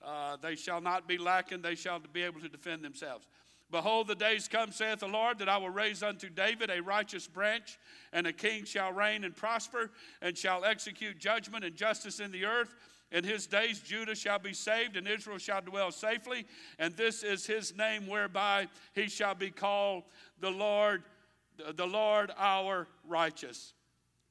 Uh, 0.00 0.36
they 0.40 0.54
shall 0.54 0.80
not 0.80 1.08
be 1.08 1.18
lacking, 1.18 1.60
they 1.60 1.74
shall 1.74 1.98
be 1.98 2.22
able 2.22 2.40
to 2.40 2.48
defend 2.48 2.82
themselves. 2.82 3.26
Behold, 3.70 4.08
the 4.08 4.14
days 4.14 4.48
come, 4.48 4.72
saith 4.72 5.00
the 5.00 5.08
Lord, 5.08 5.38
that 5.38 5.48
I 5.48 5.56
will 5.56 5.70
raise 5.70 6.02
unto 6.02 6.28
David 6.28 6.70
a 6.70 6.82
righteous 6.82 7.28
branch, 7.28 7.78
and 8.12 8.26
a 8.26 8.32
king 8.32 8.64
shall 8.64 8.92
reign 8.92 9.22
and 9.22 9.34
prosper, 9.34 9.90
and 10.20 10.36
shall 10.36 10.64
execute 10.64 11.18
judgment 11.18 11.64
and 11.64 11.76
justice 11.76 12.18
in 12.18 12.32
the 12.32 12.44
earth. 12.44 12.74
In 13.12 13.24
his 13.24 13.46
days, 13.46 13.80
Judah 13.80 14.14
shall 14.14 14.38
be 14.38 14.52
saved, 14.52 14.96
and 14.96 15.06
Israel 15.06 15.38
shall 15.38 15.60
dwell 15.60 15.90
safely. 15.90 16.46
And 16.78 16.96
this 16.96 17.22
is 17.22 17.46
his 17.46 17.76
name 17.76 18.06
whereby 18.06 18.68
he 18.94 19.08
shall 19.08 19.34
be 19.34 19.50
called 19.50 20.04
the 20.40 20.50
Lord, 20.50 21.02
the 21.74 21.86
Lord 21.86 22.30
our 22.38 22.86
righteous. 23.08 23.74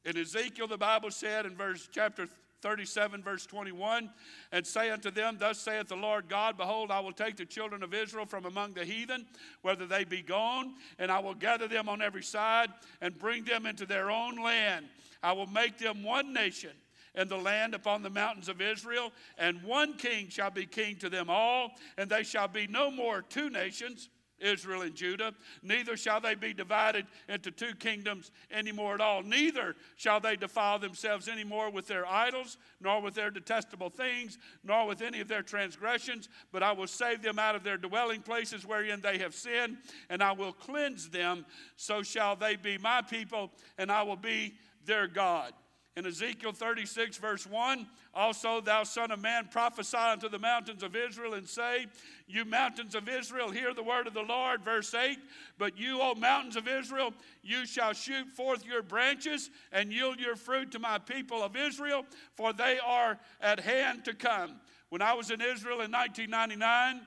In 0.06 0.18
Ezekiel, 0.18 0.68
the 0.68 0.78
Bible 0.78 1.12
said 1.12 1.46
in 1.46 1.56
verse 1.56 1.90
chapter 1.92 2.28
37, 2.62 3.24
verse 3.24 3.46
21, 3.46 4.10
and 4.52 4.66
say 4.66 4.90
unto 4.90 5.12
them, 5.12 5.38
Thus 5.40 5.60
saith 5.60 5.88
the 5.88 5.96
Lord 5.96 6.28
God, 6.28 6.58
Behold, 6.58 6.92
I 6.92 7.00
will 7.00 7.14
take 7.14 7.38
the 7.38 7.46
children 7.46 7.84
of 7.84 7.94
Israel 7.94 8.26
from 8.26 8.46
among 8.46 8.74
the 8.74 8.86
heathen, 8.86 9.26
whether 9.62 9.86
they 9.86 10.04
be 10.04 10.22
gone, 10.22 10.76
and 10.98 11.12
I 11.12 11.20
will 11.20 11.34
gather 11.34 11.68
them 11.68 11.90
on 11.90 12.02
every 12.02 12.24
side 12.24 12.70
and 13.02 13.18
bring 13.18 13.44
them 13.44 13.66
into 13.66 13.86
their 13.86 14.12
own 14.12 14.36
land. 14.36 14.88
I 15.22 15.34
will 15.34 15.48
make 15.48 15.78
them 15.78 16.04
one 16.04 16.34
nation 16.34 16.72
in 17.16 17.28
the 17.28 17.38
land 17.38 17.74
upon 17.74 18.02
the 18.02 18.10
mountains 18.10 18.50
of 18.50 18.62
Israel, 18.62 19.12
and 19.38 19.62
one 19.64 19.94
king 19.94 20.30
shall 20.30 20.52
be 20.52 20.66
king 20.66 20.96
to 20.98 21.10
them 21.10 21.30
all, 21.30 21.72
and 21.98 22.10
they 22.10 22.24
shall 22.24 22.48
be 22.48 22.68
no 22.68 22.92
more 22.92 23.22
two 23.22 23.50
nations. 23.50 24.10
Israel 24.42 24.82
and 24.82 24.96
Judah, 24.96 25.34
neither 25.64 25.98
shall 25.98 26.20
they 26.22 26.36
be 26.36 26.54
divided 26.54 27.06
into 27.28 27.52
two 27.52 27.74
kingdoms 27.76 28.32
anymore 28.52 28.96
at 28.96 29.02
all. 29.02 29.24
Neither 29.24 29.76
shall 29.96 30.20
they 30.20 30.36
defile 30.36 30.80
themselves 30.80 31.28
anymore 31.28 31.70
with 31.70 31.88
their 31.88 32.06
idols, 32.06 32.58
nor 32.82 33.02
with 33.02 33.14
their 33.14 33.32
detestable 33.32 33.90
things, 33.90 34.38
nor 34.64 34.88
with 34.88 35.02
any 35.02 35.20
of 35.20 35.28
their 35.28 35.44
transgressions, 35.44 36.30
but 36.52 36.64
I 36.64 36.72
will 36.72 36.88
save 36.88 37.22
them 37.22 37.40
out 37.40 37.56
of 37.56 37.64
their 37.64 37.78
dwelling 37.78 38.22
places 38.22 38.66
wherein 38.66 39.02
they 39.02 39.18
have 39.20 39.36
sinned, 39.36 39.78
and 40.10 40.24
I 40.24 40.32
will 40.32 40.54
cleanse 40.54 41.10
them. 41.10 41.46
So 41.76 42.04
shall 42.04 42.36
they 42.36 42.56
be 42.56 42.78
my 42.78 43.02
people, 43.02 43.52
and 43.78 43.92
I 43.92 44.04
will 44.04 44.16
be 44.16 44.54
their 44.86 45.08
God. 45.08 45.54
In 45.98 46.06
Ezekiel 46.06 46.54
36, 46.54 47.18
verse 47.18 47.46
1, 47.46 47.88
also, 48.14 48.62
thou 48.62 48.84
son 48.84 49.12
of 49.12 49.22
man, 49.22 49.50
prophesy 49.52 49.98
unto 49.98 50.30
the 50.30 50.40
mountains 50.40 50.84
of 50.84 50.96
Israel 50.96 51.34
and 51.34 51.48
say, 51.48 51.88
You 52.28 52.46
mountains 52.46 52.96
of 52.96 53.10
Israel, 53.10 53.50
hear 53.50 53.74
the 53.74 53.84
word 53.84 54.08
of 54.08 54.14
the 54.14 54.22
Lord. 54.22 54.64
Verse 54.64 54.94
8, 54.94 55.18
But 55.58 55.78
you, 55.78 56.02
O 56.02 56.16
mountains 56.16 56.56
of 56.56 56.68
Israel, 56.68 57.14
you 57.44 57.66
shall 57.66 57.94
shoot 57.94 58.28
forth 58.30 58.66
your 58.66 58.82
branches 58.82 59.50
and 59.72 59.92
yield 59.92 60.20
your 60.20 60.36
fruit 60.36 60.72
to 60.72 60.80
my 60.80 61.00
people 61.00 61.44
of 61.44 61.56
Israel, 61.56 62.06
for 62.36 62.54
they 62.54 62.80
are 62.80 63.20
at 63.42 63.60
hand 63.60 64.06
to 64.06 64.14
come. 64.14 64.56
When 64.90 65.02
I 65.02 65.14
was 65.14 65.32
in 65.32 65.42
Israel 65.42 65.82
in 65.82 65.92
1999, 65.92 67.02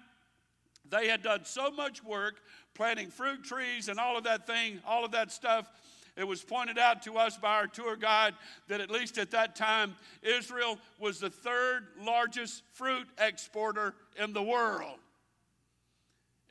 they 0.89 1.09
had 1.09 1.23
done 1.23 1.45
so 1.45 1.71
much 1.71 2.05
work 2.05 2.41
planting 2.75 3.11
fruit 3.11 3.45
trees 3.45 3.89
and 3.89 3.99
all 3.99 4.17
of 4.17 4.25
that 4.25 4.47
thing, 4.47 4.81
all 4.87 5.05
of 5.05 5.13
that 5.13 5.33
stuff 5.33 5.71
it 6.17 6.25
was 6.27 6.43
pointed 6.43 6.79
out 6.79 7.03
to 7.03 7.17
us 7.17 7.39
by 7.39 7.55
our 7.55 7.67
tour 7.67 7.97
guide 7.97 8.35
that 8.69 8.81
at 8.81 8.91
least 8.91 9.19
at 9.19 9.31
that 9.31 9.57
time, 9.57 9.95
Israel 10.23 10.79
was 10.99 11.21
the 11.21 11.31
third 11.31 11.87
largest 12.01 12.63
fruit 12.73 13.07
exporter 13.19 13.95
in 14.23 14.33
the 14.33 14.43
world. 14.43 14.99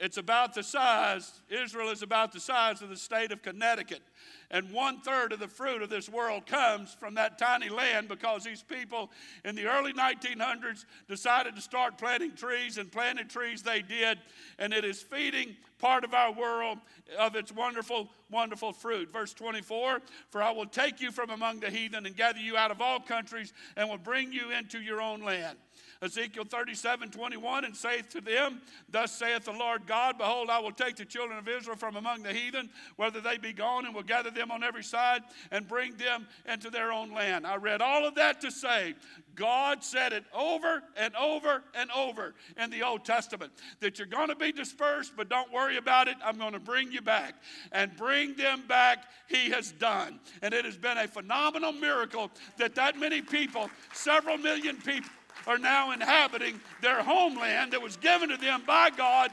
It's 0.01 0.17
about 0.17 0.55
the 0.55 0.63
size, 0.63 1.31
Israel 1.47 1.89
is 1.89 2.01
about 2.01 2.31
the 2.31 2.39
size 2.39 2.81
of 2.81 2.89
the 2.89 2.97
state 2.97 3.31
of 3.31 3.43
Connecticut. 3.43 4.01
And 4.49 4.71
one 4.71 4.99
third 5.01 5.31
of 5.31 5.39
the 5.39 5.47
fruit 5.47 5.83
of 5.83 5.91
this 5.91 6.09
world 6.09 6.47
comes 6.47 6.91
from 6.99 7.13
that 7.13 7.37
tiny 7.37 7.69
land 7.69 8.07
because 8.07 8.43
these 8.43 8.63
people 8.63 9.11
in 9.45 9.53
the 9.53 9.67
early 9.67 9.93
1900s 9.93 10.85
decided 11.07 11.55
to 11.55 11.61
start 11.61 11.99
planting 11.99 12.33
trees 12.33 12.79
and 12.79 12.91
planted 12.91 13.29
trees 13.29 13.61
they 13.61 13.83
did. 13.83 14.17
And 14.57 14.73
it 14.73 14.83
is 14.83 15.03
feeding 15.03 15.55
part 15.77 16.03
of 16.03 16.15
our 16.15 16.31
world 16.31 16.79
of 17.19 17.35
its 17.35 17.51
wonderful, 17.51 18.09
wonderful 18.31 18.73
fruit. 18.73 19.11
Verse 19.13 19.33
24 19.33 20.01
For 20.31 20.41
I 20.41 20.51
will 20.51 20.65
take 20.65 20.99
you 20.99 21.11
from 21.11 21.29
among 21.29 21.59
the 21.59 21.69
heathen 21.69 22.07
and 22.07 22.15
gather 22.15 22.39
you 22.39 22.57
out 22.57 22.71
of 22.71 22.81
all 22.81 22.99
countries 22.99 23.53
and 23.77 23.87
will 23.87 23.97
bring 23.99 24.33
you 24.33 24.51
into 24.51 24.81
your 24.81 24.99
own 24.99 25.21
land. 25.21 25.59
Ezekiel 26.03 26.45
37, 26.45 27.11
21, 27.11 27.63
and 27.63 27.75
saith 27.75 28.09
to 28.09 28.21
them, 28.21 28.59
Thus 28.89 29.11
saith 29.11 29.45
the 29.45 29.51
Lord 29.51 29.85
God, 29.85 30.17
Behold, 30.17 30.49
I 30.49 30.57
will 30.57 30.71
take 30.71 30.95
the 30.95 31.05
children 31.05 31.37
of 31.37 31.47
Israel 31.47 31.77
from 31.77 31.95
among 31.95 32.23
the 32.23 32.33
heathen, 32.33 32.71
whether 32.95 33.21
they 33.21 33.37
be 33.37 33.53
gone, 33.53 33.85
and 33.85 33.93
will 33.93 34.01
gather 34.01 34.31
them 34.31 34.49
on 34.49 34.63
every 34.63 34.83
side 34.83 35.21
and 35.51 35.67
bring 35.67 35.95
them 35.97 36.27
into 36.51 36.71
their 36.71 36.91
own 36.91 37.13
land. 37.13 37.45
I 37.45 37.57
read 37.57 37.83
all 37.83 38.03
of 38.07 38.15
that 38.15 38.41
to 38.41 38.49
say, 38.49 38.95
God 39.35 39.83
said 39.83 40.11
it 40.11 40.25
over 40.33 40.81
and 40.97 41.15
over 41.15 41.63
and 41.75 41.91
over 41.91 42.33
in 42.57 42.71
the 42.71 42.81
Old 42.81 43.05
Testament 43.05 43.51
that 43.79 43.99
you're 43.99 44.07
going 44.07 44.29
to 44.29 44.35
be 44.35 44.51
dispersed, 44.51 45.13
but 45.15 45.29
don't 45.29 45.53
worry 45.53 45.77
about 45.77 46.07
it. 46.07 46.15
I'm 46.23 46.37
going 46.37 46.53
to 46.53 46.59
bring 46.59 46.91
you 46.91 47.01
back. 47.01 47.35
And 47.71 47.95
bring 47.95 48.33
them 48.35 48.63
back, 48.67 49.05
He 49.29 49.51
has 49.51 49.71
done. 49.71 50.19
And 50.41 50.53
it 50.53 50.65
has 50.65 50.77
been 50.77 50.97
a 50.97 51.07
phenomenal 51.07 51.71
miracle 51.71 52.31
that 52.57 52.73
that 52.75 52.97
many 52.97 53.21
people, 53.21 53.69
several 53.93 54.37
million 54.37 54.77
people, 54.77 55.09
are 55.47 55.57
now 55.57 55.91
inhabiting 55.91 56.59
their 56.81 57.01
homeland 57.03 57.73
that 57.73 57.81
was 57.81 57.97
given 57.97 58.29
to 58.29 58.37
them 58.37 58.63
by 58.65 58.89
God 58.89 59.31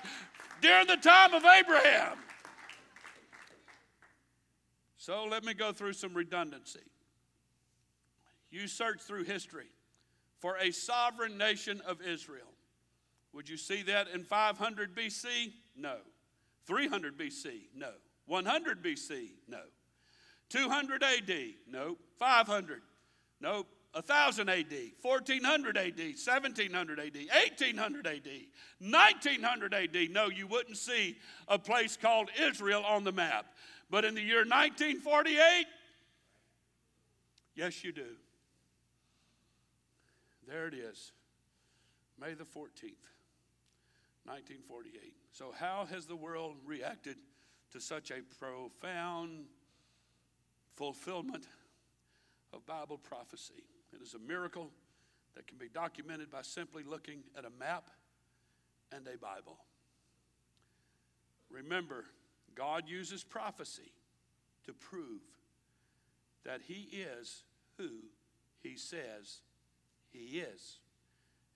during 0.60 0.86
the 0.86 0.96
time 0.96 1.34
of 1.34 1.44
Abraham. 1.44 2.18
So 4.96 5.24
let 5.24 5.44
me 5.44 5.54
go 5.54 5.72
through 5.72 5.94
some 5.94 6.14
redundancy. 6.14 6.80
You 8.50 8.66
search 8.66 9.00
through 9.00 9.24
history 9.24 9.68
for 10.38 10.56
a 10.56 10.70
sovereign 10.70 11.38
nation 11.38 11.80
of 11.86 12.00
Israel. 12.02 12.52
Would 13.32 13.48
you 13.48 13.56
see 13.56 13.82
that 13.84 14.08
in 14.08 14.24
500 14.24 14.94
BC? 14.94 15.52
No. 15.76 15.96
300 16.66 17.18
BC? 17.18 17.68
No. 17.74 17.90
100 18.26 18.82
BC? 18.82 19.30
No. 19.48 19.60
200 20.48 21.02
AD? 21.02 21.32
No. 21.70 21.96
500? 22.18 22.82
Nope. 23.40 23.66
1000 23.92 24.48
AD, 24.48 24.74
1400 25.00 25.78
AD, 25.78 25.98
1700 25.98 27.00
AD, 27.00 27.16
1800 27.16 28.06
AD, 28.06 28.28
1900 28.80 29.74
AD. 29.74 30.10
No, 30.10 30.28
you 30.28 30.46
wouldn't 30.46 30.76
see 30.76 31.16
a 31.48 31.58
place 31.58 31.96
called 31.96 32.30
Israel 32.40 32.84
on 32.84 33.04
the 33.04 33.12
map. 33.12 33.46
But 33.90 34.04
in 34.04 34.14
the 34.14 34.20
year 34.20 34.44
1948, 34.44 35.66
yes, 37.54 37.82
you 37.82 37.92
do. 37.92 38.16
There 40.46 40.66
it 40.66 40.74
is, 40.74 41.12
May 42.18 42.34
the 42.34 42.44
14th, 42.44 43.04
1948. 44.24 45.14
So, 45.32 45.52
how 45.58 45.86
has 45.90 46.06
the 46.06 46.16
world 46.16 46.56
reacted 46.64 47.16
to 47.72 47.80
such 47.80 48.10
a 48.10 48.20
profound 48.38 49.46
fulfillment 50.74 51.46
of 52.52 52.64
Bible 52.64 52.98
prophecy? 52.98 53.64
It 53.98 54.04
is 54.04 54.14
a 54.14 54.18
miracle 54.18 54.70
that 55.34 55.46
can 55.46 55.58
be 55.58 55.68
documented 55.68 56.30
by 56.30 56.42
simply 56.42 56.84
looking 56.84 57.24
at 57.36 57.44
a 57.44 57.50
map 57.58 57.90
and 58.92 59.06
a 59.08 59.18
Bible. 59.18 59.58
Remember, 61.50 62.04
God 62.54 62.84
uses 62.86 63.24
prophecy 63.24 63.92
to 64.66 64.72
prove 64.72 65.20
that 66.44 66.60
He 66.66 66.88
is 66.92 67.42
who 67.76 67.88
He 68.62 68.76
says 68.76 69.38
He 70.12 70.38
is, 70.38 70.78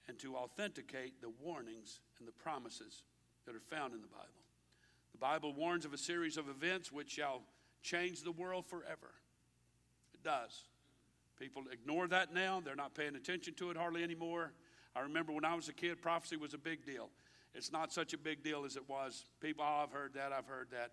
and 0.08 0.18
to 0.18 0.36
authenticate 0.36 1.20
the 1.20 1.30
warnings 1.42 2.00
and 2.18 2.26
the 2.26 2.32
promises 2.32 3.04
that 3.46 3.54
are 3.54 3.60
found 3.60 3.94
in 3.94 4.00
the 4.00 4.08
Bible. 4.08 4.26
The 5.12 5.18
Bible 5.18 5.54
warns 5.54 5.84
of 5.84 5.92
a 5.92 5.98
series 5.98 6.36
of 6.36 6.48
events 6.48 6.90
which 6.90 7.10
shall 7.10 7.42
change 7.82 8.22
the 8.22 8.32
world 8.32 8.66
forever. 8.66 9.12
It 10.14 10.22
does. 10.24 10.64
People 11.38 11.64
ignore 11.72 12.06
that 12.08 12.32
now. 12.32 12.60
They're 12.64 12.76
not 12.76 12.94
paying 12.94 13.16
attention 13.16 13.54
to 13.54 13.70
it 13.70 13.76
hardly 13.76 14.02
anymore. 14.02 14.52
I 14.94 15.00
remember 15.00 15.32
when 15.32 15.44
I 15.44 15.54
was 15.54 15.68
a 15.68 15.72
kid, 15.72 16.02
prophecy 16.02 16.36
was 16.36 16.54
a 16.54 16.58
big 16.58 16.84
deal. 16.84 17.10
It's 17.54 17.72
not 17.72 17.92
such 17.92 18.12
a 18.14 18.18
big 18.18 18.42
deal 18.42 18.64
as 18.64 18.76
it 18.76 18.88
was. 18.88 19.24
People, 19.40 19.64
oh, 19.66 19.82
I've 19.82 19.92
heard 19.92 20.14
that, 20.14 20.32
I've 20.32 20.46
heard 20.46 20.68
that. 20.70 20.92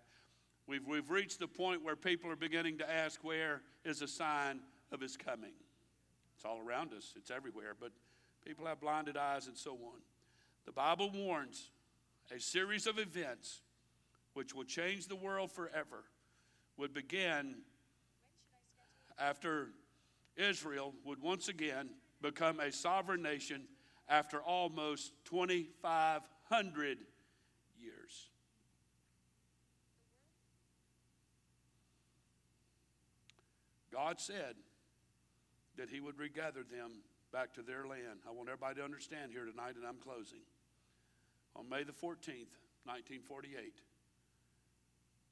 We've, 0.66 0.86
we've 0.86 1.10
reached 1.10 1.38
the 1.38 1.48
point 1.48 1.82
where 1.82 1.96
people 1.96 2.30
are 2.30 2.36
beginning 2.36 2.78
to 2.78 2.90
ask, 2.90 3.22
where 3.24 3.62
is 3.84 4.02
a 4.02 4.08
sign 4.08 4.60
of 4.92 5.00
his 5.00 5.16
coming? 5.16 5.52
It's 6.36 6.44
all 6.44 6.60
around 6.60 6.92
us, 6.92 7.14
it's 7.16 7.30
everywhere, 7.30 7.74
but 7.78 7.92
people 8.44 8.66
have 8.66 8.80
blinded 8.80 9.16
eyes 9.16 9.46
and 9.46 9.56
so 9.56 9.72
on. 9.72 10.00
The 10.66 10.72
Bible 10.72 11.10
warns 11.10 11.70
a 12.34 12.38
series 12.38 12.86
of 12.86 12.98
events 12.98 13.62
which 14.34 14.54
will 14.54 14.64
change 14.64 15.08
the 15.08 15.16
world 15.16 15.50
forever 15.50 16.04
would 16.76 16.94
begin 16.94 17.56
after 19.18 19.70
Israel 20.40 20.94
would 21.04 21.20
once 21.20 21.48
again 21.48 21.90
become 22.22 22.60
a 22.60 22.72
sovereign 22.72 23.22
nation 23.22 23.62
after 24.08 24.40
almost 24.40 25.12
2,500 25.26 26.98
years. 27.78 28.28
God 33.92 34.20
said 34.20 34.54
that 35.76 35.90
He 35.90 36.00
would 36.00 36.18
regather 36.18 36.62
them 36.62 37.02
back 37.32 37.54
to 37.54 37.62
their 37.62 37.86
land. 37.86 38.20
I 38.28 38.32
want 38.32 38.48
everybody 38.48 38.76
to 38.76 38.84
understand 38.84 39.32
here 39.32 39.44
tonight, 39.44 39.76
and 39.76 39.86
I'm 39.86 39.98
closing. 40.02 40.40
On 41.56 41.68
May 41.68 41.84
the 41.84 41.92
14th, 41.92 42.56
1948, 42.84 43.80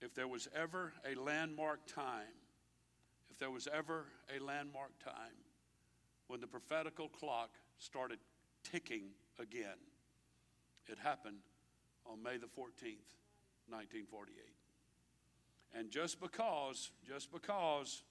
if 0.00 0.14
there 0.14 0.28
was 0.28 0.48
ever 0.54 0.92
a 1.04 1.18
landmark 1.18 1.86
time 1.86 2.37
there 3.38 3.50
was 3.50 3.68
ever 3.72 4.06
a 4.34 4.42
landmark 4.42 4.98
time 5.02 5.36
when 6.26 6.40
the 6.40 6.46
prophetical 6.46 7.08
clock 7.08 7.50
started 7.78 8.18
ticking 8.64 9.10
again, 9.38 9.78
it 10.86 10.98
happened 10.98 11.38
on 12.06 12.22
May 12.22 12.36
the 12.36 12.46
14th, 12.46 13.06
1948. 13.68 14.34
And 15.74 15.90
just 15.90 16.20
because, 16.20 16.90
just 17.06 17.30
because 17.32 18.02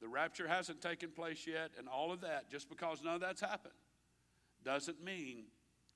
the 0.00 0.08
rapture 0.08 0.46
hasn't 0.46 0.80
taken 0.80 1.10
place 1.10 1.46
yet 1.46 1.70
and 1.78 1.88
all 1.88 2.12
of 2.12 2.20
that, 2.20 2.50
just 2.50 2.68
because 2.68 3.02
none 3.02 3.14
of 3.14 3.20
that's 3.20 3.40
happened, 3.40 3.74
doesn't 4.64 5.02
mean 5.02 5.44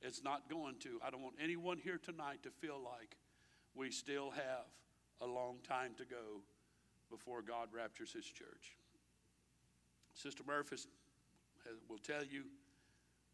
it's 0.01 0.23
not 0.23 0.49
going 0.51 0.77
to. 0.81 0.99
I 1.05 1.11
don't 1.11 1.23
want 1.23 1.37
anyone 1.43 1.79
here 1.79 1.99
tonight 2.03 2.43
to 2.43 2.51
feel 2.51 2.81
like 2.83 3.16
we 3.75 3.91
still 3.91 4.31
have 4.31 4.66
a 5.20 5.27
long 5.27 5.59
time 5.66 5.93
to 5.99 6.05
go 6.05 6.43
before 7.13 7.43
God 7.43 7.69
raptures 7.73 8.11
his 8.13 8.25
church. 8.25 8.77
Sister 10.15 10.43
Murphy 10.47 10.77
will 11.89 11.99
tell 11.99 12.25
you 12.25 12.45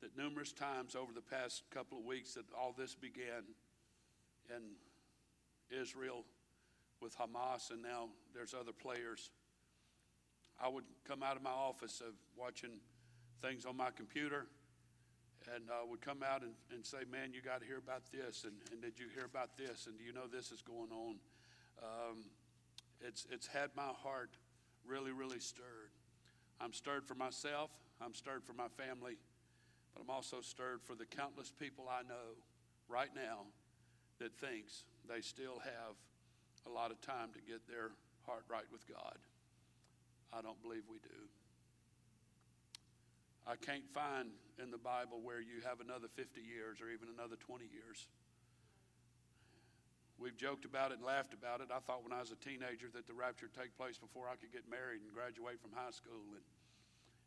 that 0.02 0.16
numerous 0.16 0.52
times 0.52 0.94
over 0.94 1.12
the 1.12 1.22
past 1.22 1.62
couple 1.70 1.98
of 1.98 2.04
weeks 2.04 2.34
that 2.34 2.44
all 2.58 2.74
this 2.76 2.94
began 2.94 3.44
in 4.50 4.62
Israel 5.80 6.24
with 7.00 7.16
Hamas, 7.16 7.70
and 7.70 7.80
now 7.80 8.08
there's 8.34 8.54
other 8.54 8.72
players. 8.72 9.30
I 10.60 10.68
would 10.68 10.84
come 11.06 11.22
out 11.22 11.36
of 11.36 11.42
my 11.42 11.50
office 11.50 12.00
of 12.00 12.14
watching 12.36 12.80
things 13.40 13.64
on 13.64 13.76
my 13.76 13.90
computer 13.90 14.46
and 15.54 15.70
uh, 15.70 15.86
would 15.88 16.00
come 16.00 16.24
out 16.28 16.42
and, 16.42 16.52
and 16.72 16.84
say, 16.84 16.98
Man, 17.10 17.32
you 17.32 17.40
got 17.40 17.60
to 17.60 17.66
hear 17.66 17.78
about 17.78 18.02
this, 18.12 18.44
and, 18.44 18.54
and 18.72 18.82
did 18.82 18.98
you 18.98 19.06
hear 19.14 19.24
about 19.24 19.56
this, 19.56 19.86
and 19.86 19.96
do 19.96 20.04
you 20.04 20.12
know 20.12 20.26
this 20.30 20.50
is 20.50 20.62
going 20.62 20.90
on? 20.90 21.16
Um, 21.80 22.24
it's, 23.00 23.26
it's 23.30 23.46
had 23.46 23.70
my 23.76 23.90
heart 24.02 24.36
really, 24.86 25.12
really 25.12 25.40
stirred. 25.40 25.92
I'm 26.60 26.72
stirred 26.72 27.06
for 27.06 27.14
myself, 27.14 27.70
I'm 28.00 28.14
stirred 28.14 28.44
for 28.44 28.52
my 28.52 28.68
family, 28.68 29.16
but 29.94 30.02
I'm 30.02 30.10
also 30.10 30.40
stirred 30.40 30.80
for 30.82 30.94
the 30.94 31.06
countless 31.06 31.52
people 31.52 31.88
I 31.88 32.02
know 32.02 32.36
right 32.88 33.10
now 33.14 33.46
that 34.18 34.36
thinks 34.38 34.84
they 35.08 35.20
still 35.20 35.60
have 35.62 35.94
a 36.66 36.70
lot 36.70 36.90
of 36.90 37.00
time 37.00 37.30
to 37.34 37.40
get 37.40 37.66
their 37.68 37.90
heart 38.26 38.44
right 38.48 38.66
with 38.72 38.86
God. 38.88 39.16
I 40.32 40.42
don't 40.42 40.60
believe 40.62 40.82
we 40.90 40.98
do. 40.98 41.18
I 43.46 43.56
can't 43.56 43.88
find 43.94 44.28
in 44.60 44.70
the 44.70 44.78
Bible 44.78 45.20
where 45.22 45.40
you 45.40 45.64
have 45.64 45.80
another 45.80 46.08
50 46.12 46.40
years 46.42 46.84
or 46.84 46.92
even 46.92 47.08
another 47.08 47.36
20 47.40 47.64
years. 47.64 48.06
We've 50.18 50.36
joked 50.36 50.66
about 50.66 50.90
it 50.90 50.98
and 50.98 51.06
laughed 51.06 51.32
about 51.32 51.62
it. 51.62 51.70
I 51.70 51.78
thought 51.78 52.02
when 52.02 52.12
I 52.12 52.18
was 52.18 52.34
a 52.34 52.40
teenager 52.42 52.90
that 52.92 53.06
the 53.06 53.14
rapture 53.14 53.46
would 53.46 53.54
take 53.54 53.76
place 53.78 53.98
before 53.98 54.26
I 54.26 54.34
could 54.34 54.50
get 54.50 54.66
married 54.66 55.00
and 55.06 55.14
graduate 55.14 55.62
from 55.62 55.70
high 55.70 55.94
school 55.94 56.34
and, 56.34 56.42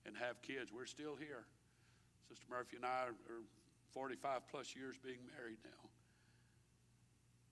and 0.03 0.13
have 0.19 0.43
kids. 0.43 0.75
We're 0.75 0.91
still 0.91 1.15
here. 1.15 1.47
Sister 2.27 2.45
Murphy 2.51 2.75
and 2.75 2.85
I 2.85 3.07
are 3.07 3.43
45 3.95 4.43
plus 4.51 4.75
years 4.75 4.99
being 4.99 5.23
married 5.39 5.63
now. 5.63 5.87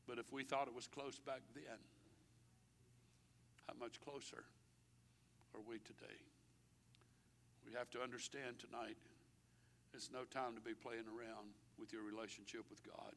But 0.08 0.20
if 0.20 0.32
we 0.32 0.44
thought 0.44 0.68
it 0.68 0.76
was 0.76 0.88
close 0.88 1.20
back 1.20 1.42
then, 1.56 1.80
how 3.68 3.80
much 3.80 4.02
closer 4.02 4.44
are 5.56 5.64
we 5.64 5.80
today? 5.80 6.20
We 7.66 7.72
have 7.78 7.90
to 7.92 8.02
understand 8.02 8.60
tonight 8.60 8.98
it's 9.94 10.12
no 10.12 10.24
time 10.26 10.56
to 10.56 10.62
be 10.62 10.74
playing 10.74 11.08
around 11.08 11.56
with 11.80 11.94
your 11.94 12.04
relationship 12.04 12.66
with 12.70 12.84
God. 12.84 13.14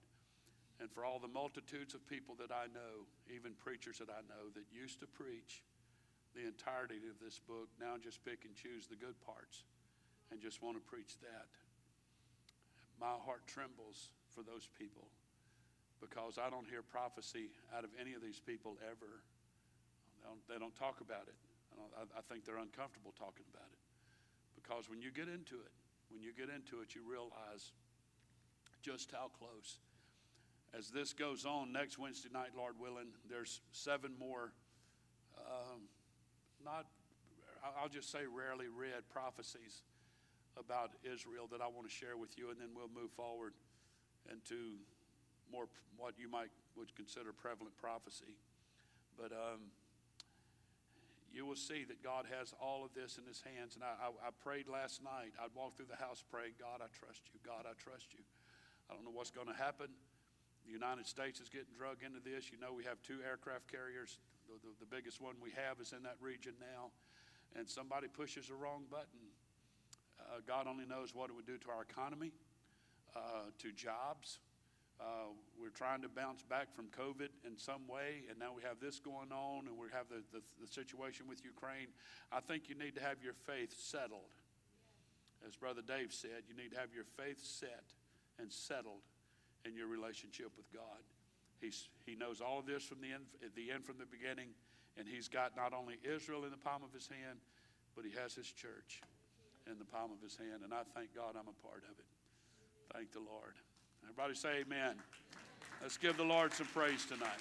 And 0.83 0.91
for 0.91 1.07
all 1.07 1.23
the 1.23 1.31
multitudes 1.31 1.95
of 1.95 2.03
people 2.11 2.35
that 2.43 2.51
I 2.51 2.67
know, 2.75 3.07
even 3.31 3.55
preachers 3.55 4.03
that 4.03 4.11
I 4.11 4.27
know, 4.27 4.51
that 4.59 4.67
used 4.75 4.99
to 4.99 5.07
preach 5.07 5.63
the 6.35 6.43
entirety 6.43 6.99
of 7.07 7.23
this 7.23 7.39
book, 7.39 7.71
now 7.79 7.95
just 8.03 8.19
pick 8.27 8.43
and 8.43 8.51
choose 8.59 8.91
the 8.91 8.99
good 8.99 9.15
parts 9.23 9.63
and 10.35 10.43
just 10.43 10.59
want 10.59 10.75
to 10.75 10.83
preach 10.83 11.23
that. 11.23 11.47
My 12.99 13.15
heart 13.15 13.47
trembles 13.47 14.11
for 14.35 14.43
those 14.43 14.67
people 14.75 15.07
because 16.03 16.35
I 16.35 16.51
don't 16.51 16.67
hear 16.67 16.83
prophecy 16.83 17.55
out 17.71 17.87
of 17.87 17.95
any 17.95 18.19
of 18.19 18.21
these 18.25 18.43
people 18.43 18.75
ever. 18.83 19.23
They 20.19 20.27
don't, 20.27 20.43
they 20.51 20.59
don't 20.59 20.75
talk 20.75 20.99
about 20.99 21.31
it. 21.31 21.39
I, 21.79 22.11
I 22.19 22.23
think 22.27 22.43
they're 22.43 22.59
uncomfortable 22.59 23.15
talking 23.15 23.47
about 23.55 23.71
it 23.71 23.83
because 24.59 24.91
when 24.91 24.99
you 24.99 25.15
get 25.15 25.31
into 25.31 25.63
it, 25.63 25.75
when 26.11 26.27
you 26.27 26.35
get 26.35 26.51
into 26.51 26.83
it, 26.83 26.99
you 26.99 27.07
realize 27.07 27.71
just 28.83 29.15
how 29.15 29.31
close. 29.39 29.79
As 30.77 30.89
this 30.89 31.13
goes 31.13 31.45
on 31.45 31.71
next 31.73 31.99
Wednesday 31.99 32.31
night, 32.33 32.57
Lord 32.57 32.81
willing, 32.81 33.09
there's 33.29 33.61
seven 33.73 34.13
more, 34.19 34.53
um, 35.37 35.83
not, 36.65 36.87
I'll 37.81 37.91
just 37.91 38.11
say 38.11 38.21
rarely 38.25 38.69
read 38.69 39.05
prophecies 39.13 39.83
about 40.57 40.93
Israel 41.05 41.47
that 41.53 41.61
I 41.61 41.69
want 41.69 41.89
to 41.89 41.93
share 41.93 42.17
with 42.17 42.39
you, 42.39 42.49
and 42.51 42.59
then 42.59 42.69
we'll 42.75 42.89
move 42.89 43.13
forward 43.13 43.53
into 44.31 44.81
more 45.53 45.69
what 45.99 46.15
you 46.17 46.29
might 46.29 46.49
would 46.77 46.95
consider 46.97 47.33
prevalent 47.33 47.77
prophecy. 47.77 48.33
But 49.21 49.33
um, 49.33 49.69
you 51.33 51.45
will 51.45 51.57
see 51.57 51.85
that 51.85 52.03
God 52.03 52.25
has 52.33 52.55
all 52.61 52.85
of 52.85 52.95
this 52.95 53.19
in 53.21 53.29
His 53.29 53.45
hands. 53.45 53.75
And 53.77 53.85
I, 53.85 54.09
I, 54.09 54.29
I 54.29 54.31
prayed 54.43 54.69
last 54.69 55.05
night. 55.05 55.37
I'd 55.37 55.53
walk 55.55 55.77
through 55.77 55.93
the 55.93 56.01
house 56.01 56.25
praying, 56.25 56.57
God, 56.57 56.81
I 56.81 56.89
trust 56.97 57.29
you. 57.33 57.41
God, 57.45 57.69
I 57.69 57.77
trust 57.77 58.13
you. 58.17 58.25
I 58.89 58.95
don't 58.95 59.05
know 59.05 59.13
what's 59.13 59.31
going 59.31 59.49
to 59.49 59.57
happen. 59.57 59.89
The 60.67 60.73
United 60.73 61.07
States 61.07 61.41
is 61.41 61.49
getting 61.49 61.75
drug 61.77 62.05
into 62.05 62.21
this. 62.21 62.51
You 62.51 62.59
know, 62.59 62.73
we 62.73 62.85
have 62.85 63.03
two 63.03 63.19
aircraft 63.27 63.71
carriers. 63.71 64.19
The, 64.47 64.59
the, 64.63 64.87
the 64.87 64.91
biggest 64.91 65.21
one 65.21 65.35
we 65.43 65.51
have 65.57 65.81
is 65.81 65.93
in 65.93 66.03
that 66.05 66.17
region 66.21 66.55
now. 66.61 66.91
And 67.55 67.69
somebody 67.69 68.09
pushes 68.09 68.49
the 68.49 68.55
wrong 68.55 68.85
button 68.91 69.33
uh, 70.31 70.41
God 70.47 70.67
only 70.67 70.87
knows 70.87 71.15
what 71.15 71.31
it 71.31 71.37
would 71.37 71.47
do 71.47 71.59
to 71.59 71.71
our 71.71 71.83
economy, 71.83 72.33
uh, 73.17 73.51
to 73.59 73.73
jobs. 73.73 74.39
Uh, 75.01 75.35
we're 75.61 75.75
trying 75.75 76.01
to 76.03 76.09
bounce 76.09 76.43
back 76.43 76.73
from 76.75 76.87
COVID 76.87 77.29
in 77.47 77.59
some 77.59 77.89
way, 77.89 78.23
and 78.31 78.39
now 78.39 78.53
we 78.55 78.63
have 78.63 78.79
this 78.81 79.01
going 79.01 79.33
on, 79.33 79.67
and 79.67 79.77
we 79.77 79.89
have 79.93 80.07
the, 80.09 80.23
the, 80.33 80.43
the 80.61 80.67
situation 80.67 81.27
with 81.29 81.45
Ukraine. 81.45 81.89
I 82.31 82.41
think 82.41 82.69
you 82.69 82.77
need 82.77 82.95
to 82.95 83.03
have 83.03 83.23
your 83.23 83.35
faith 83.35 83.75
settled. 83.77 84.31
As 85.47 85.57
Brother 85.57 85.83
Dave 85.83 86.13
said, 86.13 86.47
you 86.49 86.55
need 86.55 86.71
to 86.71 86.79
have 86.79 86.95
your 86.95 87.05
faith 87.17 87.43
set 87.43 87.85
and 88.39 88.53
settled 88.53 89.03
in 89.65 89.77
your 89.77 89.87
relationship 89.87 90.51
with 90.57 90.71
God. 90.73 91.03
He's, 91.61 91.89
he 92.05 92.17
knows 92.17 92.41
all 92.41 92.59
of 92.59 92.67
this 92.67 92.83
from 92.83 93.01
the 93.01 93.13
end, 93.13 93.25
the 93.55 93.71
end 93.71 93.85
from 93.85 93.97
the 93.99 94.07
beginning, 94.07 94.49
and 94.99 95.07
he's 95.07 95.29
got 95.29 95.57
not 95.57 95.73
only 95.73 95.99
Israel 96.03 96.45
in 96.45 96.51
the 96.51 96.59
palm 96.59 96.83
of 96.83 96.93
his 96.93 97.07
hand, 97.07 97.39
but 97.95 98.05
he 98.05 98.11
has 98.21 98.35
his 98.35 98.51
church 98.51 99.01
in 99.71 99.79
the 99.79 99.85
palm 99.85 100.11
of 100.11 100.21
his 100.21 100.37
hand, 100.37 100.65
and 100.65 100.75
I 100.75 100.83
thank 100.95 101.15
God 101.15 101.39
I'm 101.39 101.47
a 101.47 101.59
part 101.63 101.85
of 101.87 101.95
it. 101.99 102.11
Thank 102.93 103.13
the 103.13 103.21
Lord. 103.21 103.55
Everybody 104.03 104.35
say 104.35 104.65
amen. 104.67 104.97
Let's 105.81 105.97
give 105.97 106.17
the 106.17 106.25
Lord 106.25 106.53
some 106.53 106.67
praise 106.67 107.07
tonight. 107.07 107.41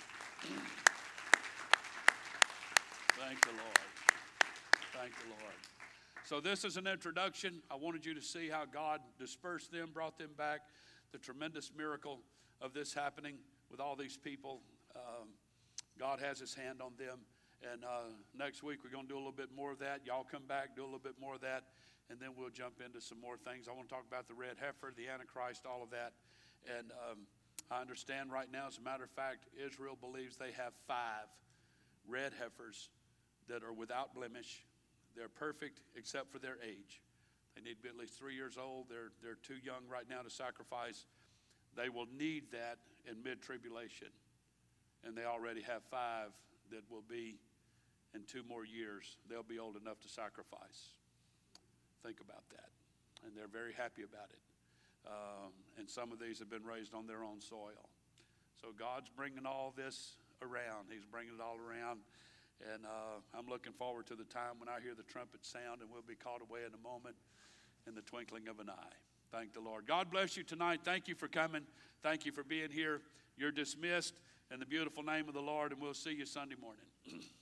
Thank 3.17 3.41
the 3.41 3.51
Lord. 3.51 3.81
Thank 4.93 5.13
the 5.17 5.29
Lord. 5.29 5.55
So, 6.23 6.39
this 6.39 6.63
is 6.63 6.77
an 6.77 6.87
introduction. 6.87 7.61
I 7.69 7.75
wanted 7.75 8.05
you 8.05 8.13
to 8.13 8.21
see 8.21 8.47
how 8.49 8.63
God 8.65 9.01
dispersed 9.19 9.71
them, 9.71 9.89
brought 9.93 10.17
them 10.17 10.29
back, 10.37 10.61
the 11.11 11.17
tremendous 11.17 11.71
miracle 11.75 12.21
of 12.61 12.73
this 12.73 12.93
happening 12.93 13.35
with 13.69 13.79
all 13.79 13.95
these 13.95 14.17
people. 14.17 14.61
Um, 14.95 15.29
God 15.99 16.19
has 16.19 16.39
his 16.39 16.53
hand 16.53 16.81
on 16.81 16.93
them. 16.97 17.19
And 17.71 17.83
uh, 17.83 18.13
next 18.37 18.63
week, 18.63 18.79
we're 18.83 18.89
going 18.89 19.05
to 19.05 19.09
do 19.09 19.15
a 19.15 19.21
little 19.21 19.31
bit 19.31 19.49
more 19.55 19.71
of 19.71 19.79
that. 19.79 20.01
Y'all 20.05 20.25
come 20.29 20.43
back, 20.47 20.75
do 20.75 20.81
a 20.81 20.85
little 20.85 20.99
bit 20.99 21.15
more 21.19 21.35
of 21.35 21.41
that 21.41 21.65
and 22.11 22.19
then 22.19 22.31
we'll 22.35 22.49
jump 22.49 22.81
into 22.85 22.99
some 22.99 23.19
more 23.21 23.37
things. 23.37 23.67
I 23.69 23.71
want 23.71 23.87
to 23.87 23.95
talk 23.95 24.03
about 24.05 24.27
the 24.27 24.33
red 24.33 24.59
heifer, 24.59 24.91
the 24.95 25.07
Antichrist, 25.07 25.65
all 25.65 25.81
of 25.81 25.91
that. 25.91 26.11
And 26.67 26.91
um, 26.91 27.19
I 27.71 27.79
understand 27.79 28.31
right 28.31 28.51
now, 28.51 28.67
as 28.67 28.77
a 28.77 28.81
matter 28.81 29.05
of 29.05 29.09
fact, 29.11 29.47
Israel 29.55 29.97
believes 29.99 30.35
they 30.35 30.51
have 30.51 30.73
five 30.87 31.31
red 32.05 32.33
heifers 32.37 32.89
that 33.47 33.63
are 33.63 33.71
without 33.71 34.13
blemish. 34.13 34.65
They're 35.15 35.29
perfect 35.29 35.79
except 35.95 36.33
for 36.33 36.39
their 36.39 36.57
age. 36.61 37.01
They 37.61 37.69
need 37.69 37.75
to 37.77 37.83
be 37.83 37.89
at 37.89 37.97
least 37.97 38.17
three 38.17 38.35
years 38.35 38.57
old. 38.57 38.89
They're, 38.89 39.13
they're 39.21 39.37
too 39.43 39.61
young 39.63 39.85
right 39.89 40.09
now 40.09 40.21
to 40.21 40.29
sacrifice. 40.29 41.05
They 41.77 41.89
will 41.89 42.07
need 42.17 42.51
that 42.51 42.77
in 43.05 43.21
mid 43.21 43.41
tribulation. 43.41 44.09
And 45.05 45.15
they 45.15 45.25
already 45.25 45.61
have 45.61 45.83
five 45.89 46.29
that 46.71 46.81
will 46.89 47.05
be 47.07 47.37
in 48.15 48.23
two 48.25 48.43
more 48.47 48.65
years. 48.65 49.17
They'll 49.29 49.43
be 49.43 49.59
old 49.59 49.77
enough 49.77 49.99
to 50.01 50.09
sacrifice. 50.09 50.97
Think 52.03 52.19
about 52.19 52.43
that. 52.49 52.69
And 53.25 53.37
they're 53.37 53.51
very 53.51 53.73
happy 53.73 54.01
about 54.01 54.29
it. 54.33 54.41
Um, 55.05 55.53
and 55.77 55.89
some 55.89 56.11
of 56.11 56.19
these 56.19 56.39
have 56.39 56.49
been 56.49 56.65
raised 56.65 56.93
on 56.93 57.05
their 57.05 57.23
own 57.23 57.41
soil. 57.41 57.89
So 58.61 58.69
God's 58.77 59.09
bringing 59.09 59.45
all 59.45 59.73
this 59.75 60.17
around. 60.41 60.89
He's 60.89 61.05
bringing 61.05 61.33
it 61.33 61.41
all 61.41 61.57
around. 61.57 62.01
And 62.73 62.85
uh, 62.85 63.21
I'm 63.33 63.49
looking 63.49 63.73
forward 63.73 64.05
to 64.07 64.15
the 64.15 64.25
time 64.25 64.61
when 64.61 64.69
I 64.69 64.81
hear 64.81 64.93
the 64.93 65.05
trumpet 65.05 65.45
sound 65.45 65.81
and 65.81 65.89
we'll 65.89 66.05
be 66.05 66.17
caught 66.17 66.41
away 66.41 66.61
in 66.61 66.73
a 66.73 66.81
moment 66.81 67.17
in 67.87 67.95
the 67.95 68.01
twinkling 68.01 68.47
of 68.47 68.59
an 68.59 68.69
eye. 68.69 68.93
Thank 69.31 69.53
the 69.53 69.61
Lord. 69.61 69.87
God 69.87 70.11
bless 70.11 70.35
you 70.35 70.43
tonight. 70.43 70.81
Thank 70.83 71.07
you 71.07 71.15
for 71.15 71.27
coming. 71.27 71.63
Thank 72.03 72.25
you 72.25 72.31
for 72.31 72.43
being 72.43 72.69
here. 72.69 73.01
You're 73.37 73.51
dismissed 73.51 74.15
in 74.51 74.59
the 74.59 74.65
beautiful 74.65 75.03
name 75.03 75.27
of 75.27 75.33
the 75.33 75.41
Lord, 75.41 75.71
and 75.71 75.81
we'll 75.81 75.93
see 75.93 76.13
you 76.13 76.25
Sunday 76.25 76.55
morning. 76.61 77.21